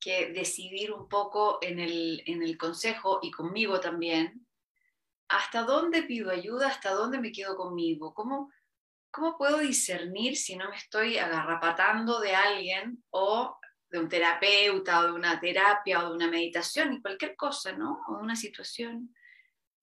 que 0.00 0.32
decidir 0.32 0.92
un 0.92 1.08
poco 1.08 1.58
en 1.60 1.78
el, 1.78 2.22
en 2.26 2.42
el 2.42 2.56
consejo 2.56 3.20
y 3.22 3.30
conmigo 3.30 3.80
también, 3.80 4.46
hasta 5.28 5.62
dónde 5.62 6.02
pido 6.02 6.30
ayuda, 6.30 6.68
hasta 6.68 6.92
dónde 6.92 7.20
me 7.20 7.30
quedo 7.30 7.56
conmigo, 7.56 8.14
cómo, 8.14 8.50
cómo 9.10 9.36
puedo 9.36 9.58
discernir 9.58 10.36
si 10.36 10.56
no 10.56 10.70
me 10.70 10.76
estoy 10.76 11.18
agarrapatando 11.18 12.20
de 12.20 12.34
alguien 12.34 13.04
o 13.10 13.56
de 13.90 13.98
un 13.98 14.08
terapeuta 14.08 15.00
o 15.00 15.04
de 15.04 15.12
una 15.12 15.38
terapia 15.38 16.04
o 16.04 16.10
de 16.10 16.16
una 16.16 16.28
meditación 16.28 16.92
y 16.92 17.02
cualquier 17.02 17.36
cosa, 17.36 17.72
¿no? 17.72 18.00
O 18.08 18.16
de 18.16 18.22
una 18.22 18.36
situación. 18.36 19.14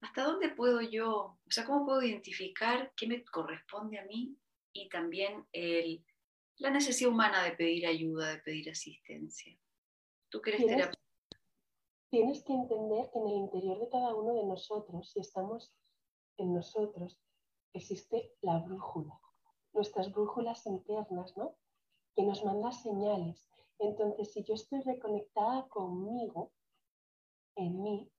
¿Hasta 0.02 0.24
dónde 0.24 0.50
puedo 0.50 0.82
yo, 0.82 1.14
o 1.14 1.52
sea, 1.52 1.66
cómo 1.66 1.86
puedo 1.86 2.02
identificar 2.02 2.92
qué 2.96 3.08
me 3.08 3.24
corresponde 3.24 4.00
a 4.00 4.06
mí 4.06 4.36
y 4.74 4.90
también 4.90 5.46
el, 5.52 6.04
la 6.58 6.70
necesidad 6.70 7.12
humana 7.12 7.44
de 7.44 7.52
pedir 7.52 7.86
ayuda, 7.88 8.32
de 8.32 8.40
pedir 8.40 8.70
asistencia. 8.70 9.58
¿Tú 10.30 10.42
crees 10.42 10.66
tienes, 10.66 10.90
tienes 12.10 12.44
que 12.44 12.54
entender 12.54 13.10
que 13.12 13.20
en 13.20 13.28
el 13.28 13.36
interior 13.36 13.80
de 13.80 13.90
cada 13.90 14.14
uno 14.16 14.34
de 14.34 14.46
nosotros, 14.46 15.10
si 15.10 15.20
estamos 15.20 15.74
en 16.38 16.54
nosotros, 16.54 17.18
existe 17.74 18.36
la 18.42 18.60
brújula, 18.60 19.20
nuestras 19.74 20.12
brújulas 20.12 20.66
internas, 20.66 21.36
¿no? 21.38 21.56
Que 22.16 22.24
nos 22.24 22.44
manda 22.44 22.72
señales. 22.72 23.50
Entonces, 23.80 24.34
si 24.34 24.44
yo 24.44 24.56
estoy 24.56 24.82
reconectada 24.82 25.68
conmigo, 25.70 26.52
en 27.56 27.82
mí, 27.82 28.12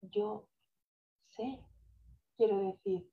yo 0.00 0.48
sé, 1.28 1.64
quiero 2.36 2.58
decir, 2.58 3.11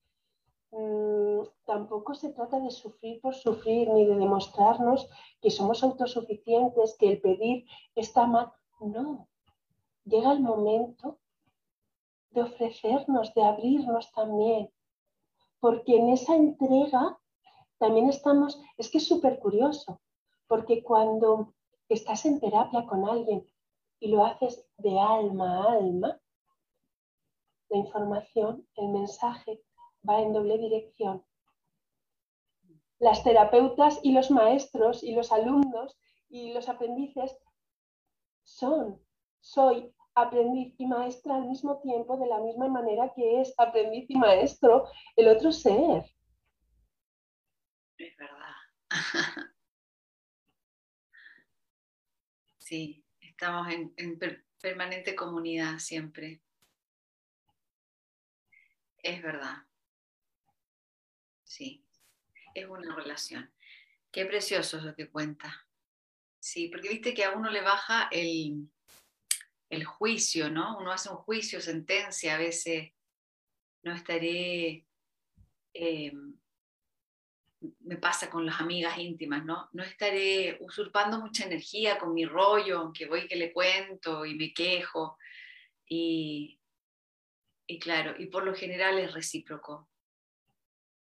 Mm, 0.72 1.42
tampoco 1.66 2.14
se 2.14 2.30
trata 2.30 2.60
de 2.60 2.70
sufrir 2.70 3.20
por 3.22 3.34
sufrir 3.34 3.90
ni 3.90 4.06
de 4.06 4.16
demostrarnos 4.16 5.10
que 5.42 5.50
somos 5.50 5.84
autosuficientes, 5.84 6.96
que 6.98 7.10
el 7.12 7.22
pedir 7.22 7.66
está 7.96 8.28
mal. 8.28 8.52
No, 8.80 9.28
llega 10.06 10.32
el 10.32 10.42
momento 10.42 11.20
de 12.32 12.42
ofrecernos, 12.44 13.34
de 13.34 13.44
abrirnos 13.44 14.12
también, 14.12 14.70
porque 15.60 15.98
en 15.98 16.10
esa 16.10 16.36
entrega 16.36 17.20
también 17.80 18.10
estamos, 18.10 18.62
es 18.78 18.90
que 18.90 19.00
es 19.00 19.08
súper 19.08 19.40
curioso, 19.40 20.00
porque 20.48 20.84
cuando 20.84 21.54
estás 21.90 22.26
en 22.26 22.40
terapia 22.40 22.86
con 22.86 23.08
alguien 23.10 23.46
y 24.00 24.10
lo 24.10 24.24
haces 24.26 24.66
de 24.78 25.00
alma 25.00 25.64
a 25.64 25.74
alma, 25.74 26.20
la 27.70 27.78
información, 27.78 28.68
el 28.76 28.90
mensaje 28.90 29.62
va 30.08 30.22
en 30.22 30.34
doble 30.34 30.58
dirección. 30.58 31.26
Las 33.00 33.24
terapeutas 33.24 34.00
y 34.04 34.12
los 34.12 34.30
maestros 34.30 35.04
y 35.04 35.14
los 35.14 35.32
alumnos 35.32 35.98
y 36.30 36.54
los 36.54 36.68
aprendices 36.70 37.38
son, 38.44 39.02
soy 39.40 39.94
aprendiz 40.16 40.76
y 40.78 40.86
maestra 40.86 41.36
al 41.36 41.46
mismo 41.48 41.80
tiempo 41.82 42.18
de 42.18 42.28
la 42.28 42.40
misma 42.40 42.68
manera 42.68 43.14
que 43.16 43.42
es 43.42 43.54
aprendiz 43.58 44.10
y 44.10 44.18
maestro 44.18 44.86
el 45.16 45.30
otro 45.30 45.52
ser. 45.52 46.04
Es 47.98 48.18
verdad. 48.18 48.56
Sí, 52.58 53.04
estamos 53.20 53.68
en, 53.70 53.94
en 53.98 54.20
permanente 54.62 55.16
comunidad 55.16 55.80
siempre. 55.80 56.42
Es 59.04 59.22
verdad. 59.22 59.69
Sí, 61.60 61.84
es 62.54 62.70
una 62.70 62.96
relación. 62.96 63.52
Qué 64.14 64.26
precioso 64.26 64.78
es 64.78 64.84
lo 64.84 64.96
que 64.96 65.10
cuenta. 65.10 65.68
Sí, 66.40 66.70
porque 66.70 66.88
viste 66.88 67.14
que 67.14 67.26
a 67.26 67.32
uno 67.32 67.50
le 67.50 67.60
baja 67.60 68.08
el, 68.14 68.70
juicio, 69.84 70.50
¿no? 70.50 70.78
Uno 70.78 70.94
hace 70.94 71.10
un 71.10 71.18
juicio, 71.18 71.60
sentencia, 71.60 72.36
a 72.36 72.38
veces 72.38 72.94
no 73.84 73.94
estaré, 73.94 74.86
eh, 75.74 76.14
me 77.82 77.98
pasa 77.98 78.30
con 78.30 78.46
las 78.46 78.62
amigas 78.62 78.98
íntimas, 78.98 79.44
¿no? 79.44 79.68
No 79.74 79.84
estaré 79.84 80.60
usurpando 80.62 81.20
mucha 81.20 81.44
energía 81.44 82.00
con 82.00 82.14
mi 82.14 82.26
rollo, 82.26 82.80
aunque 82.80 83.06
voy 83.06 83.28
que 83.28 83.36
le 83.36 83.52
cuento 83.52 84.26
y 84.26 84.36
me 84.36 84.54
quejo. 84.54 85.18
Y, 85.86 86.58
y 87.68 87.80
claro, 87.80 88.16
y 88.18 88.28
por 88.28 88.46
lo 88.46 88.56
general 88.56 88.98
es 88.98 89.14
recíproco 89.14 89.90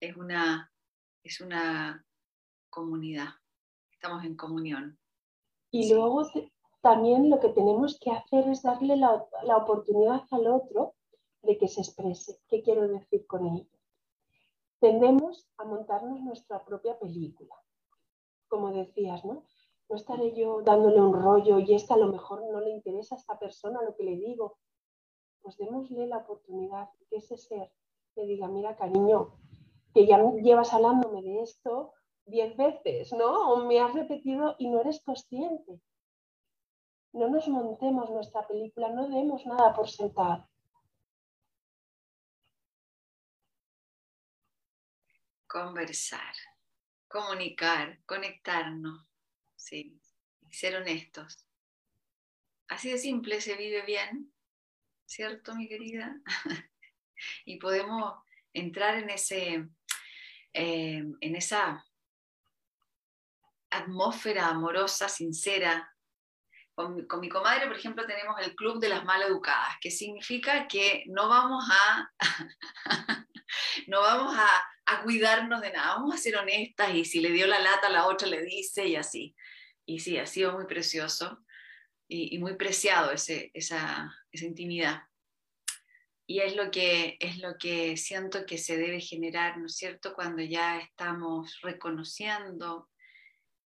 es 0.08 0.18
una, 0.18 0.72
es 1.24 1.42
una 1.42 2.06
comunidad, 2.70 3.30
estamos 3.92 4.24
en 4.24 4.36
comunión. 4.36 5.00
Y 5.72 5.94
luego 5.94 6.30
también 6.82 7.30
lo 7.30 7.40
que 7.40 7.50
tenemos 7.50 8.00
que 8.00 8.12
hacer 8.12 8.48
es 8.50 8.62
darle 8.62 8.98
la, 8.98 9.26
la, 9.44 9.58
oportunidad 9.58 10.24
al 10.32 10.48
otro 10.48 10.96
de 11.42 11.58
que 11.58 11.68
se 11.68 11.82
exprese. 11.82 12.40
¿Qué 12.48 12.62
quiero 12.62 12.88
decir 12.88 13.26
con 13.28 13.46
ello? 13.46 13.76
tendemos 14.86 15.48
a 15.58 15.66
montarnos 15.66 16.22
nuestra 16.22 16.64
propia 16.64 17.00
película. 17.00 17.56
Como 18.48 18.72
decías, 18.72 19.26
¿no? 19.26 19.44
No 19.90 19.96
estaré 19.96 20.36
yo 20.36 20.62
dándole 20.62 21.02
un 21.02 21.14
rollo 21.14 21.58
y 21.58 21.74
esta 21.74 21.96
a 21.96 21.98
lo 21.98 22.12
mejor 22.12 22.44
no 22.52 22.60
le 22.60 22.70
interesa 22.70 23.16
a 23.16 23.18
esta 23.18 23.40
persona 23.40 23.82
lo 23.82 23.96
que 23.96 24.04
le 24.04 24.16
digo. 24.16 24.60
Pues 25.42 25.58
démosle 25.58 26.06
la 26.06 26.18
oportunidad 26.18 26.90
que 27.10 27.18
ese 27.18 27.36
ser 27.36 27.72
le 28.16 28.26
diga, 28.28 28.48
mira 28.48 28.76
cariño, 28.76 29.34
que 29.96 30.06
ya 30.06 30.20
llevas 30.44 30.74
hablándome 30.74 31.22
de 31.22 31.42
esto 31.42 31.94
diez 32.26 32.58
veces, 32.58 33.14
¿no? 33.14 33.54
O 33.54 33.66
me 33.66 33.80
has 33.80 33.94
repetido 33.94 34.58
y 34.60 34.68
no 34.70 34.82
eres 34.82 35.02
consciente. 35.02 35.80
No 37.14 37.30
nos 37.30 37.48
montemos 37.48 38.10
nuestra 38.10 38.46
película, 38.46 38.90
no 38.90 39.08
demos 39.08 39.46
nada 39.46 39.74
por 39.74 39.90
sentado. 39.90 40.50
Conversar, 45.48 46.36
comunicar, 47.08 48.04
conectarnos, 48.06 49.08
sí, 49.56 49.98
ser 50.52 50.76
honestos. 50.76 51.48
Así 52.68 52.92
de 52.92 52.98
simple 52.98 53.40
se 53.40 53.56
vive 53.56 53.84
bien, 53.86 54.34
¿cierto, 55.06 55.56
mi 55.56 55.70
querida? 55.70 56.22
y 57.46 57.58
podemos 57.60 58.26
entrar 58.56 58.98
en, 58.98 59.10
ese, 59.10 59.70
eh, 60.58 61.04
en 61.20 61.36
esa 61.36 61.86
atmósfera 63.70 64.48
amorosa, 64.48 65.10
sincera. 65.10 65.92
Con, 66.74 67.08
mi 67.20 67.30
comadre, 67.30 67.68
por 67.68 67.76
ejemplo, 67.76 68.06
tenemos 68.06 68.36
el 68.42 68.56
Club 68.56 68.80
de 68.80 68.90
las 68.90 69.04
Maleducadas, 69.04 69.76
que 69.82 69.92
significa 69.92 70.68
que 70.68 71.04
no 71.08 71.28
vamos 71.28 71.66
a, 71.70 72.10
no 73.88 74.02
vamos 74.02 74.36
a, 74.38 75.02
cuidarnos 75.04 75.62
de 75.62 75.72
nada, 75.72 75.96
vamos 75.96 76.16
a 76.16 76.18
ser 76.18 76.38
honestas 76.38 76.94
y 76.94 77.06
si 77.06 77.20
le 77.20 77.32
dio 77.32 77.48
la 77.48 77.60
lata, 77.60 77.90
la 77.90 78.08
otra 78.08 78.28
le 78.28 78.42
dice 78.44 78.88
y 78.88 78.96
así. 78.96 79.36
Y 79.86 80.00
sí, 80.00 80.18
ha 80.18 80.26
sido 80.26 80.54
muy 80.54 80.66
precioso 80.66 81.44
y, 82.08 82.38
muy 82.40 82.56
preciado 82.56 83.12
ese, 83.12 83.52
esa, 83.54 84.10
esa 84.32 84.46
intimidad. 84.46 85.04
Y 86.28 86.40
es 86.40 86.56
lo, 86.56 86.72
que, 86.72 87.18
es 87.20 87.38
lo 87.38 87.56
que 87.58 87.98
siento 87.98 88.46
que 88.46 88.58
se 88.58 88.78
debe 88.78 89.00
generar, 89.00 89.58
¿no 89.58 89.68
es 89.68 89.76
cierto?, 89.76 90.16
cuando 90.16 90.42
ya 90.42 90.80
estamos 90.80 91.60
reconociendo 91.62 92.90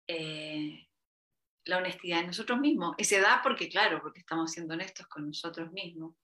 eh, 0.07 0.89
la 1.65 1.79
honestidad 1.79 2.21
en 2.21 2.29
nosotros 2.29 2.61
mismos. 2.61 2.95
Y 2.99 3.05
se 3.05 3.21
da 3.21 3.41
porque, 3.43 3.69
claro, 3.69 4.01
porque 4.01 4.21
estamos 4.21 4.53
siendo 4.53 4.75
honestos 4.75 5.09
con 5.09 5.27
nosotros 5.27 5.73
mismos. 5.73 6.15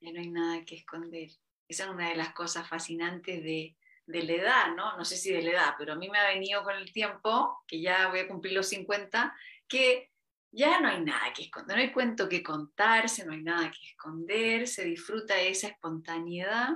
Ya 0.00 0.12
no 0.12 0.20
hay 0.20 0.30
nada 0.30 0.64
que 0.64 0.76
esconder. 0.76 1.30
Esa 1.68 1.84
es 1.84 1.90
una 1.90 2.08
de 2.08 2.16
las 2.16 2.32
cosas 2.34 2.68
fascinantes 2.68 3.42
de, 3.42 3.76
de 4.06 4.22
la 4.22 4.32
edad, 4.32 4.76
¿no? 4.76 4.96
No 4.96 5.04
sé 5.04 5.16
si 5.16 5.32
de 5.32 5.42
la 5.42 5.50
edad, 5.50 5.74
pero 5.78 5.92
a 5.92 5.96
mí 5.96 6.08
me 6.08 6.18
ha 6.18 6.28
venido 6.28 6.62
con 6.62 6.74
el 6.74 6.92
tiempo, 6.92 7.62
que 7.66 7.80
ya 7.80 8.08
voy 8.08 8.20
a 8.20 8.28
cumplir 8.28 8.54
los 8.54 8.68
50, 8.68 9.34
que 9.68 10.10
ya 10.52 10.80
no 10.80 10.88
hay 10.88 11.02
nada 11.02 11.32
que 11.34 11.42
esconder, 11.42 11.76
no 11.76 11.82
hay 11.82 11.92
cuento 11.92 12.28
que 12.28 12.42
contarse, 12.42 13.26
no 13.26 13.32
hay 13.32 13.42
nada 13.42 13.70
que 13.70 13.86
esconder, 13.90 14.66
se 14.66 14.84
disfruta 14.84 15.38
esa 15.40 15.68
espontaneidad, 15.68 16.70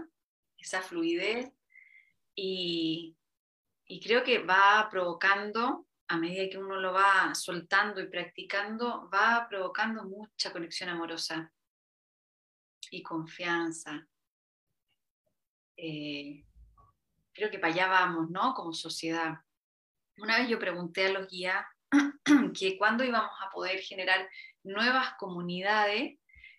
esa 0.58 0.82
fluidez 0.82 1.50
y, 2.34 3.16
y 3.86 4.00
creo 4.00 4.22
que 4.22 4.38
va 4.38 4.88
provocando 4.90 5.86
a 6.08 6.18
medida 6.18 6.50
que 6.50 6.58
uno 6.58 6.80
lo 6.80 6.92
va 6.92 7.34
soltando 7.34 8.00
y 8.00 8.08
practicando, 8.08 9.08
va 9.10 9.46
provocando 9.48 10.04
mucha 10.04 10.52
conexión 10.52 10.90
amorosa 10.90 11.52
y 12.90 13.00
confianza. 13.00 14.08
Eh, 15.76 16.44
creo 17.32 17.50
que 17.50 17.60
para 17.60 17.72
allá 17.72 17.86
vamos, 17.86 18.28
¿no? 18.28 18.54
Como 18.54 18.72
sociedad. 18.72 19.38
Una 20.18 20.38
vez 20.38 20.48
yo 20.48 20.58
pregunté 20.58 21.06
a 21.06 21.12
los 21.12 21.28
guías 21.28 21.64
que 22.58 22.78
cuándo 22.78 23.04
íbamos 23.04 23.36
a 23.40 23.50
poder 23.50 23.80
generar 23.80 24.28
nuevas 24.62 25.14
comunidades 25.14 26.18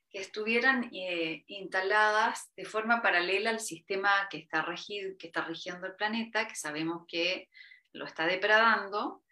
que 0.10 0.20
estuvieran 0.20 0.90
eh, 0.94 1.44
instaladas 1.48 2.52
de 2.56 2.66
forma 2.66 3.02
paralela 3.02 3.50
al 3.50 3.62
sistema 3.62 4.10
que 4.30 4.40
está, 4.40 4.62
regido, 4.62 5.16
que 5.18 5.28
está 5.28 5.42
rigiendo 5.46 5.88
el 5.88 5.96
planeta, 5.96 6.48
que 6.48 6.56
sabemos 6.56 7.06
que 7.08 7.50
lo 7.94 8.06
está 8.06 8.26
depredando, 8.26 9.24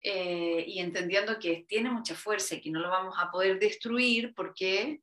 eh, 0.00 0.64
y 0.66 0.78
entendiendo 0.78 1.40
que 1.40 1.64
tiene 1.68 1.90
mucha 1.90 2.14
fuerza 2.14 2.54
y 2.54 2.60
que 2.60 2.70
no 2.70 2.78
lo 2.78 2.88
vamos 2.88 3.16
a 3.18 3.30
poder 3.32 3.58
destruir 3.58 4.32
porque, 4.34 5.00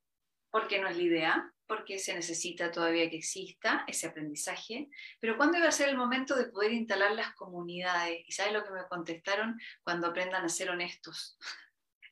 porque 0.49 0.80
no 0.80 0.88
es 0.88 0.95
la 0.95 1.03
idea, 1.03 1.53
porque 1.68 1.99
se 1.99 2.13
necesita 2.13 2.72
todavía 2.72 3.09
que 3.09 3.18
exista 3.18 3.84
ese 3.88 4.07
aprendizaje, 4.07 4.89
pero 5.20 5.38
¿cuándo 5.38 5.57
iba 5.57 5.68
a 5.68 5.72
ser 5.72 5.89
el 5.89 5.97
momento 5.97 6.36
de 6.36 6.45
poder 6.45 6.74
instalar 6.74 7.11
las 7.11 7.34
comunidades? 7.36 8.24
¿Y 8.28 8.32
sabes 8.32 8.53
lo 8.53 8.63
que 8.63 8.72
me 8.72 8.88
contestaron? 8.88 9.59
Cuando 9.84 10.07
aprendan 10.07 10.45
a 10.45 10.49
ser 10.49 10.70
honestos 10.70 11.38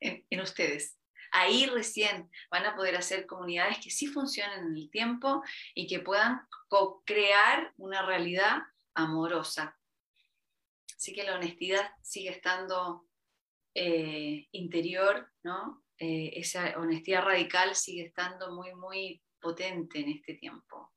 en, 0.00 0.40
ustedes. 0.40 0.98
Ahí 1.32 1.66
recién 1.66 2.30
van 2.50 2.64
a 2.66 2.76
poder 2.76 2.96
hacer 2.96 3.26
comunidades 3.26 3.78
que 3.78 3.90
sí 3.90 4.06
funcionen 4.06 4.66
en 4.66 4.76
el 4.76 4.90
tiempo 4.90 5.42
y 5.74 5.88
que 5.88 6.00
puedan 6.00 6.40
co-crear 6.68 7.72
una 7.76 8.02
realidad 8.06 8.58
amorosa, 8.94 9.76
Así 11.04 11.12
que 11.12 11.24
la 11.24 11.34
honestidad 11.34 11.90
sigue 12.00 12.30
estando 12.30 13.06
eh, 13.74 14.48
interior, 14.52 15.30
¿no? 15.42 15.84
Eh, 15.98 16.32
esa 16.36 16.78
honestidad 16.78 17.24
radical 17.24 17.74
sigue 17.74 18.06
estando 18.06 18.54
muy, 18.54 18.74
muy 18.74 19.22
potente 19.44 20.00
en 20.00 20.08
este 20.08 20.34
tiempo. 20.34 20.90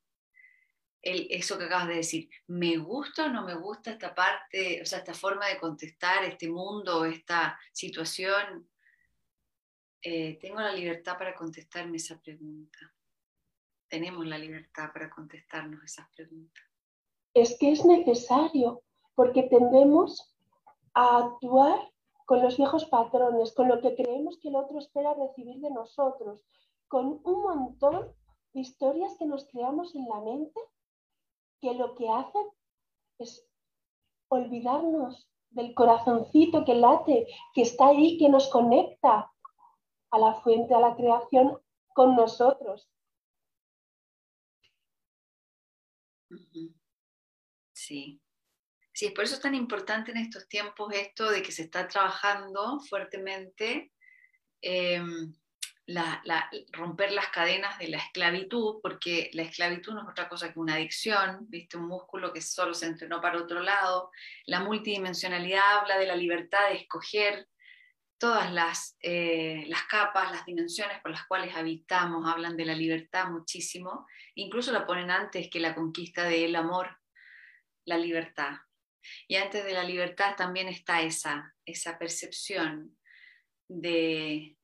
eso 1.02 1.58
que 1.58 1.66
acabas 1.66 1.90
de 1.90 1.96
decir, 1.96 2.30
¿me 2.48 2.78
gusta 2.78 3.26
o 3.26 3.30
no 3.30 3.44
me 3.44 3.56
gusta 3.56 3.92
esta 3.92 4.14
parte, 4.16 4.82
o 4.82 4.86
sea, 4.86 5.00
esta 5.00 5.14
forma 5.14 5.48
de 5.48 5.60
contestar, 5.60 6.24
este 6.24 6.48
mundo, 6.50 7.06
esta 7.06 7.58
situación? 7.74 8.70
Eh, 10.02 10.38
tengo 10.40 10.60
la 10.60 10.74
libertad 10.74 11.18
para 11.18 11.36
contestarme 11.36 11.98
esa 11.98 12.20
pregunta. 12.22 12.80
Tenemos 13.90 14.26
la 14.26 14.38
libertad 14.38 14.92
para 14.94 15.10
contestarnos 15.10 15.84
esas 15.84 16.08
preguntas. 16.16 16.64
Es 17.34 17.58
que 17.60 17.72
es 17.72 17.86
necesario, 17.86 18.84
porque 19.16 19.44
tendemos 19.44 20.36
a 20.94 21.18
actuar 21.20 21.80
con 22.26 22.42
los 22.42 22.58
viejos 22.58 22.86
patrones, 22.86 23.54
con 23.54 23.68
lo 23.70 23.82
que 23.82 23.96
creemos 23.96 24.38
que 24.40 24.50
el 24.50 24.56
otro 24.56 24.80
espera 24.80 25.14
recibir 25.14 25.60
de 25.62 25.72
nosotros, 25.72 26.44
con 26.88 27.22
un 27.24 27.42
montón 27.42 28.14
historias 28.54 29.16
que 29.18 29.26
nos 29.26 29.46
creamos 29.48 29.94
en 29.96 30.08
la 30.08 30.20
mente 30.22 30.60
que 31.62 31.74
lo 31.74 31.96
que 31.96 32.08
hacen 32.10 32.46
es 33.20 33.48
olvidarnos 34.30 35.30
del 35.50 35.74
corazoncito 35.74 36.66
que 36.66 36.76
late, 36.76 37.28
que 37.54 37.62
está 37.62 37.88
ahí, 37.88 38.18
que 38.18 38.30
nos 38.30 38.50
conecta 38.50 39.32
a 40.12 40.20
la 40.20 40.36
fuente, 40.42 40.74
a 40.74 40.80
la 40.80 40.96
creación 40.96 41.60
con 41.94 42.16
nosotros. 42.16 42.90
Sí. 47.74 48.22
Sí, 48.94 49.12
por 49.12 49.26
eso 49.26 49.36
es 49.36 49.42
tan 49.42 49.54
importante 49.54 50.10
en 50.10 50.18
estos 50.18 50.48
tiempos 50.48 50.92
esto 50.92 51.30
de 51.30 51.44
que 51.44 51.52
se 51.52 51.62
está 51.64 51.88
trabajando 51.88 52.80
fuertemente 52.80 53.92
em, 55.88 56.66
romper 56.72 57.12
las 57.12 57.30
cadenas 57.30 57.78
de 57.80 57.88
la 57.88 57.98
esclavitud, 57.98 58.80
porque 58.82 59.30
la 59.34 59.44
esclavitud 59.44 59.94
no 59.94 60.02
es 60.04 60.10
otra 60.10 60.28
cosa 60.28 60.52
que 60.52 60.60
una 60.60 60.76
adicción, 60.76 61.46
¿viste? 61.50 61.78
un 61.78 61.88
músculo 61.88 62.34
que 62.34 62.42
solo 62.42 62.74
se 62.74 62.88
entrenó 62.88 63.22
para 63.22 63.38
otro 63.38 63.62
lado. 63.62 64.12
La 64.46 64.60
multidimensionalidad 64.60 65.80
habla 65.80 65.98
de 65.98 66.08
la 66.08 66.16
libertad 66.16 66.70
de 66.70 66.76
escoger 66.76 67.48
todas 68.18 68.52
las, 68.52 68.98
eh, 69.02 69.66
las 69.68 69.84
capas, 69.84 70.32
las 70.32 70.46
dimensiones 70.46 71.00
por 71.02 71.12
las 71.12 71.26
cuales 71.28 71.56
habitamos, 71.56 72.28
hablan 72.28 72.58
de 72.58 72.66
la 72.66 72.74
libertad 72.74 73.30
muchísimo, 73.30 74.08
incluso 74.36 74.72
la 74.72 74.86
ponen 74.86 75.12
antes 75.12 75.50
que 75.50 75.60
la 75.60 75.76
conquista 75.76 76.24
del 76.24 76.56
amor, 76.56 77.00
la 77.86 77.98
libertad. 77.98 78.58
Y 79.28 79.36
antes 79.36 79.64
de 79.64 79.74
la 79.74 79.84
libertad 79.84 80.36
también 80.36 80.68
está 80.68 81.02
esa, 81.02 81.56
esa 81.66 81.98
percepción 81.98 82.98
de, 83.70 84.57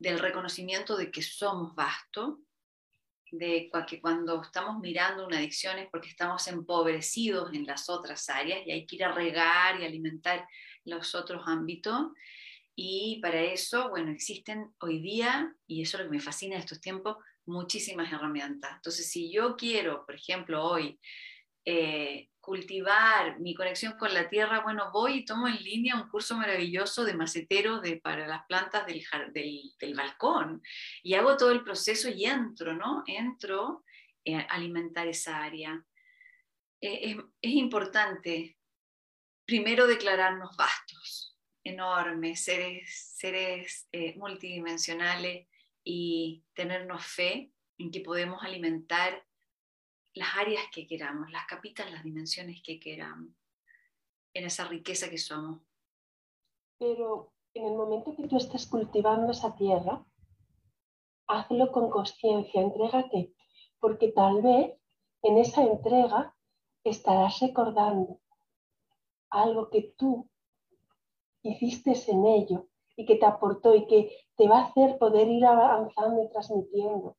del 0.00 0.18
reconocimiento 0.18 0.96
de 0.96 1.10
que 1.10 1.22
somos 1.22 1.74
vasto, 1.74 2.40
de 3.30 3.70
que 3.86 4.00
cuando 4.00 4.42
estamos 4.42 4.80
mirando 4.80 5.26
una 5.26 5.36
adicción 5.36 5.78
es 5.78 5.88
porque 5.90 6.08
estamos 6.08 6.48
empobrecidos 6.48 7.52
en 7.52 7.64
las 7.64 7.88
otras 7.88 8.28
áreas 8.28 8.66
y 8.66 8.72
hay 8.72 8.86
que 8.86 8.96
ir 8.96 9.04
a 9.04 9.12
regar 9.12 9.80
y 9.80 9.84
alimentar 9.84 10.48
los 10.84 11.14
otros 11.14 11.42
ámbitos. 11.46 12.08
Y 12.74 13.20
para 13.20 13.42
eso, 13.42 13.90
bueno, 13.90 14.10
existen 14.10 14.74
hoy 14.80 15.00
día, 15.00 15.54
y 15.66 15.82
eso 15.82 15.98
es 15.98 16.04
lo 16.04 16.10
que 16.10 16.16
me 16.16 16.22
fascina 16.22 16.54
de 16.54 16.62
estos 16.62 16.80
tiempos, 16.80 17.18
muchísimas 17.44 18.10
herramientas. 18.10 18.72
Entonces, 18.76 19.10
si 19.10 19.30
yo 19.30 19.54
quiero, 19.54 20.06
por 20.06 20.14
ejemplo, 20.14 20.64
hoy 20.64 20.98
eh, 21.66 22.29
cultivar 22.50 23.38
mi 23.38 23.54
conexión 23.54 23.96
con 23.96 24.12
la 24.12 24.28
tierra, 24.28 24.58
bueno, 24.64 24.90
voy 24.92 25.18
y 25.18 25.24
tomo 25.24 25.46
en 25.46 25.62
línea 25.62 25.94
un 25.94 26.08
curso 26.08 26.36
maravilloso 26.36 27.04
de 27.04 27.14
macetero 27.14 27.80
de, 27.80 27.98
para 27.98 28.26
las 28.26 28.44
plantas 28.46 28.84
del, 28.86 29.04
del, 29.78 29.94
balcón 29.94 30.60
y 31.04 31.14
hago 31.14 31.36
todo 31.36 31.52
el 31.52 31.62
proceso 31.62 32.08
y 32.08 32.24
entro, 32.24 32.74
¿no? 32.74 33.04
Entro 33.06 33.84
a 34.26 34.40
alimentar 34.52 35.06
esa 35.06 35.44
área. 35.44 35.80
eh, 36.80 37.18
es, 37.40 37.52
importante 37.52 38.58
primero 39.46 39.86
declararnos 39.86 40.56
vastos, 40.56 41.38
enormes, 41.62 42.42
seres, 42.42 43.14
seres 43.16 43.86
eh, 43.92 44.16
multidimensionales 44.16 45.46
y 45.84 46.42
tenernos 46.54 47.06
fe 47.06 47.52
en 47.78 47.92
que 47.92 48.00
podemos 48.00 48.42
alimentar 48.42 49.24
las 50.14 50.36
áreas 50.36 50.64
que 50.72 50.86
queramos, 50.86 51.30
las 51.30 51.46
capitas, 51.46 51.90
las 51.90 52.02
dimensiones 52.02 52.62
que 52.62 52.80
queramos, 52.80 53.32
en 54.34 54.44
esa 54.44 54.66
riqueza 54.66 55.08
que 55.08 55.18
somos. 55.18 55.60
Pero 56.78 57.32
en 57.54 57.66
el 57.66 57.74
momento 57.74 58.14
que 58.16 58.28
tú 58.28 58.36
estés 58.36 58.66
cultivando 58.66 59.32
esa 59.32 59.54
tierra, 59.56 60.04
hazlo 61.26 61.70
con 61.72 61.90
conciencia, 61.90 62.60
entrégate, 62.60 63.32
porque 63.78 64.12
tal 64.12 64.42
vez 64.42 64.78
en 65.22 65.38
esa 65.38 65.62
entrega 65.62 66.34
estarás 66.84 67.40
recordando 67.40 68.20
algo 69.30 69.70
que 69.70 69.94
tú 69.96 70.28
hiciste 71.42 71.92
en 72.08 72.26
ello 72.26 72.68
y 72.96 73.06
que 73.06 73.16
te 73.16 73.26
aportó 73.26 73.74
y 73.74 73.86
que 73.86 74.16
te 74.36 74.48
va 74.48 74.60
a 74.60 74.64
hacer 74.66 74.98
poder 74.98 75.28
ir 75.28 75.44
avanzando 75.44 76.22
y 76.22 76.30
transmitiendo. 76.30 77.16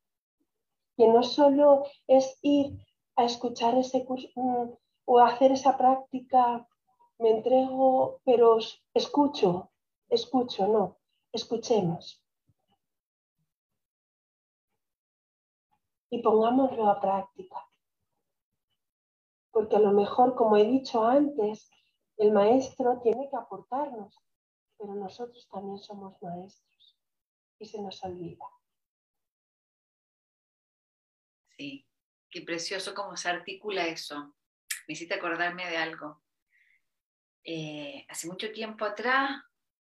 Que 1.01 1.07
no 1.07 1.23
solo 1.23 1.85
es 2.05 2.37
ir 2.43 2.77
a 3.15 3.23
escuchar 3.23 3.75
ese 3.75 4.05
curso 4.05 4.29
mm, 4.35 4.69
o 5.05 5.19
hacer 5.19 5.51
esa 5.51 5.75
práctica, 5.75 6.67
me 7.17 7.31
entrego, 7.31 8.21
pero 8.23 8.59
escucho, 8.93 9.71
escucho, 10.09 10.67
no, 10.67 10.99
escuchemos. 11.31 12.23
Y 16.11 16.21
pongámoslo 16.21 16.87
a 16.87 17.01
práctica. 17.01 17.67
Porque 19.49 19.77
a 19.77 19.79
lo 19.79 19.93
mejor, 19.93 20.35
como 20.35 20.55
he 20.55 20.65
dicho 20.65 21.03
antes, 21.03 21.67
el 22.17 22.31
maestro 22.31 23.01
tiene 23.01 23.27
que 23.27 23.37
aportarnos, 23.37 24.15
pero 24.77 24.93
nosotros 24.93 25.49
también 25.51 25.79
somos 25.79 26.21
maestros 26.21 26.95
y 27.57 27.65
se 27.65 27.81
nos 27.81 28.03
olvida. 28.03 28.45
Sí, 31.61 31.85
qué 32.31 32.41
precioso 32.41 32.95
cómo 32.95 33.15
se 33.15 33.29
articula 33.29 33.85
eso. 33.85 34.35
Me 34.87 34.93
hiciste 34.93 35.13
acordarme 35.13 35.69
de 35.69 35.77
algo. 35.77 36.23
Eh, 37.43 38.03
hace 38.09 38.27
mucho 38.27 38.51
tiempo 38.51 38.83
atrás, 38.83 39.43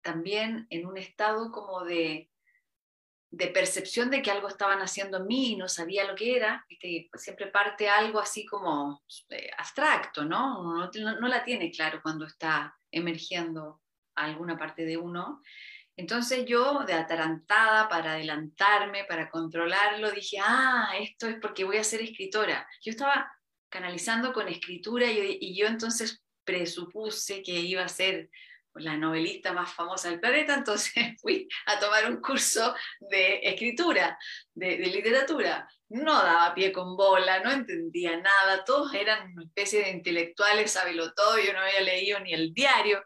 también 0.02 0.66
en 0.70 0.86
un 0.86 0.96
estado 0.96 1.52
como 1.52 1.84
de, 1.84 2.32
de 3.32 3.48
percepción 3.48 4.10
de 4.10 4.22
que 4.22 4.32
algo 4.32 4.48
estaban 4.48 4.80
haciendo 4.80 5.18
en 5.18 5.28
mí 5.28 5.52
y 5.52 5.56
no 5.58 5.68
sabía 5.68 6.06
lo 6.06 6.16
que 6.16 6.38
era, 6.38 6.66
pues 7.12 7.22
siempre 7.22 7.48
parte 7.48 7.90
algo 7.90 8.22
así 8.22 8.46
como 8.46 9.04
eh, 9.32 9.50
abstracto, 9.58 10.24
¿no? 10.24 10.64
no, 10.64 11.20
no 11.20 11.28
la 11.28 11.44
tiene 11.44 11.70
claro 11.70 12.00
cuando 12.02 12.26
está 12.26 12.80
emergiendo 12.92 13.82
alguna 14.16 14.58
parte 14.58 14.86
de 14.86 14.96
uno. 14.96 15.42
Entonces 15.98 16.46
yo, 16.46 16.84
de 16.86 16.94
atarantada, 16.94 17.90
para 17.90 18.14
adelantarme, 18.14 19.06
para 19.06 19.32
controlarlo, 19.32 20.12
dije, 20.12 20.38
ah, 20.40 20.92
esto 21.00 21.28
es 21.28 21.38
porque 21.42 21.64
voy 21.64 21.78
a 21.78 21.84
ser 21.84 22.02
escritora. 22.02 22.68
Yo 22.84 22.92
estaba 22.92 23.32
canalizando 23.68 24.32
con 24.32 24.48
escritura 24.48 25.12
y, 25.12 25.58
yo 25.58 25.66
entonces 25.66 26.24
presupuse 26.46 27.42
que 27.42 27.52
iba 27.52 27.84
a 27.84 27.90
ser 27.90 28.30
la 28.76 28.96
novelista 28.96 29.54
más 29.54 29.74
famosa 29.74 30.12
del 30.12 30.20
planeta, 30.20 30.54
entonces 30.54 30.94
fui 31.22 31.48
a 31.66 31.80
tomar 31.80 32.12
un 32.12 32.22
curso 32.22 32.76
de 33.00 33.40
escritura, 33.42 34.20
de, 34.54 34.78
literatura. 34.78 35.68
No 35.90 36.14
daba 36.14 36.54
pie 36.54 36.72
con 36.72 36.96
bola, 36.96 37.40
no 37.40 37.50
entendía 37.50 38.18
nada, 38.18 38.64
todos 38.64 38.94
eran 38.94 39.34
una 39.34 39.46
especie 39.46 39.80
de 39.82 39.90
intelectuales, 39.90 40.72
sabelo 40.72 41.12
todo, 41.16 41.40
yo 41.40 41.54
no 41.54 41.60
había 41.62 41.82
leído 41.82 42.20
ni 42.20 42.34
el 42.34 42.54
diario. 42.54 43.04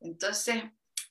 Entonces 0.00 0.62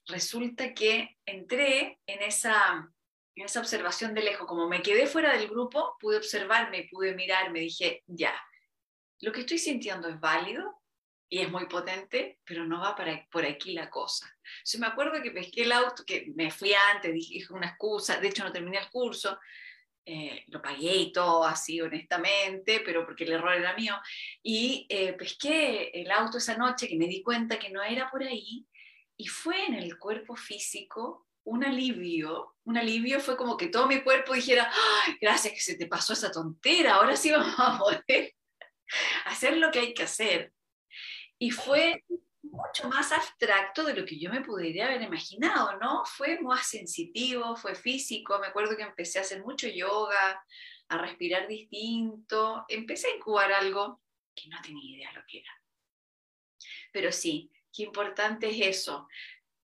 resulta 0.07 0.73
que 0.73 1.17
entré 1.25 1.99
en 2.05 2.21
esa, 2.21 2.89
en 3.35 3.45
esa 3.45 3.59
observación 3.59 4.13
de 4.13 4.23
lejos, 4.23 4.47
como 4.47 4.67
me 4.67 4.81
quedé 4.81 5.07
fuera 5.07 5.37
del 5.37 5.49
grupo, 5.49 5.95
pude 5.99 6.17
observarme, 6.17 6.87
pude 6.91 7.13
mirarme, 7.15 7.59
dije, 7.59 8.03
ya, 8.07 8.33
lo 9.21 9.31
que 9.31 9.41
estoy 9.41 9.57
sintiendo 9.57 10.09
es 10.09 10.19
válido, 10.19 10.83
y 11.33 11.39
es 11.39 11.49
muy 11.49 11.65
potente, 11.65 12.37
pero 12.45 12.63
no 12.63 12.79
va 12.79 12.95
para, 12.95 13.27
por 13.31 13.43
aquí 13.43 13.73
la 13.73 13.89
cosa. 13.89 14.31
Yo 14.65 14.77
me 14.77 14.85
acuerdo 14.85 15.19
que 15.19 15.31
pesqué 15.31 15.63
el 15.63 15.71
auto, 15.71 16.03
que 16.05 16.31
me 16.35 16.51
fui 16.51 16.75
antes, 16.93 17.11
dije 17.11 17.51
una 17.51 17.69
excusa, 17.69 18.19
de 18.19 18.27
hecho 18.27 18.43
no 18.43 18.51
terminé 18.51 18.77
el 18.77 18.89
curso, 18.91 19.39
eh, 20.05 20.43
lo 20.49 20.61
pagué 20.61 20.95
y 20.95 21.11
todo 21.11 21.43
así 21.43 21.81
honestamente, 21.81 22.81
pero 22.85 23.03
porque 23.03 23.23
el 23.23 23.31
error 23.31 23.55
era 23.55 23.73
mío, 23.75 23.95
y 24.43 24.85
eh, 24.89 25.13
pesqué 25.13 25.89
el 25.93 26.11
auto 26.11 26.37
esa 26.37 26.55
noche 26.55 26.87
que 26.87 26.97
me 26.97 27.07
di 27.07 27.23
cuenta 27.23 27.57
que 27.57 27.71
no 27.71 27.81
era 27.81 28.11
por 28.11 28.21
ahí, 28.21 28.67
y 29.17 29.27
fue 29.27 29.65
en 29.65 29.75
el 29.75 29.97
cuerpo 29.97 30.35
físico 30.35 31.27
un 31.45 31.63
alivio, 31.63 32.55
un 32.63 32.77
alivio 32.77 33.19
fue 33.19 33.35
como 33.35 33.57
que 33.57 33.67
todo 33.67 33.87
mi 33.87 34.01
cuerpo 34.01 34.33
dijera, 34.33 34.71
gracias 35.19 35.53
que 35.53 35.59
se 35.59 35.75
te 35.75 35.87
pasó 35.87 36.13
esa 36.13 36.31
tontera, 36.31 36.95
ahora 36.95 37.15
sí 37.15 37.31
vamos 37.31 37.55
a 37.57 37.77
poder 37.77 38.33
hacer 39.25 39.57
lo 39.57 39.71
que 39.71 39.79
hay 39.79 39.93
que 39.93 40.03
hacer. 40.03 40.53
Y 41.37 41.51
fue 41.51 42.03
mucho 42.43 42.87
más 42.87 43.11
abstracto 43.11 43.83
de 43.83 43.95
lo 43.95 44.05
que 44.05 44.19
yo 44.19 44.31
me 44.31 44.41
podría 44.41 44.85
haber 44.85 45.01
imaginado, 45.01 45.77
¿no? 45.79 46.03
Fue 46.05 46.39
más 46.39 46.67
sensitivo, 46.67 47.55
fue 47.55 47.75
físico, 47.75 48.39
me 48.39 48.47
acuerdo 48.47 48.77
que 48.77 48.83
empecé 48.83 49.19
a 49.19 49.23
hacer 49.23 49.43
mucho 49.43 49.67
yoga, 49.67 50.43
a 50.89 50.97
respirar 50.97 51.47
distinto, 51.47 52.63
empecé 52.67 53.07
a 53.07 53.15
incubar 53.15 53.51
algo 53.51 54.01
que 54.35 54.49
no 54.49 54.61
tenía 54.61 54.95
idea 54.95 55.11
lo 55.13 55.23
que 55.27 55.39
era. 55.39 55.51
Pero 56.91 57.11
sí, 57.11 57.51
qué 57.73 57.83
importante 57.83 58.49
es 58.49 58.77
eso, 58.77 59.07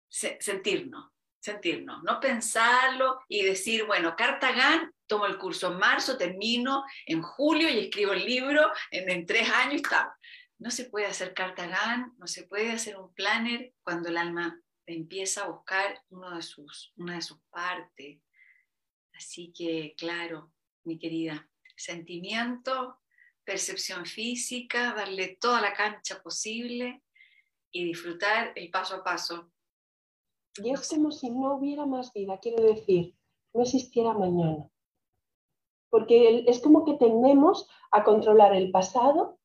sentirnos, 0.08 1.10
sentirnos, 1.38 2.02
no 2.02 2.18
pensarlo 2.18 3.20
y 3.28 3.42
decir, 3.42 3.84
bueno, 3.84 4.16
Cartagán, 4.16 4.92
tomo 5.06 5.26
el 5.26 5.38
curso 5.38 5.72
en 5.72 5.78
marzo, 5.78 6.16
termino 6.16 6.84
en 7.06 7.22
julio 7.22 7.68
y 7.68 7.78
escribo 7.78 8.12
el 8.12 8.24
libro 8.24 8.70
en, 8.90 9.08
en 9.10 9.26
tres 9.26 9.48
años 9.50 9.74
y 9.74 9.76
está 9.76 10.18
no 10.58 10.70
se 10.70 10.86
puede 10.86 11.06
hacer 11.06 11.34
cartagán, 11.34 12.14
no 12.18 12.26
se 12.26 12.44
puede 12.44 12.72
hacer 12.72 12.96
un 12.96 13.14
planner 13.14 13.74
cuando 13.82 14.08
el 14.08 14.16
alma 14.16 14.60
empieza 14.86 15.44
a 15.44 15.48
buscar 15.48 16.02
uno 16.10 16.34
de 16.34 16.42
sus, 16.42 16.92
una 16.96 17.14
de 17.14 17.22
sus 17.22 17.38
partes. 17.50 18.20
Así 19.12 19.52
que, 19.52 19.94
claro, 19.96 20.52
mi 20.84 20.98
querida, 20.98 21.48
sentimiento, 21.76 23.00
percepción 23.44 24.04
física, 24.04 24.94
darle 24.94 25.38
toda 25.40 25.60
la 25.60 25.74
cancha 25.74 26.22
posible 26.22 27.02
y 27.70 27.84
disfrutar 27.84 28.52
el 28.54 28.70
paso 28.70 28.96
a 28.96 29.04
paso. 29.04 29.50
Y 30.56 30.70
es 30.70 30.88
como 30.88 31.10
si 31.12 31.30
no 31.30 31.54
hubiera 31.54 31.86
más 31.86 32.12
vida, 32.12 32.38
quiero 32.38 32.62
decir, 32.62 33.14
no 33.52 33.62
existiera 33.62 34.12
mañana. 34.12 34.68
Porque 35.90 36.44
es 36.46 36.60
como 36.60 36.84
que 36.84 36.94
tendemos 36.94 37.68
a 37.90 38.04
controlar 38.04 38.54
el 38.54 38.70
pasado 38.70 39.38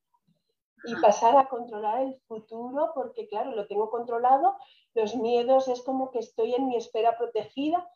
y 0.86 0.96
pasar 0.96 1.38
a 1.38 1.48
controlar 1.48 2.02
el 2.02 2.20
futuro, 2.28 2.92
porque 2.94 3.28
claro, 3.28 3.56
lo 3.56 3.68
tengo 3.68 3.90
controlado, 3.90 4.58
los 4.94 5.16
miedos 5.16 5.68
es 5.68 5.82
como 5.82 6.12
que 6.12 6.20
estoy 6.20 6.54
en 6.56 6.68
mi 6.68 6.76
esfera 6.76 7.18
protegida. 7.18 7.90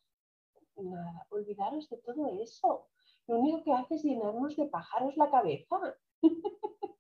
Nada, 0.78 1.26
olvidaros 1.30 1.90
de 1.90 1.98
todo 1.98 2.28
eso. 2.42 2.88
Lo 3.28 3.40
único 3.40 3.64
que 3.64 3.74
hace 3.74 3.96
es 3.96 4.04
llenarnos 4.04 4.56
de 4.56 4.68
pájaros 4.68 5.18
la 5.18 5.30
cabeza. 5.30 5.98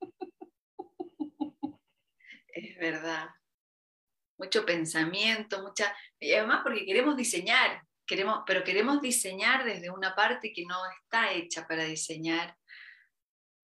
Es 2.58 2.78
verdad. 2.78 3.30
Mucho 4.39 4.66
pensamiento, 4.66 5.62
mucha. 5.62 5.95
Y 6.20 6.34
además 6.34 6.62
porque 6.64 6.86
queremos 6.86 7.16
diseñar, 7.16 7.84
queremos, 8.05 8.41
pero 8.45 8.64
queremos 8.64 9.01
diseñar 9.01 9.64
desde 9.64 9.89
una 9.89 10.16
parte 10.16 10.51
que 10.53 10.66
no 10.66 10.78
está 11.03 11.32
hecha 11.32 11.68
para 11.68 11.84
diseñar. 11.84 12.55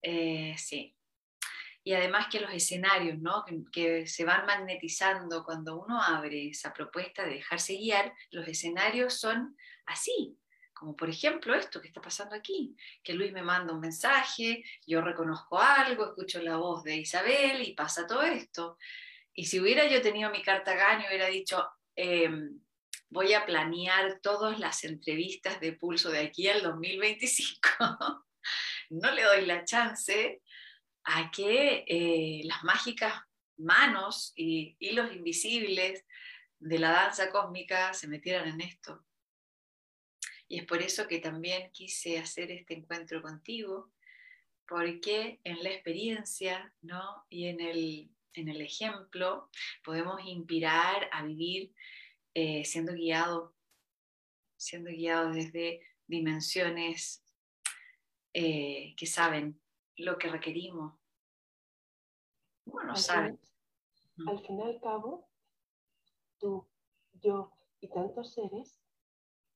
Eh, 0.02 0.56
sí, 0.58 0.96
y 1.84 1.94
además 1.94 2.28
que 2.32 2.40
los 2.40 2.54
escenarios, 2.54 3.20
¿no? 3.20 3.44
que, 3.72 4.08
se 4.08 4.24
van 4.24 4.46
magnetizando 4.46 5.44
cuando 5.44 5.82
uno 5.82 6.02
abre 6.02 6.50
esa 6.50 6.74
propuesta 6.74 7.24
de 7.24 7.36
dejarse 7.36 7.74
guiar, 7.74 8.14
los 8.32 8.48
escenarios 8.48 9.20
son 9.20 9.58
así, 9.86 10.38
como 10.74 10.96
por 10.96 11.10
ejemplo 11.10 11.56
esto 11.56 11.82
que 11.82 11.88
está 11.88 12.02
pasando 12.02 12.36
aquí, 12.36 12.76
que 13.04 13.14
Luis 13.14 13.32
me 13.32 13.42
manda 13.42 13.74
un 13.74 13.80
mensaje, 13.80 14.64
yo 14.86 15.02
reconozco 15.02 15.60
algo, 15.60 16.06
escucho 16.06 16.42
la 16.42 16.58
voz 16.58 16.84
de 16.84 16.98
Isabel 16.98 17.62
y 17.62 17.74
pasa 17.74 18.08
todo 18.08 18.24
esto. 18.24 18.78
Y 19.34 19.46
si 19.46 19.60
hubiera 19.60 19.88
yo 19.88 20.02
tenido 20.02 20.30
mi 20.30 20.42
carta 20.42 20.76
gana 20.76 21.06
hubiera 21.08 21.28
dicho, 21.28 21.68
em, 21.96 22.60
voy 23.10 23.34
a 23.34 23.46
planear 23.46 24.20
todas 24.22 24.60
las 24.60 24.84
entrevistas 24.84 25.60
de 25.60 25.74
pulso 25.74 26.10
de 26.10 26.20
aquí 26.20 26.48
al 26.48 26.62
2025, 26.62 27.60
no 28.90 29.12
le 29.12 29.24
doy 29.24 29.46
la 29.46 29.64
chance 29.66 30.42
a 31.06 31.32
que 31.32 31.86
eh, 31.88 32.42
las 32.46 32.64
mágicas 32.64 33.14
manos 33.58 34.34
y 34.36 34.76
hilos 34.80 35.14
invisibles 35.14 36.06
de 36.60 36.80
la 36.80 36.92
danza 36.92 37.30
cósmica 37.30 37.94
se 37.94 38.08
metieran 38.08 38.48
en 38.48 38.62
esto. 38.62 39.04
Y 40.54 40.60
es 40.60 40.68
por 40.68 40.84
eso 40.84 41.08
que 41.08 41.18
también 41.18 41.72
quise 41.72 42.20
hacer 42.20 42.52
este 42.52 42.76
encuentro 42.76 43.24
contigo, 43.24 43.90
porque 44.68 45.42
en 45.44 45.64
la 45.64 45.72
experiencia 45.72 46.72
¿no? 46.82 47.26
y 47.28 47.48
en 47.48 47.60
el, 47.60 48.12
en 48.36 48.50
el 48.50 48.62
ejemplo 48.62 49.50
podemos 49.84 50.22
inspirar 50.24 51.10
a 51.12 51.24
vivir 51.24 51.74
eh, 52.36 52.64
siendo 52.66 52.94
guiados, 52.94 53.52
siendo 54.56 54.92
guiados 54.92 55.34
desde 55.34 55.82
dimensiones 56.06 57.26
eh, 58.34 58.94
que 58.96 59.08
saben 59.08 59.60
lo 59.96 60.20
que 60.20 60.28
requerimos. 60.28 60.94
Bueno, 62.66 62.96
saben. 62.96 63.40
al 64.28 64.40
fin 64.46 64.60
y 64.60 64.62
al 64.62 64.80
cabo, 64.80 65.28
tú, 66.38 66.70
yo 67.14 67.52
y 67.82 67.88
tantos 67.88 68.36
seres 68.36 68.83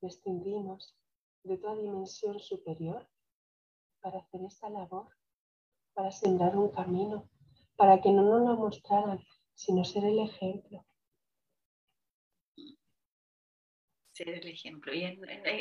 distinguimos 0.01 0.95
de 1.43 1.57
toda 1.57 1.75
dimensión 1.75 2.39
superior 2.39 3.07
para 4.01 4.19
hacer 4.19 4.41
esta 4.45 4.69
labor, 4.69 5.07
para 5.93 6.11
sembrar 6.11 6.55
un 6.55 6.69
camino, 6.69 7.29
para 7.75 8.01
que 8.01 8.11
no 8.11 8.23
nos 8.23 8.47
lo 8.47 8.57
mostraran, 8.57 9.19
sino 9.53 9.83
ser 9.83 10.05
el 10.05 10.19
ejemplo. 10.19 10.85
Ser 14.13 14.29
el 14.29 14.47
ejemplo. 14.47 14.93
Y 14.93 15.05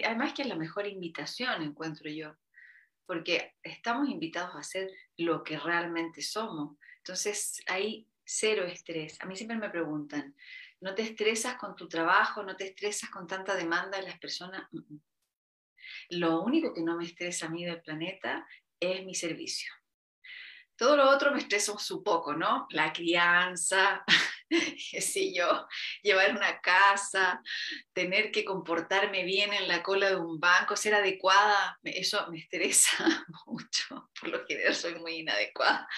además 0.05 0.33
que 0.35 0.43
es 0.43 0.49
la 0.49 0.57
mejor 0.57 0.87
invitación, 0.87 1.63
encuentro 1.63 2.11
yo, 2.11 2.35
porque 3.07 3.55
estamos 3.63 4.09
invitados 4.09 4.55
a 4.55 4.63
ser 4.63 4.91
lo 5.17 5.43
que 5.45 5.59
realmente 5.59 6.23
somos. 6.23 6.77
Entonces 6.99 7.63
hay 7.67 8.07
cero 8.25 8.65
estrés. 8.65 9.21
A 9.21 9.27
mí 9.27 9.37
siempre 9.37 9.57
me 9.57 9.71
preguntan, 9.71 10.35
¿no 10.81 10.95
te 10.95 11.03
estresas 11.03 11.57
con 11.57 11.75
tu 11.75 11.89
trabajo? 11.89 12.43
¿No 12.43 12.57
te 12.57 12.67
estresas 12.67 13.11
con 13.11 13.27
tanta 13.27 13.55
demanda 13.55 13.99
de 13.99 14.05
las 14.05 14.19
personas? 14.19 14.69
Lo 16.11 16.43
único 16.43 16.73
que 16.75 16.83
no 16.83 16.97
me 16.97 17.05
estresa 17.05 17.47
a 17.47 17.51
mí 17.51 17.65
del 17.65 17.81
planeta 17.83 18.47
es 18.81 19.05
mi 19.05 19.15
servicio. 19.15 19.73
Todo 20.77 20.97
lo 20.97 21.09
otro 21.09 21.33
me 21.33 21.39
estresa 21.39 21.73
un 21.73 22.05
poco, 22.05 22.35
¿no? 22.35 22.67
La 22.69 22.93
crianza, 22.93 24.05
qué 24.49 25.33
yo, 25.33 25.67
llevar 26.03 26.33
una 26.33 26.61
casa, 26.61 27.41
tener 27.95 28.31
que 28.31 28.45
comportarme 28.45 29.25
bien 29.25 29.55
en 29.55 29.69
la 29.69 29.83
cola 29.83 30.11
de 30.11 30.17
un 30.17 30.39
banco, 30.39 30.77
ser 30.77 30.95
adecuada, 30.95 31.79
eso 31.83 32.31
me 32.31 32.39
estresa 32.39 33.25
mucho. 33.47 34.11
Por 34.21 34.29
lo 34.29 34.47
general 34.47 34.75
soy 34.75 34.97
muy 34.97 35.17
inadecuada. 35.17 35.89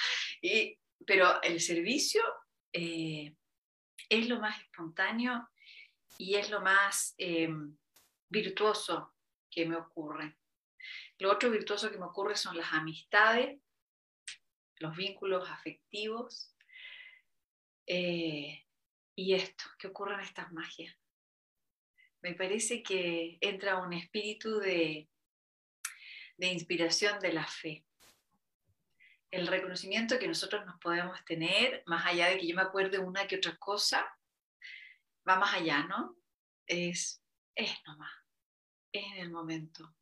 Y, 0.40 0.78
pero 1.04 1.42
el 1.42 1.60
servicio 1.60 2.22
eh, 2.72 3.34
es 4.08 4.28
lo 4.28 4.40
más 4.40 4.60
espontáneo 4.60 5.48
y 6.18 6.36
es 6.36 6.50
lo 6.50 6.60
más 6.60 7.14
eh, 7.18 7.48
virtuoso 8.28 9.14
que 9.50 9.66
me 9.66 9.76
ocurre. 9.76 10.36
Lo 11.18 11.32
otro 11.32 11.50
virtuoso 11.50 11.90
que 11.90 11.98
me 11.98 12.06
ocurre 12.06 12.36
son 12.36 12.56
las 12.56 12.72
amistades, 12.72 13.60
los 14.76 14.96
vínculos 14.96 15.48
afectivos 15.48 16.54
eh, 17.86 18.64
y 19.14 19.34
esto, 19.34 19.64
que 19.78 19.88
ocurren 19.88 20.20
estas 20.20 20.52
magias. 20.52 20.96
Me 22.20 22.34
parece 22.34 22.82
que 22.82 23.38
entra 23.40 23.78
un 23.78 23.92
espíritu 23.92 24.58
de, 24.58 25.08
de 26.36 26.46
inspiración 26.46 27.18
de 27.20 27.32
la 27.32 27.46
fe. 27.46 27.84
El 29.30 29.46
reconocimiento 29.46 30.18
que 30.18 30.28
nosotros 30.28 30.64
nos 30.64 30.78
podemos 30.80 31.22
tener, 31.24 31.82
más 31.86 32.06
allá 32.06 32.28
de 32.28 32.38
que 32.38 32.46
yo 32.46 32.56
me 32.56 32.62
acuerde 32.62 32.98
una 32.98 33.26
que 33.26 33.36
otra 33.36 33.56
cosa, 33.56 34.06
va 35.28 35.36
más 35.38 35.54
allá, 35.54 35.84
¿no? 35.84 36.16
Es, 36.66 37.22
es 37.54 37.70
nomás 37.86 38.10
en 38.92 39.18
el 39.18 39.30
momento. 39.30 39.94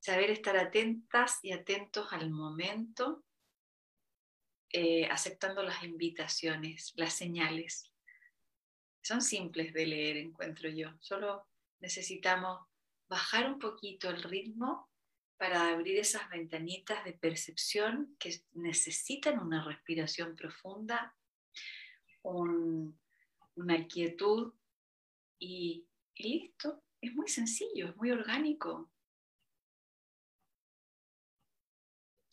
Saber 0.00 0.30
estar 0.30 0.56
atentas 0.56 1.38
y 1.42 1.52
atentos 1.52 2.12
al 2.12 2.30
momento, 2.30 3.24
eh, 4.70 5.06
aceptando 5.06 5.62
las 5.62 5.82
invitaciones, 5.82 6.92
las 6.96 7.14
señales. 7.14 7.92
Son 9.02 9.22
simples 9.22 9.72
de 9.72 9.86
leer, 9.86 10.16
encuentro 10.16 10.68
yo. 10.68 10.90
Solo 11.00 11.48
necesitamos 11.80 12.66
bajar 13.08 13.46
un 13.50 13.58
poquito 13.58 14.10
el 14.10 14.22
ritmo 14.22 14.87
para 15.38 15.70
abrir 15.70 15.96
esas 15.98 16.28
ventanitas 16.28 17.04
de 17.04 17.12
percepción 17.12 18.16
que 18.18 18.42
necesitan 18.52 19.38
una 19.38 19.64
respiración 19.64 20.34
profunda, 20.34 21.16
una 22.22 23.86
quietud 23.86 24.52
y 25.38 25.86
listo, 26.16 26.82
es 27.00 27.14
muy 27.14 27.28
sencillo, 27.28 27.90
es 27.90 27.96
muy 27.96 28.10
orgánico. 28.10 28.90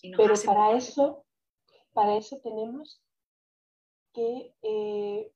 Pero 0.01 0.33
para 0.43 0.75
eso, 0.75 1.25
para 1.93 2.17
eso 2.17 2.39
tenemos 2.41 3.01
que 4.13 4.53
eh, 4.61 5.31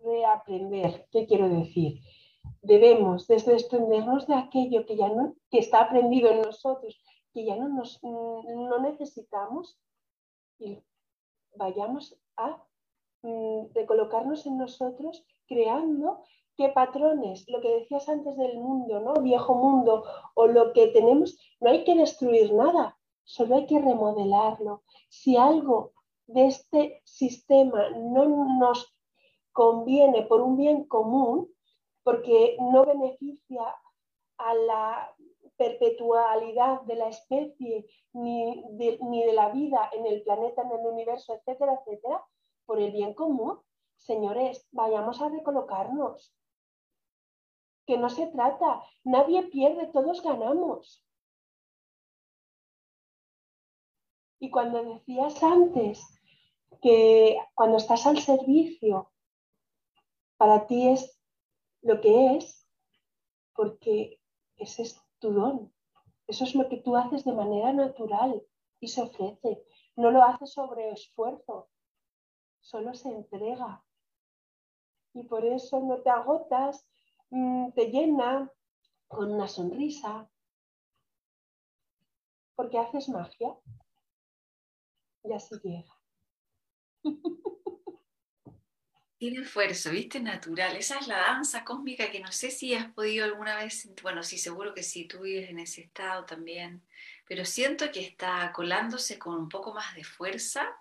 reaprender. 0.00 1.06
¿Qué 1.10 1.26
quiero 1.26 1.48
decir? 1.48 2.00
Debemos 2.62 3.26
desprendernos 3.26 4.26
de 4.26 4.34
aquello 4.34 4.86
que 4.86 4.96
ya 4.96 5.08
no, 5.08 5.34
que 5.50 5.58
está 5.58 5.80
aprendido 5.80 6.30
en 6.30 6.42
nosotros, 6.42 7.02
que 7.32 7.44
ya 7.44 7.56
no, 7.56 7.68
nos, 7.68 7.98
mm, 8.02 8.68
no 8.68 8.78
necesitamos 8.78 9.78
y 10.58 10.78
vayamos 11.56 12.16
a 12.36 12.62
mm, 13.22 13.72
recolocarnos 13.74 14.46
en 14.46 14.58
nosotros 14.58 15.24
creando 15.46 16.22
qué 16.56 16.68
patrones, 16.68 17.44
lo 17.48 17.60
que 17.60 17.80
decías 17.80 18.08
antes 18.08 18.36
del 18.36 18.58
mundo, 18.58 19.00
¿no? 19.00 19.14
Viejo 19.14 19.54
mundo, 19.54 20.04
o 20.34 20.46
lo 20.46 20.72
que 20.72 20.88
tenemos, 20.88 21.36
no 21.60 21.70
hay 21.70 21.84
que 21.84 21.94
destruir 21.94 22.52
nada, 22.54 22.96
solo 23.24 23.56
hay 23.56 23.66
que 23.66 23.80
remodelarlo. 23.80 24.82
Si 25.08 25.36
algo 25.36 25.92
de 26.26 26.46
este 26.46 27.02
sistema 27.04 27.90
no 27.90 28.26
nos 28.58 28.94
conviene 29.52 30.22
por 30.22 30.40
un 30.42 30.56
bien 30.56 30.84
común, 30.84 31.48
porque 32.04 32.56
no 32.60 32.84
beneficia 32.84 33.62
a 34.36 34.54
la 34.54 35.14
perpetualidad 35.56 36.82
de 36.82 36.96
la 36.96 37.08
especie 37.08 37.86
ni 38.12 38.64
de, 38.72 39.32
la 39.32 39.48
vida 39.48 39.90
en 39.92 40.06
el 40.06 40.22
planeta, 40.22 40.62
en 40.62 40.72
el 40.72 40.86
universo, 40.86 41.34
etcétera, 41.34 41.80
etcétera, 41.80 42.24
por 42.66 42.80
el 42.80 42.92
bien 42.92 43.14
común, 43.14 43.58
señores, 43.96 44.68
vayamos 44.72 45.20
a 45.20 45.28
recolocarnos. 45.28 46.34
Que 47.86 47.98
no 47.98 48.08
se 48.08 48.26
trata, 48.28 48.82
nadie 49.04 49.44
pierde, 49.44 49.86
todos 49.88 50.22
ganamos. 50.22 51.04
Y 54.40 54.50
cuando 54.50 54.82
decías 54.82 55.42
antes 55.42 56.02
que 56.82 57.38
cuando 57.54 57.76
estás 57.78 58.06
al 58.06 58.18
servicio, 58.18 59.10
para 60.36 60.66
ti 60.66 60.88
es 60.88 61.13
lo 61.84 62.00
que 62.00 62.36
es, 62.36 62.68
porque 63.54 64.20
ese 64.56 64.82
es 64.82 65.00
tu 65.20 65.32
don. 65.32 65.72
Eso 66.26 66.42
es 66.42 66.56
lo 66.56 66.68
que 66.68 66.78
tú 66.78 66.96
haces 66.96 67.24
de 67.24 67.32
manera 67.32 67.72
natural 67.72 68.42
y 68.80 68.88
se 68.88 69.02
ofrece. 69.02 69.64
No 69.94 70.10
lo 70.10 70.24
haces 70.24 70.52
sobre 70.52 70.90
esfuerzo, 70.90 71.68
solo 72.60 72.92
se 72.94 73.10
entrega. 73.10 73.84
Y 75.12 75.22
por 75.22 75.44
eso 75.44 75.78
no 75.80 76.02
te 76.02 76.10
agotas, 76.10 76.88
Mm, 77.36 77.72
te 77.72 77.90
llena 77.90 78.48
con 79.08 79.32
una 79.32 79.48
sonrisa, 79.48 80.30
porque 82.54 82.78
haces 82.78 83.08
magia 83.08 83.58
y 85.24 85.32
así 85.32 85.56
llega. 85.64 85.92
Tiene 89.18 89.40
esfuerzo, 89.40 89.90
¿viste? 89.90 90.20
Natural. 90.20 90.76
Esa 90.76 90.98
es 90.98 91.06
la 91.06 91.18
danza 91.18 91.64
cósmica 91.64 92.10
que 92.10 92.20
no 92.20 92.32
sé 92.32 92.50
si 92.50 92.74
has 92.74 92.92
podido 92.92 93.24
alguna 93.24 93.56
vez, 93.56 93.88
bueno, 94.02 94.22
sí, 94.22 94.38
seguro 94.38 94.74
que 94.74 94.82
sí, 94.82 95.04
tú 95.04 95.20
vives 95.20 95.48
en 95.48 95.60
ese 95.60 95.82
estado 95.82 96.24
también, 96.24 96.82
pero 97.26 97.44
siento 97.44 97.90
que 97.92 98.00
está 98.00 98.52
colándose 98.52 99.18
con 99.18 99.36
un 99.36 99.48
poco 99.48 99.72
más 99.72 99.94
de 99.94 100.04
fuerza, 100.04 100.76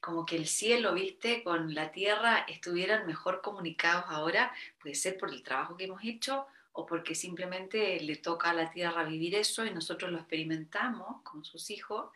como 0.00 0.26
que 0.26 0.36
el 0.36 0.46
cielo, 0.46 0.94
viste, 0.94 1.42
con 1.44 1.74
la 1.74 1.92
tierra 1.92 2.44
estuvieran 2.48 3.06
mejor 3.06 3.40
comunicados 3.42 4.04
ahora, 4.08 4.52
puede 4.80 4.94
ser 4.94 5.16
por 5.16 5.30
el 5.30 5.42
trabajo 5.42 5.76
que 5.76 5.84
hemos 5.84 6.02
hecho 6.04 6.46
o 6.72 6.84
porque 6.84 7.14
simplemente 7.14 8.00
le 8.00 8.16
toca 8.16 8.50
a 8.50 8.54
la 8.54 8.70
tierra 8.70 9.04
vivir 9.04 9.34
eso 9.34 9.64
y 9.64 9.70
nosotros 9.70 10.10
lo 10.10 10.18
experimentamos 10.18 11.22
con 11.22 11.44
sus 11.44 11.70
hijos, 11.70 12.10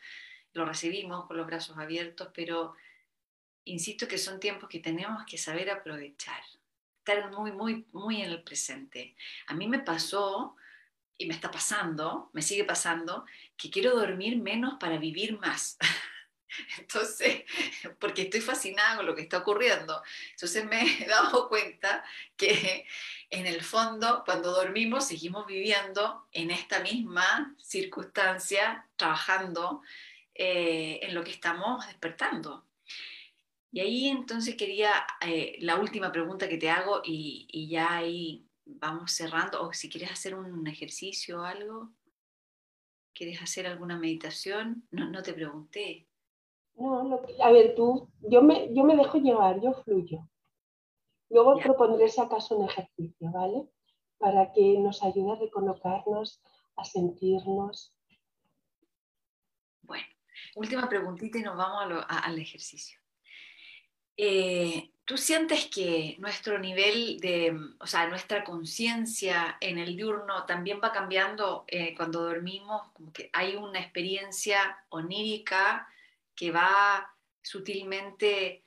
lo 0.53 0.65
recibimos 0.65 1.27
con 1.27 1.37
los 1.37 1.47
brazos 1.47 1.79
abiertos, 1.79 2.29
pero 2.35 2.75
insisto 3.65 4.09
que 4.09 4.19
son 4.19 4.41
tiempos 4.41 4.69
que 4.69 4.81
tenemos 4.81 5.25
que 5.27 5.39
saber 5.39 5.71
aprovechar, 5.71 6.43
estar 6.99 7.31
muy, 7.31 7.53
muy, 7.53 7.87
muy 7.93 8.23
en 8.23 8.31
el 8.31 8.43
presente. 8.43 9.17
A 9.47 9.55
mí 9.55 9.69
me 9.69 9.81
pasó 9.81 10.57
y 11.19 11.27
me 11.27 11.35
está 11.35 11.51
pasando, 11.51 12.31
me 12.33 12.43
sigue 12.43 12.65
pasando, 12.65 13.25
que 13.57 13.71
quiero 13.71 13.97
dormir 13.97 14.39
menos 14.39 14.75
para 14.81 14.99
vivir 14.99 15.39
más. 15.39 15.79
Entonces, 16.79 17.45
porque 17.99 18.23
estoy 18.23 18.41
fascinada 18.41 18.97
con 18.97 19.07
lo 19.07 19.15
que 19.15 19.23
está 19.23 19.39
ocurriendo. 19.39 20.03
Entonces 20.33 20.65
me 20.65 20.83
he 20.83 21.07
dado 21.07 21.49
cuenta 21.49 22.05
que 22.37 22.87
en 23.31 23.47
el 23.47 23.63
fondo, 23.63 24.23
cuando 24.25 24.53
dormimos, 24.53 25.07
seguimos 25.07 25.47
viviendo 25.47 26.29
en 26.33 26.51
esta 26.51 26.81
misma 26.81 27.55
circunstancia, 27.59 28.87
trabajando 28.97 29.83
eh, 30.35 31.01
en 31.03 31.15
lo 31.15 31.25
que 31.25 31.31
estamos 31.31 31.87
despertando. 31.87 32.67
Y 33.73 33.81
ahí 33.81 34.09
entonces 34.09 34.55
quería, 34.55 34.93
eh, 35.23 35.57
la 35.61 35.81
última 35.81 36.13
pregunta 36.13 36.47
que 36.47 36.59
te 36.59 36.69
hago 36.69 37.01
y, 37.03 37.69
ya 37.71 37.97
ahí 37.97 38.47
vamos 38.67 39.13
cerrando, 39.13 39.63
o 39.63 39.73
si 39.73 39.89
quieres 39.89 40.13
hacer 40.13 40.35
un 40.35 40.67
ejercicio 40.67 41.41
o 41.41 41.45
algo, 41.45 41.91
¿quieres 43.15 43.41
hacer 43.41 43.67
alguna 43.67 43.99
meditación? 43.99 44.87
No, 44.91 45.09
no 45.09 45.23
te 45.23 45.33
pregunté. 45.33 46.07
No, 46.75 47.23
a 47.43 47.51
ver, 47.51 47.75
tú, 47.75 48.11
yo 48.21 48.43
me, 48.43 48.75
yo 48.75 48.85
me 48.85 48.95
dejo 48.95 49.19
llevar, 49.19 49.61
yo 49.63 49.73
fluyo. 49.73 50.29
Luego 51.31 51.57
propondré 51.59 52.09
si 52.09 52.21
acaso 52.21 52.59
un 52.59 52.69
ejercicio, 52.69 53.31
¿vale? 53.33 53.71
Para 54.19 54.53
que 54.53 54.79
nos 54.79 55.03
ayude 55.03 55.33
a 55.33 55.37
recolocarnos, 55.37 56.43
a 56.77 56.85
sentirnos. 56.85 57.95
Bueno, 59.81 60.07
última 60.57 60.89
preguntita 60.91 61.39
y 61.39 61.43
nos 61.43 61.57
vamos 61.57 62.05
al 62.07 62.39
ejercicio. 62.39 63.02
Eh, 64.17 64.93
¿Tú 65.05 65.17
sientes 65.17 65.67
que 65.67 66.17
nuestro 66.21 66.59
nivel 66.59 67.19
de, 67.19 67.57
o 67.81 67.87
sea, 67.87 68.09
nuestra 68.09 68.45
conciencia 68.45 69.57
en 69.61 69.79
el 69.79 69.97
diurno 69.97 70.47
también 70.47 70.81
va 70.83 70.93
cambiando 70.93 71.65
eh, 71.67 71.95
cuando 71.97 72.23
dormimos? 72.23 72.83
Como 72.93 73.13
que 73.13 73.29
hay 73.33 73.57
una 73.57 73.81
experiencia 73.81 74.79
onírica 74.91 75.89
que 76.35 76.53
va 76.53 77.13
sutilmente 77.43 78.65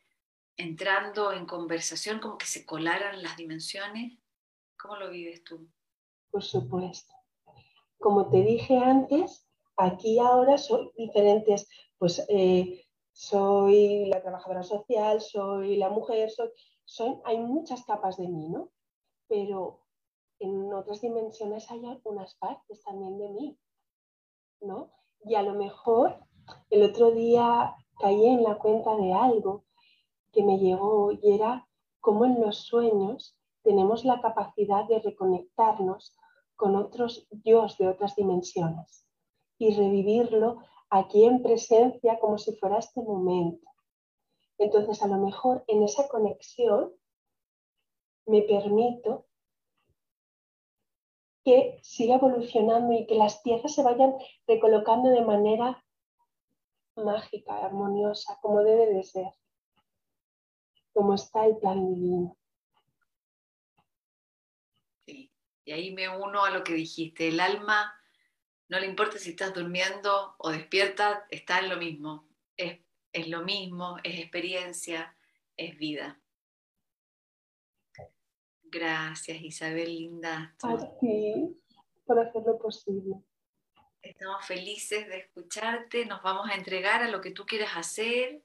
entrando 0.57 1.31
en 1.31 1.45
conversación, 1.45 2.19
como 2.19 2.37
que 2.37 2.45
se 2.45 2.65
colaran 2.65 3.21
las 3.21 3.37
dimensiones? 3.37 4.17
¿Cómo 4.77 4.97
lo 4.97 5.09
vives 5.09 5.43
tú? 5.43 5.67
Por 6.31 6.43
supuesto. 6.43 7.13
Como 7.97 8.29
te 8.29 8.41
dije 8.43 8.77
antes, 8.77 9.47
aquí 9.77 10.19
ahora 10.19 10.57
son 10.57 10.91
diferentes, 10.97 11.67
pues 11.97 12.23
eh, 12.29 12.84
soy 13.15 14.07
la 14.07 14.21
trabajadora 14.21 14.61
social, 14.61 15.21
soy 15.21 15.77
la 15.77 15.89
mujer, 15.89 16.29
soy, 16.83 17.15
hay 17.23 17.39
muchas 17.39 17.85
capas 17.85 18.17
de 18.17 18.27
mí, 18.27 18.49
¿no? 18.49 18.71
Pero 19.29 19.79
en 20.39 20.73
otras 20.73 20.99
dimensiones 20.99 21.71
hay 21.71 21.85
algunas 21.85 22.35
partes 22.35 22.83
también 22.83 23.17
de 23.17 23.29
mí, 23.29 23.57
¿no? 24.59 24.91
Y 25.23 25.35
a 25.35 25.43
lo 25.43 25.53
mejor 25.53 26.19
el 26.69 26.83
otro 26.83 27.11
día 27.11 27.73
caí 27.99 28.25
en 28.25 28.43
la 28.43 28.57
cuenta 28.57 28.97
de 28.97 29.13
algo 29.13 29.63
que 30.33 30.43
me 30.43 30.59
llegó 30.59 31.13
y 31.13 31.35
era 31.35 31.65
cómo 32.01 32.25
en 32.25 32.41
los 32.41 32.65
sueños 32.67 33.37
tenemos 33.63 34.03
la 34.03 34.19
capacidad 34.19 34.85
de 34.89 34.99
reconectarnos 34.99 36.17
con 36.57 36.75
otros 36.75 37.27
dios 37.31 37.77
de 37.77 37.87
otras 37.87 38.13
dimensiones 38.17 39.07
y 39.57 39.73
revivirlo 39.73 40.57
aquí 40.97 41.25
en 41.25 41.41
presencia 41.41 42.19
como 42.19 42.37
si 42.37 42.55
fuera 42.55 42.79
este 42.79 43.01
momento. 43.01 43.69
Entonces, 44.57 45.01
a 45.03 45.07
lo 45.07 45.17
mejor 45.17 45.63
en 45.67 45.83
esa 45.83 46.07
conexión 46.07 46.93
me 48.25 48.41
permito 48.43 49.25
que 51.43 51.79
siga 51.83 52.15
evolucionando 52.15 52.93
y 52.93 53.05
que 53.05 53.15
las 53.15 53.41
piezas 53.41 53.75
se 53.75 53.83
vayan 53.83 54.15
recolocando 54.47 55.09
de 55.09 55.21
manera 55.21 55.83
mágica, 56.95 57.63
armoniosa, 57.63 58.39
como 58.41 58.63
debe 58.63 58.93
de 58.93 59.03
ser 59.03 59.27
cómo 60.93 61.13
está 61.13 61.45
el 61.45 61.57
plan 61.57 61.93
divino. 61.93 62.37
Sí, 65.05 65.31
y 65.65 65.71
ahí 65.71 65.93
me 65.93 66.09
uno 66.09 66.45
a 66.45 66.49
lo 66.49 66.63
que 66.63 66.73
dijiste, 66.73 67.27
el 67.27 67.41
alma, 67.41 67.93
no 68.67 68.79
le 68.79 68.87
importa 68.87 69.17
si 69.17 69.31
estás 69.31 69.53
durmiendo 69.53 70.35
o 70.37 70.49
despierta, 70.49 71.25
está 71.29 71.59
en 71.59 71.69
lo 71.69 71.77
mismo, 71.77 72.27
es, 72.57 72.79
es 73.13 73.27
lo 73.27 73.43
mismo, 73.43 73.97
es 74.03 74.19
experiencia, 74.19 75.15
es 75.57 75.77
vida. 75.77 76.19
Gracias 78.63 79.41
Isabel 79.41 79.95
Linda. 79.95 80.55
A 80.63 80.77
ti 80.99 81.55
por 82.05 82.19
hacer 82.19 82.43
lo 82.45 82.57
posible. 82.57 83.15
Estamos 84.01 84.45
felices 84.45 85.07
de 85.07 85.17
escucharte, 85.17 86.05
nos 86.05 86.21
vamos 86.21 86.49
a 86.49 86.53
entregar 86.53 87.01
a 87.01 87.09
lo 87.09 87.21
que 87.21 87.31
tú 87.31 87.45
quieras 87.45 87.71
hacer, 87.75 88.43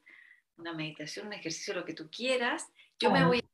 una 0.57 0.73
meditación, 0.73 1.27
un 1.27 1.35
ejercicio, 1.35 1.75
lo 1.75 1.85
que 1.85 1.93
tú 1.93 2.09
quieras. 2.11 2.67
Yo 2.99 3.11
me 3.11 3.27
voy 3.27 3.39
a 3.39 3.51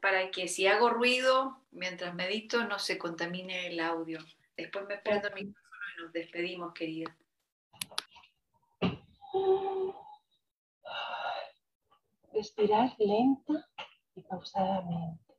para 0.00 0.30
que 0.30 0.48
si 0.48 0.66
hago 0.66 0.88
ruido 0.88 1.60
mientras 1.70 2.14
medito 2.14 2.64
no 2.64 2.78
se 2.78 2.96
contamine 2.96 3.66
el 3.66 3.80
audio. 3.80 4.18
Después 4.56 4.86
me 4.86 4.96
prendo 4.96 5.28
y 5.36 5.54
nos 6.00 6.12
despedimos, 6.12 6.72
querida. 6.72 7.16
Respirar 12.32 12.96
lenta 12.98 13.68
y 14.14 14.22
pausadamente. 14.22 15.34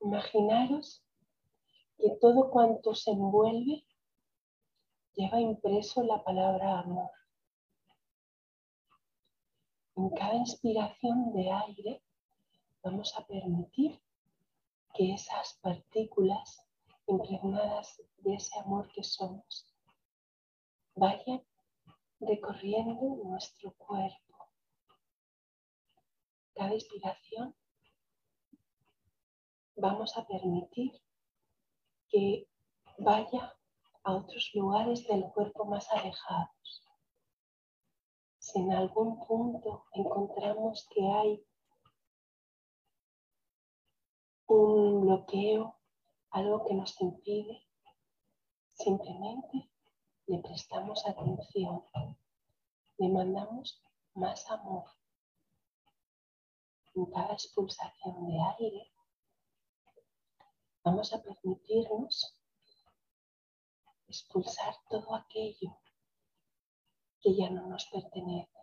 Imaginaros 0.00 1.02
que 1.96 2.10
todo 2.20 2.50
cuanto 2.50 2.94
se 2.94 3.10
envuelve 3.10 3.84
lleva 5.14 5.40
impreso 5.40 6.04
la 6.04 6.22
palabra 6.22 6.80
amor. 6.80 7.10
En 9.96 10.10
cada 10.10 10.34
inspiración 10.34 11.32
de 11.32 11.50
aire 11.50 12.02
vamos 12.82 13.16
a 13.18 13.26
permitir 13.26 14.00
que 14.94 15.14
esas 15.14 15.58
partículas 15.60 16.67
impregnadas 17.08 18.00
de 18.18 18.34
ese 18.34 18.58
amor 18.60 18.88
que 18.92 19.02
somos 19.02 19.66
vayan 20.94 21.42
recorriendo 22.20 23.16
nuestro 23.24 23.72
cuerpo. 23.74 24.36
Cada 26.54 26.74
inspiración 26.74 27.54
vamos 29.76 30.16
a 30.16 30.26
permitir 30.26 30.92
que 32.08 32.48
vaya 32.98 33.56
a 34.02 34.14
otros 34.14 34.50
lugares 34.54 35.06
del 35.06 35.22
cuerpo 35.32 35.64
más 35.66 35.88
alejados 35.92 36.58
si 38.48 38.60
en 38.60 38.72
algún 38.72 39.18
punto 39.26 39.84
encontramos 39.92 40.88
que 40.90 41.02
hay 41.06 41.46
un 44.46 45.02
bloqueo, 45.02 45.77
algo 46.30 46.66
que 46.66 46.74
nos 46.74 47.00
impide, 47.00 47.66
simplemente 48.74 49.70
le 50.26 50.38
prestamos 50.38 51.06
atención, 51.06 51.84
le 52.98 53.08
mandamos 53.08 53.82
más 54.14 54.50
amor. 54.50 54.84
En 56.94 57.06
cada 57.06 57.32
expulsación 57.32 58.26
de 58.26 58.36
aire 58.58 58.92
vamos 60.84 61.12
a 61.12 61.22
permitirnos 61.22 62.34
expulsar 64.06 64.74
todo 64.88 65.14
aquello 65.14 65.78
que 67.20 67.34
ya 67.34 67.50
no 67.50 67.66
nos 67.66 67.86
pertenece, 67.86 68.58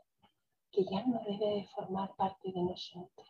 que 0.72 0.84
ya 0.86 1.04
no 1.06 1.20
debe 1.24 1.62
de 1.62 1.68
formar 1.68 2.16
parte 2.16 2.52
de 2.52 2.62
nosotros, 2.62 3.30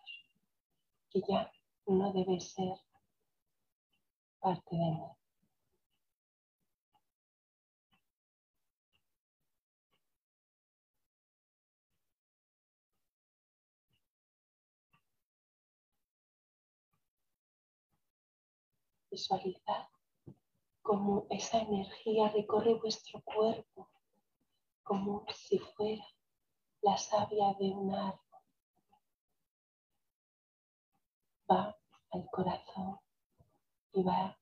que 1.09 1.21
ya 1.27 1.51
no 1.87 2.11
debe 2.13 2.39
ser 2.39 2.84
parte 4.45 4.75
de 4.75 4.77
mí. 4.77 5.01
Visualizar 19.09 19.89
cómo 20.83 21.25
esa 21.31 21.57
energía 21.57 22.29
recorre 22.29 22.75
vuestro 22.75 23.21
cuerpo 23.21 23.89
como 24.83 25.25
si 25.33 25.57
fuera 25.57 26.05
la 26.83 26.95
savia 26.97 27.55
de 27.59 27.71
un 27.71 27.95
árbol. 27.95 28.19
Va 31.49 31.75
al 32.11 32.29
corazón 32.29 33.04
y 33.95 34.03
va 34.03 34.37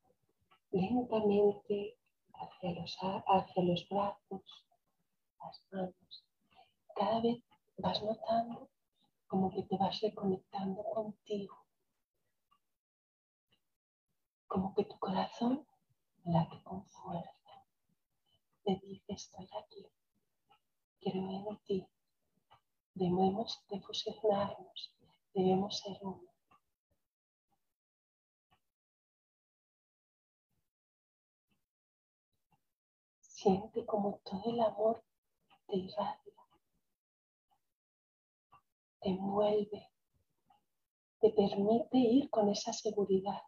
lentamente 0.71 1.97
hacia 2.33 2.71
los, 2.71 2.97
hacia 3.27 3.63
los 3.63 3.87
brazos, 3.87 4.65
las 5.39 5.63
manos. 5.71 6.25
Cada 6.95 7.21
vez 7.21 7.41
vas 7.77 8.03
notando 8.03 8.69
como 9.27 9.51
que 9.51 9.63
te 9.63 9.77
vas 9.77 10.01
reconectando 10.01 10.83
contigo. 10.83 11.57
Como 14.47 14.75
que 14.75 14.85
tu 14.85 14.97
corazón 14.99 15.65
late 16.25 16.61
con 16.63 16.85
fuerza. 16.85 17.65
Te 18.63 18.75
dice, 18.83 19.13
estoy 19.13 19.47
aquí 19.61 19.87
creo 21.03 21.49
en 21.49 21.57
ti. 21.65 21.87
Debemos 22.95 23.61
de 23.69 23.79
fusionarnos, 23.81 24.93
debemos 25.33 25.77
ser 25.79 25.97
uno. 26.01 26.32
Siente 33.43 33.85
como 33.85 34.21
todo 34.23 34.41
el 34.45 34.61
amor 34.61 35.03
te 35.67 35.75
irradia, 35.75 36.33
te 39.01 39.09
envuelve, 39.09 39.91
te 41.19 41.29
permite 41.31 41.97
ir 41.97 42.29
con 42.29 42.47
esa 42.47 42.71
seguridad, 42.71 43.41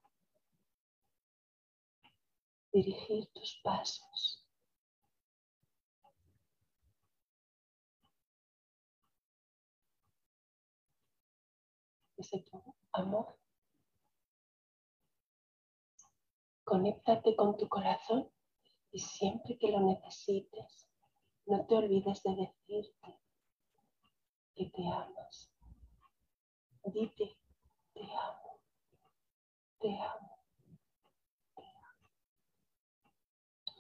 dirigir 2.74 3.32
tus 3.32 3.62
pasos. 3.64 4.46
Desde 12.18 12.42
tu 12.42 12.62
amor, 12.92 13.40
conéctate 16.66 17.34
con 17.38 17.56
tu 17.56 17.70
corazón 17.70 18.35
y 18.96 19.00
siempre 19.00 19.58
que 19.58 19.72
lo 19.72 19.82
necesites, 19.82 20.88
no 21.48 21.66
te 21.66 21.76
olvides 21.76 22.24
de 22.24 22.34
decirte 22.34 23.20
que 24.56 24.70
te 24.70 24.88
amas. 24.88 25.52
Dite, 26.86 27.38
te 27.94 28.02
amo, 28.04 28.62
te 29.82 30.00
amo, 30.00 30.40
te 31.58 31.62
amo. 31.62 32.10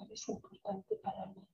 Eres 0.01 0.27
importante 0.27 0.97
para 0.97 1.27
mí. 1.27 1.47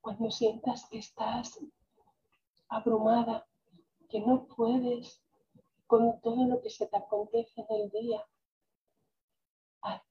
Cuando 0.00 0.30
sientas 0.30 0.88
que 0.88 0.96
estás 0.96 1.60
abrumada, 2.68 3.46
que 4.08 4.20
no 4.20 4.46
puedes 4.46 5.23
con 5.94 6.20
todo 6.22 6.44
lo 6.48 6.60
que 6.60 6.70
se 6.70 6.88
te 6.88 6.96
acontece 6.96 7.60
en 7.68 7.82
el 7.82 7.90
día, 7.90 8.26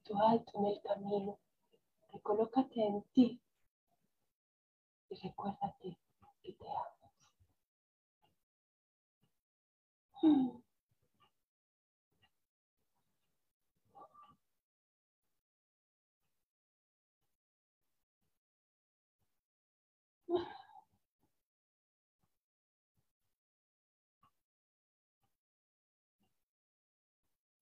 tu 0.02 0.18
alto 0.18 0.52
en 0.54 0.64
el 0.64 0.80
camino, 0.80 1.38
recolócate 2.10 2.82
en 2.82 3.02
ti 3.12 3.38
y 5.10 5.14
recuérdate 5.16 5.98
que 6.42 6.52
te 6.54 6.64
amas. 10.22 10.63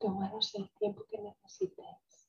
Tomaros 0.03 0.53
el 0.57 0.69
tiempo 0.81 1.05
que 1.09 1.17
necesitéis. 1.17 2.29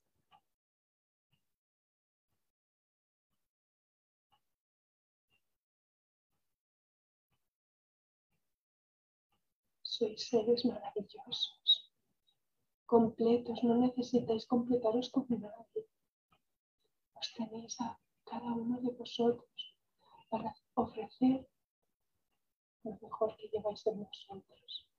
Sois 9.81 10.21
seres 10.29 10.63
maravillosos, 10.65 11.91
completos, 12.85 13.63
no 13.63 13.75
necesitáis 13.77 14.45
completaros 14.45 15.09
con 15.09 15.25
nadie. 15.29 15.83
Os 17.19 17.27
tenéis 17.33 17.81
a 17.81 17.99
cada 18.29 18.51
uno 18.63 18.79
de 18.81 18.91
vosotros 18.91 19.59
para 20.29 20.53
ofrecer 20.75 21.49
lo 22.83 22.91
mejor 23.01 23.35
que 23.37 23.47
lleváis 23.47 23.81
en 23.87 23.97
vosotros. 24.03 24.92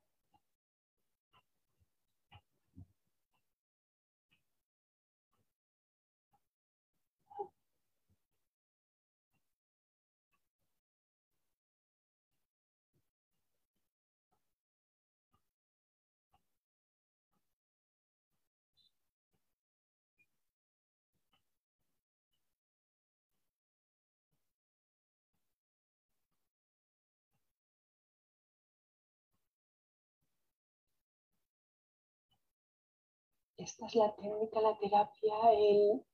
Esta 33.65 33.87
es 33.87 33.95
la 33.95 34.15
técnica, 34.15 34.61
la 34.61 34.77
terapia, 34.77 35.35
el, 35.57 36.05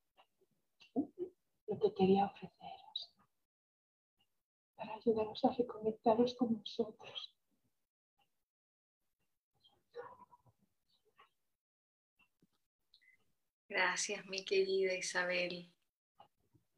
lo 1.67 1.81
que 1.81 1.95
quería 1.97 2.27
ofreceros 2.27 3.13
para 4.77 4.95
ayudaros 4.95 5.45
a 5.45 5.51
reconectaros 5.51 6.35
con 6.35 6.61
vosotros. 6.61 7.35
Gracias, 13.69 14.25
mi 14.27 14.45
querida 14.45 14.95
Isabel, 14.95 15.75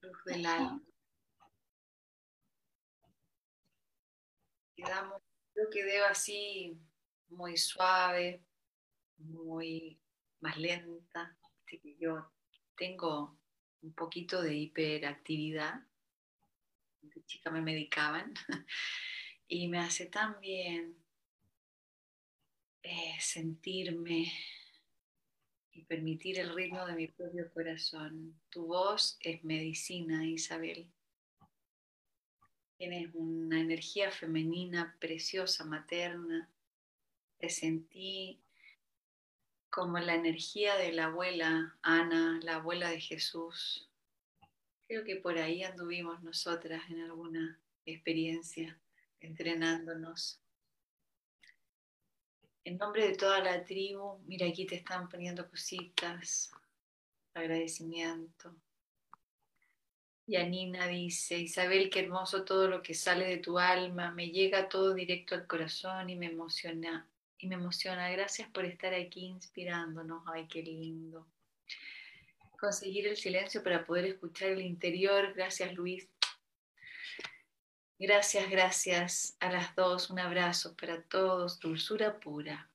luz 0.00 0.24
del 0.24 0.46
alma. 0.46 0.82
Quedamos, 4.74 5.22
creo 5.52 5.68
que 5.68 5.84
debo 5.84 6.06
así 6.06 6.80
muy 7.28 7.58
suave, 7.58 8.42
muy 9.18 10.01
más 10.42 10.58
lenta. 10.58 11.36
Así 11.64 11.78
que 11.78 11.96
yo 11.98 12.30
tengo 12.76 13.38
un 13.80 13.94
poquito 13.94 14.42
de 14.42 14.54
hiperactividad. 14.54 15.80
De 17.00 17.24
chica 17.24 17.50
me 17.50 17.62
medicaban 17.62 18.32
y 19.48 19.68
me 19.68 19.78
hace 19.78 20.06
tan 20.06 20.38
bien 20.40 20.96
eh, 22.82 23.16
sentirme 23.20 24.32
y 25.72 25.82
permitir 25.84 26.38
el 26.38 26.54
ritmo 26.54 26.84
de 26.86 26.94
mi 26.94 27.08
propio 27.08 27.50
corazón. 27.52 28.40
Tu 28.50 28.66
voz 28.66 29.18
es 29.20 29.42
medicina, 29.42 30.24
Isabel. 30.26 30.90
Tienes 32.76 33.10
una 33.14 33.60
energía 33.60 34.10
femenina 34.10 34.96
preciosa, 35.00 35.64
materna. 35.64 36.50
Te 37.38 37.48
sentí 37.48 38.41
como 39.72 39.98
la 39.98 40.14
energía 40.14 40.76
de 40.76 40.92
la 40.92 41.06
abuela 41.06 41.78
Ana, 41.80 42.38
la 42.42 42.56
abuela 42.56 42.90
de 42.90 43.00
Jesús. 43.00 43.88
Creo 44.86 45.02
que 45.02 45.16
por 45.16 45.38
ahí 45.38 45.64
anduvimos 45.64 46.22
nosotras 46.22 46.82
en 46.90 47.00
alguna 47.00 47.58
experiencia 47.86 48.78
entrenándonos. 49.18 50.38
En 52.64 52.76
nombre 52.76 53.08
de 53.08 53.16
toda 53.16 53.40
la 53.40 53.64
tribu, 53.64 54.18
mira 54.26 54.46
aquí 54.46 54.66
te 54.66 54.74
están 54.74 55.08
poniendo 55.08 55.48
cositas, 55.48 56.52
agradecimiento. 57.32 58.54
Y 60.26 60.36
Anina 60.36 60.86
dice, 60.86 61.38
Isabel, 61.38 61.88
qué 61.88 62.00
hermoso 62.00 62.44
todo 62.44 62.68
lo 62.68 62.82
que 62.82 62.92
sale 62.92 63.24
de 63.24 63.38
tu 63.38 63.58
alma, 63.58 64.10
me 64.10 64.28
llega 64.28 64.68
todo 64.68 64.92
directo 64.92 65.34
al 65.34 65.46
corazón 65.46 66.10
y 66.10 66.16
me 66.16 66.26
emociona, 66.26 67.08
y 67.42 67.48
me 67.48 67.56
emociona. 67.56 68.08
Gracias 68.10 68.48
por 68.50 68.64
estar 68.64 68.94
aquí 68.94 69.26
inspirándonos. 69.26 70.22
Ay, 70.32 70.46
qué 70.46 70.62
lindo. 70.62 71.26
Conseguir 72.58 73.08
el 73.08 73.16
silencio 73.16 73.64
para 73.64 73.84
poder 73.84 74.04
escuchar 74.06 74.50
el 74.50 74.62
interior. 74.62 75.34
Gracias, 75.34 75.74
Luis. 75.74 76.08
Gracias, 77.98 78.48
gracias 78.48 79.36
a 79.40 79.50
las 79.50 79.74
dos. 79.74 80.08
Un 80.08 80.20
abrazo 80.20 80.76
para 80.76 81.02
todos. 81.02 81.58
Dulzura 81.58 82.20
pura. 82.20 82.70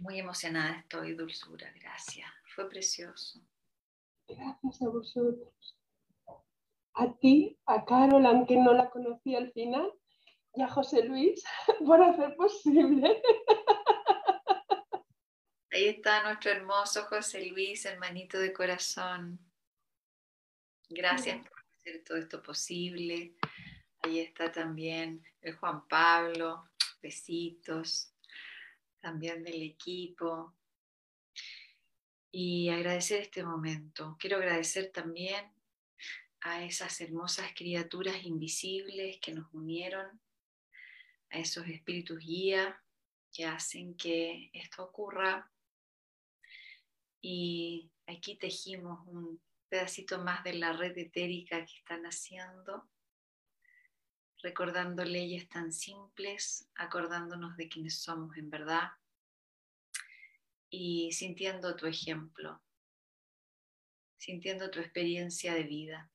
Muy 0.00 0.18
emocionada 0.18 0.80
estoy, 0.80 1.14
dulzura. 1.14 1.72
Gracias. 1.80 2.30
Fue 2.54 2.68
precioso. 2.68 3.40
Gracias 4.28 4.82
a 4.82 4.88
vosotros. 4.88 5.78
A 6.92 7.14
ti, 7.14 7.56
a 7.64 7.82
Carol, 7.86 8.26
aunque 8.26 8.56
no 8.56 8.74
la 8.74 8.90
conocí 8.90 9.34
al 9.34 9.50
final, 9.52 9.90
y 10.54 10.62
a 10.62 10.68
José 10.68 11.04
Luis 11.04 11.42
por 11.86 12.02
hacer 12.02 12.34
posible. 12.36 13.22
Ahí 15.70 15.86
está 15.86 16.22
nuestro 16.24 16.50
hermoso 16.50 17.04
José 17.04 17.46
Luis, 17.46 17.84
hermanito 17.84 18.38
de 18.38 18.52
corazón. 18.52 19.38
Gracias 20.88 21.46
por 21.46 21.60
hacer 21.76 22.02
todo 22.04 22.18
esto 22.18 22.42
posible. 22.42 23.36
Ahí 24.02 24.20
está 24.20 24.50
también 24.50 25.22
el 25.42 25.54
Juan 25.56 25.86
Pablo, 25.86 26.70
besitos, 27.02 28.14
también 28.98 29.44
del 29.44 29.62
equipo. 29.62 30.54
Y 32.30 32.70
agradecer 32.70 33.20
este 33.20 33.44
momento. 33.44 34.16
Quiero 34.18 34.38
agradecer 34.38 34.90
también 34.90 35.52
a 36.40 36.64
esas 36.64 37.00
hermosas 37.00 37.52
criaturas 37.54 38.24
invisibles 38.24 39.18
que 39.20 39.32
nos 39.32 39.52
unieron 39.52 40.20
a 41.30 41.38
esos 41.38 41.66
espíritus 41.66 42.18
guía 42.18 42.82
que 43.32 43.44
hacen 43.44 43.94
que 43.96 44.50
esto 44.52 44.84
ocurra. 44.84 45.50
Y 47.20 47.90
aquí 48.06 48.36
tejimos 48.36 49.06
un 49.06 49.40
pedacito 49.68 50.18
más 50.18 50.42
de 50.44 50.54
la 50.54 50.72
red 50.72 50.96
etérica 50.96 51.64
que 51.64 51.76
están 51.76 52.04
haciendo, 52.04 52.88
recordando 54.42 55.04
leyes 55.04 55.48
tan 55.48 55.72
simples, 55.72 56.68
acordándonos 56.74 57.56
de 57.56 57.68
quienes 57.68 57.98
somos 57.98 58.36
en 58.36 58.50
verdad 58.50 58.90
y 60.70 61.12
sintiendo 61.12 61.76
tu 61.76 61.86
ejemplo, 61.86 62.62
sintiendo 64.16 64.70
tu 64.70 64.80
experiencia 64.80 65.54
de 65.54 65.62
vida. 65.64 66.10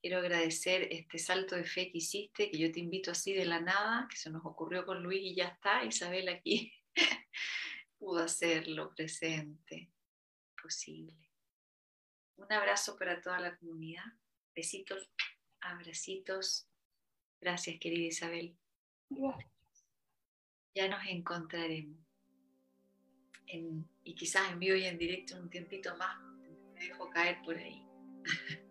Quiero 0.00 0.18
agradecer 0.18 0.88
este 0.90 1.18
salto 1.18 1.56
de 1.56 1.64
fe 1.64 1.92
que 1.92 1.98
hiciste, 1.98 2.50
que 2.50 2.58
yo 2.58 2.72
te 2.72 2.80
invito 2.80 3.10
así 3.10 3.34
de 3.34 3.44
la 3.44 3.60
nada, 3.60 4.08
que 4.10 4.16
se 4.16 4.30
nos 4.30 4.44
ocurrió 4.46 4.86
con 4.86 5.02
Luis 5.02 5.20
y 5.22 5.34
ya 5.34 5.48
está, 5.48 5.84
Isabel 5.84 6.28
aquí 6.30 6.72
pudo 7.98 8.22
hacerlo 8.22 8.94
presente, 8.94 9.90
posible. 10.60 11.14
Un 12.36 12.50
abrazo 12.50 12.96
para 12.96 13.20
toda 13.20 13.38
la 13.40 13.54
comunidad. 13.58 14.04
Besitos, 14.54 15.10
abracitos. 15.60 16.66
Gracias, 17.38 17.78
querida 17.78 18.06
Isabel. 18.06 18.56
Gracias. 19.10 19.50
Ya 20.74 20.88
nos 20.88 21.06
encontraremos. 21.06 21.98
y 24.04 24.14
quizás 24.14 24.50
en 24.50 24.60
vivo 24.60 24.76
y 24.76 24.84
en 24.84 24.96
directo 24.96 25.36
un 25.36 25.50
tiempito 25.50 25.94
más. 25.98 26.18
Me 26.74 26.86
dejo 26.86 27.10
caer 27.10 27.42
por 27.42 27.58
ahí. 27.58 27.84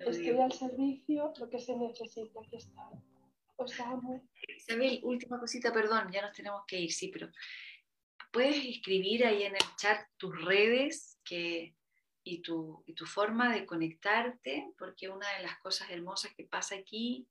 Estoy 0.00 0.38
al 0.38 0.52
servicio, 0.52 1.32
lo 1.38 1.48
que 1.48 1.58
se 1.58 1.76
necesita, 1.76 2.40
aquí 2.40 2.56
está. 2.56 2.90
Os 3.56 3.78
amo. 3.80 4.26
Isabel, 4.48 5.00
última 5.02 5.38
cosita, 5.38 5.72
perdón, 5.72 6.10
ya 6.10 6.22
nos 6.22 6.32
tenemos 6.32 6.62
que 6.66 6.80
ir, 6.80 6.92
sí, 6.92 7.08
pero 7.08 7.28
puedes 8.32 8.64
escribir 8.64 9.26
ahí 9.26 9.42
en 9.42 9.54
el 9.54 9.76
chat 9.76 10.06
tus 10.16 10.42
redes 10.44 11.18
que, 11.22 11.76
y, 12.24 12.40
tu, 12.40 12.82
y 12.86 12.94
tu 12.94 13.04
forma 13.04 13.52
de 13.52 13.66
conectarte, 13.66 14.72
porque 14.78 15.10
una 15.10 15.28
de 15.36 15.42
las 15.42 15.58
cosas 15.58 15.90
hermosas 15.90 16.32
que 16.34 16.44
pasa 16.44 16.76
aquí, 16.76 17.28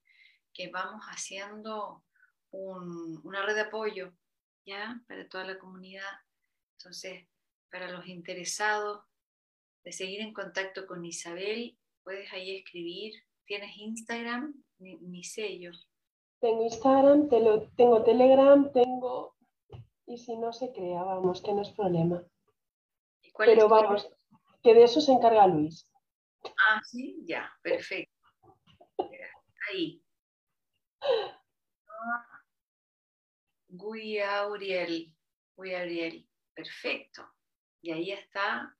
que 0.54 0.70
vamos 0.70 1.04
haciendo 1.06 2.04
una 2.52 3.46
red 3.46 3.56
de 3.56 3.62
apoyo, 3.62 4.14
¿ya? 4.66 5.02
Para 5.08 5.28
toda 5.28 5.46
la 5.46 5.58
comunidad. 5.58 6.12
Entonces, 6.78 7.28
para 7.72 7.92
los 7.92 8.08
interesados 8.08 9.04
de 9.84 9.92
seguir 9.92 10.22
en 10.22 10.34
contacto 10.34 10.86
con 10.86 11.06
Isabel, 11.06 11.79
puedes 12.10 12.34
ahí 12.34 12.56
escribir. 12.56 13.14
¿Tienes 13.46 13.78
Instagram? 13.78 14.52
Ni, 14.80 15.24
sello. 15.24 15.72
Tengo 16.40 16.64
Instagram, 16.64 17.30
tengo 17.30 18.04
Telegram, 18.04 18.72
tengo... 18.72 19.36
Y 20.08 20.18
si 20.18 20.36
no 20.36 20.52
se 20.52 20.72
crea, 20.72 21.04
vamos, 21.04 21.44
que 21.44 21.54
no 21.54 21.62
es 21.62 21.70
problema. 21.70 22.24
Pero 23.38 23.70
vamos, 23.70 24.10
que 24.64 24.74
de 24.74 24.86
eso 24.86 25.02
se 25.02 25.12
encarga 25.12 25.46
Luis. 25.46 25.88
Ah, 26.44 26.82
sí, 26.84 27.22
ya, 27.28 27.48
perfecto. 27.62 28.16
Ahí. 29.70 30.02
Gui 33.68 34.20
Auriel, 34.20 35.16
Gui 35.56 35.76
Auriel, 35.76 36.28
perfecto. 36.56 37.24
Y 37.84 37.92
ahí 37.92 38.12
está 38.12 38.76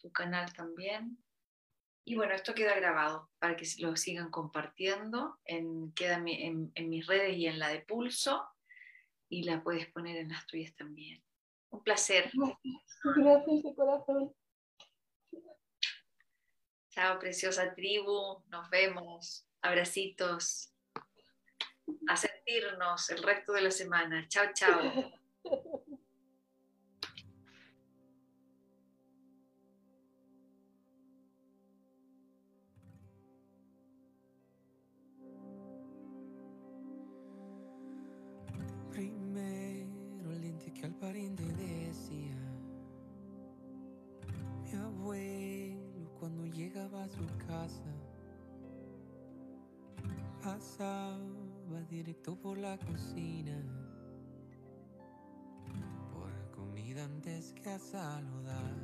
tu 0.00 0.10
canal 0.10 0.52
también. 0.52 1.21
Y 2.04 2.16
bueno, 2.16 2.34
esto 2.34 2.54
queda 2.54 2.74
grabado 2.74 3.30
para 3.38 3.56
que 3.56 3.66
lo 3.78 3.96
sigan 3.96 4.30
compartiendo. 4.30 5.38
En, 5.44 5.92
queda 5.92 6.16
en, 6.16 6.72
mis 6.74 7.06
redes 7.06 7.36
y 7.36 7.46
en 7.46 7.58
la 7.58 7.68
de 7.68 7.80
Pulso. 7.80 8.48
Y 9.28 9.44
la 9.44 9.62
puedes 9.62 9.86
poner 9.90 10.16
en 10.16 10.30
las 10.30 10.46
tuyas 10.46 10.74
también. 10.74 11.22
Un 11.70 11.82
placer. 11.82 12.30
Gracias 13.04 13.62
de 13.62 13.74
corazón. 13.74 14.34
Chao, 16.90 17.18
preciosa 17.18 17.74
tribu. 17.74 18.42
Nos 18.48 18.68
vemos. 18.68 19.46
Abracitos. 19.62 20.74
A 22.08 22.16
sentirnos 22.16 23.10
el 23.10 23.22
resto 23.22 23.52
de 23.52 23.62
la 23.62 23.70
semana. 23.70 24.26
Chao, 24.28 24.46
chao. 24.52 25.12
cocina, 52.84 53.56
por 56.12 56.32
comida 56.50 57.04
antes 57.04 57.52
que 57.52 57.70
a 57.70 57.78
saludar. 57.78 58.74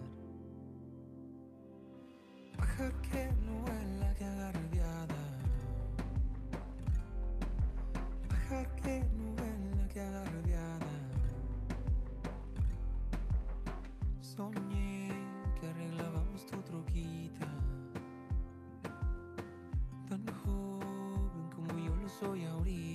Baja 2.57 2.91
que 3.03 3.33
no 3.47 3.65
es 3.73 4.01
la 4.01 4.15
que 4.15 4.25
agarbiada, 4.25 5.23
baja 8.29 8.77
que 8.77 9.05
no 9.17 9.33
es 9.45 9.77
la 9.77 9.89
que 9.89 10.01
agarbiada. 10.01 10.95
Soñé 14.21 15.11
que 15.61 15.67
arreglábamos 15.69 16.47
tu 16.47 16.61
troquita. 16.63 17.47
Tan 20.09 20.25
joven 20.43 21.51
como 21.55 21.79
yo 21.79 21.95
lo 21.97 22.09
soy 22.09 22.45
ahorita. 22.45 22.88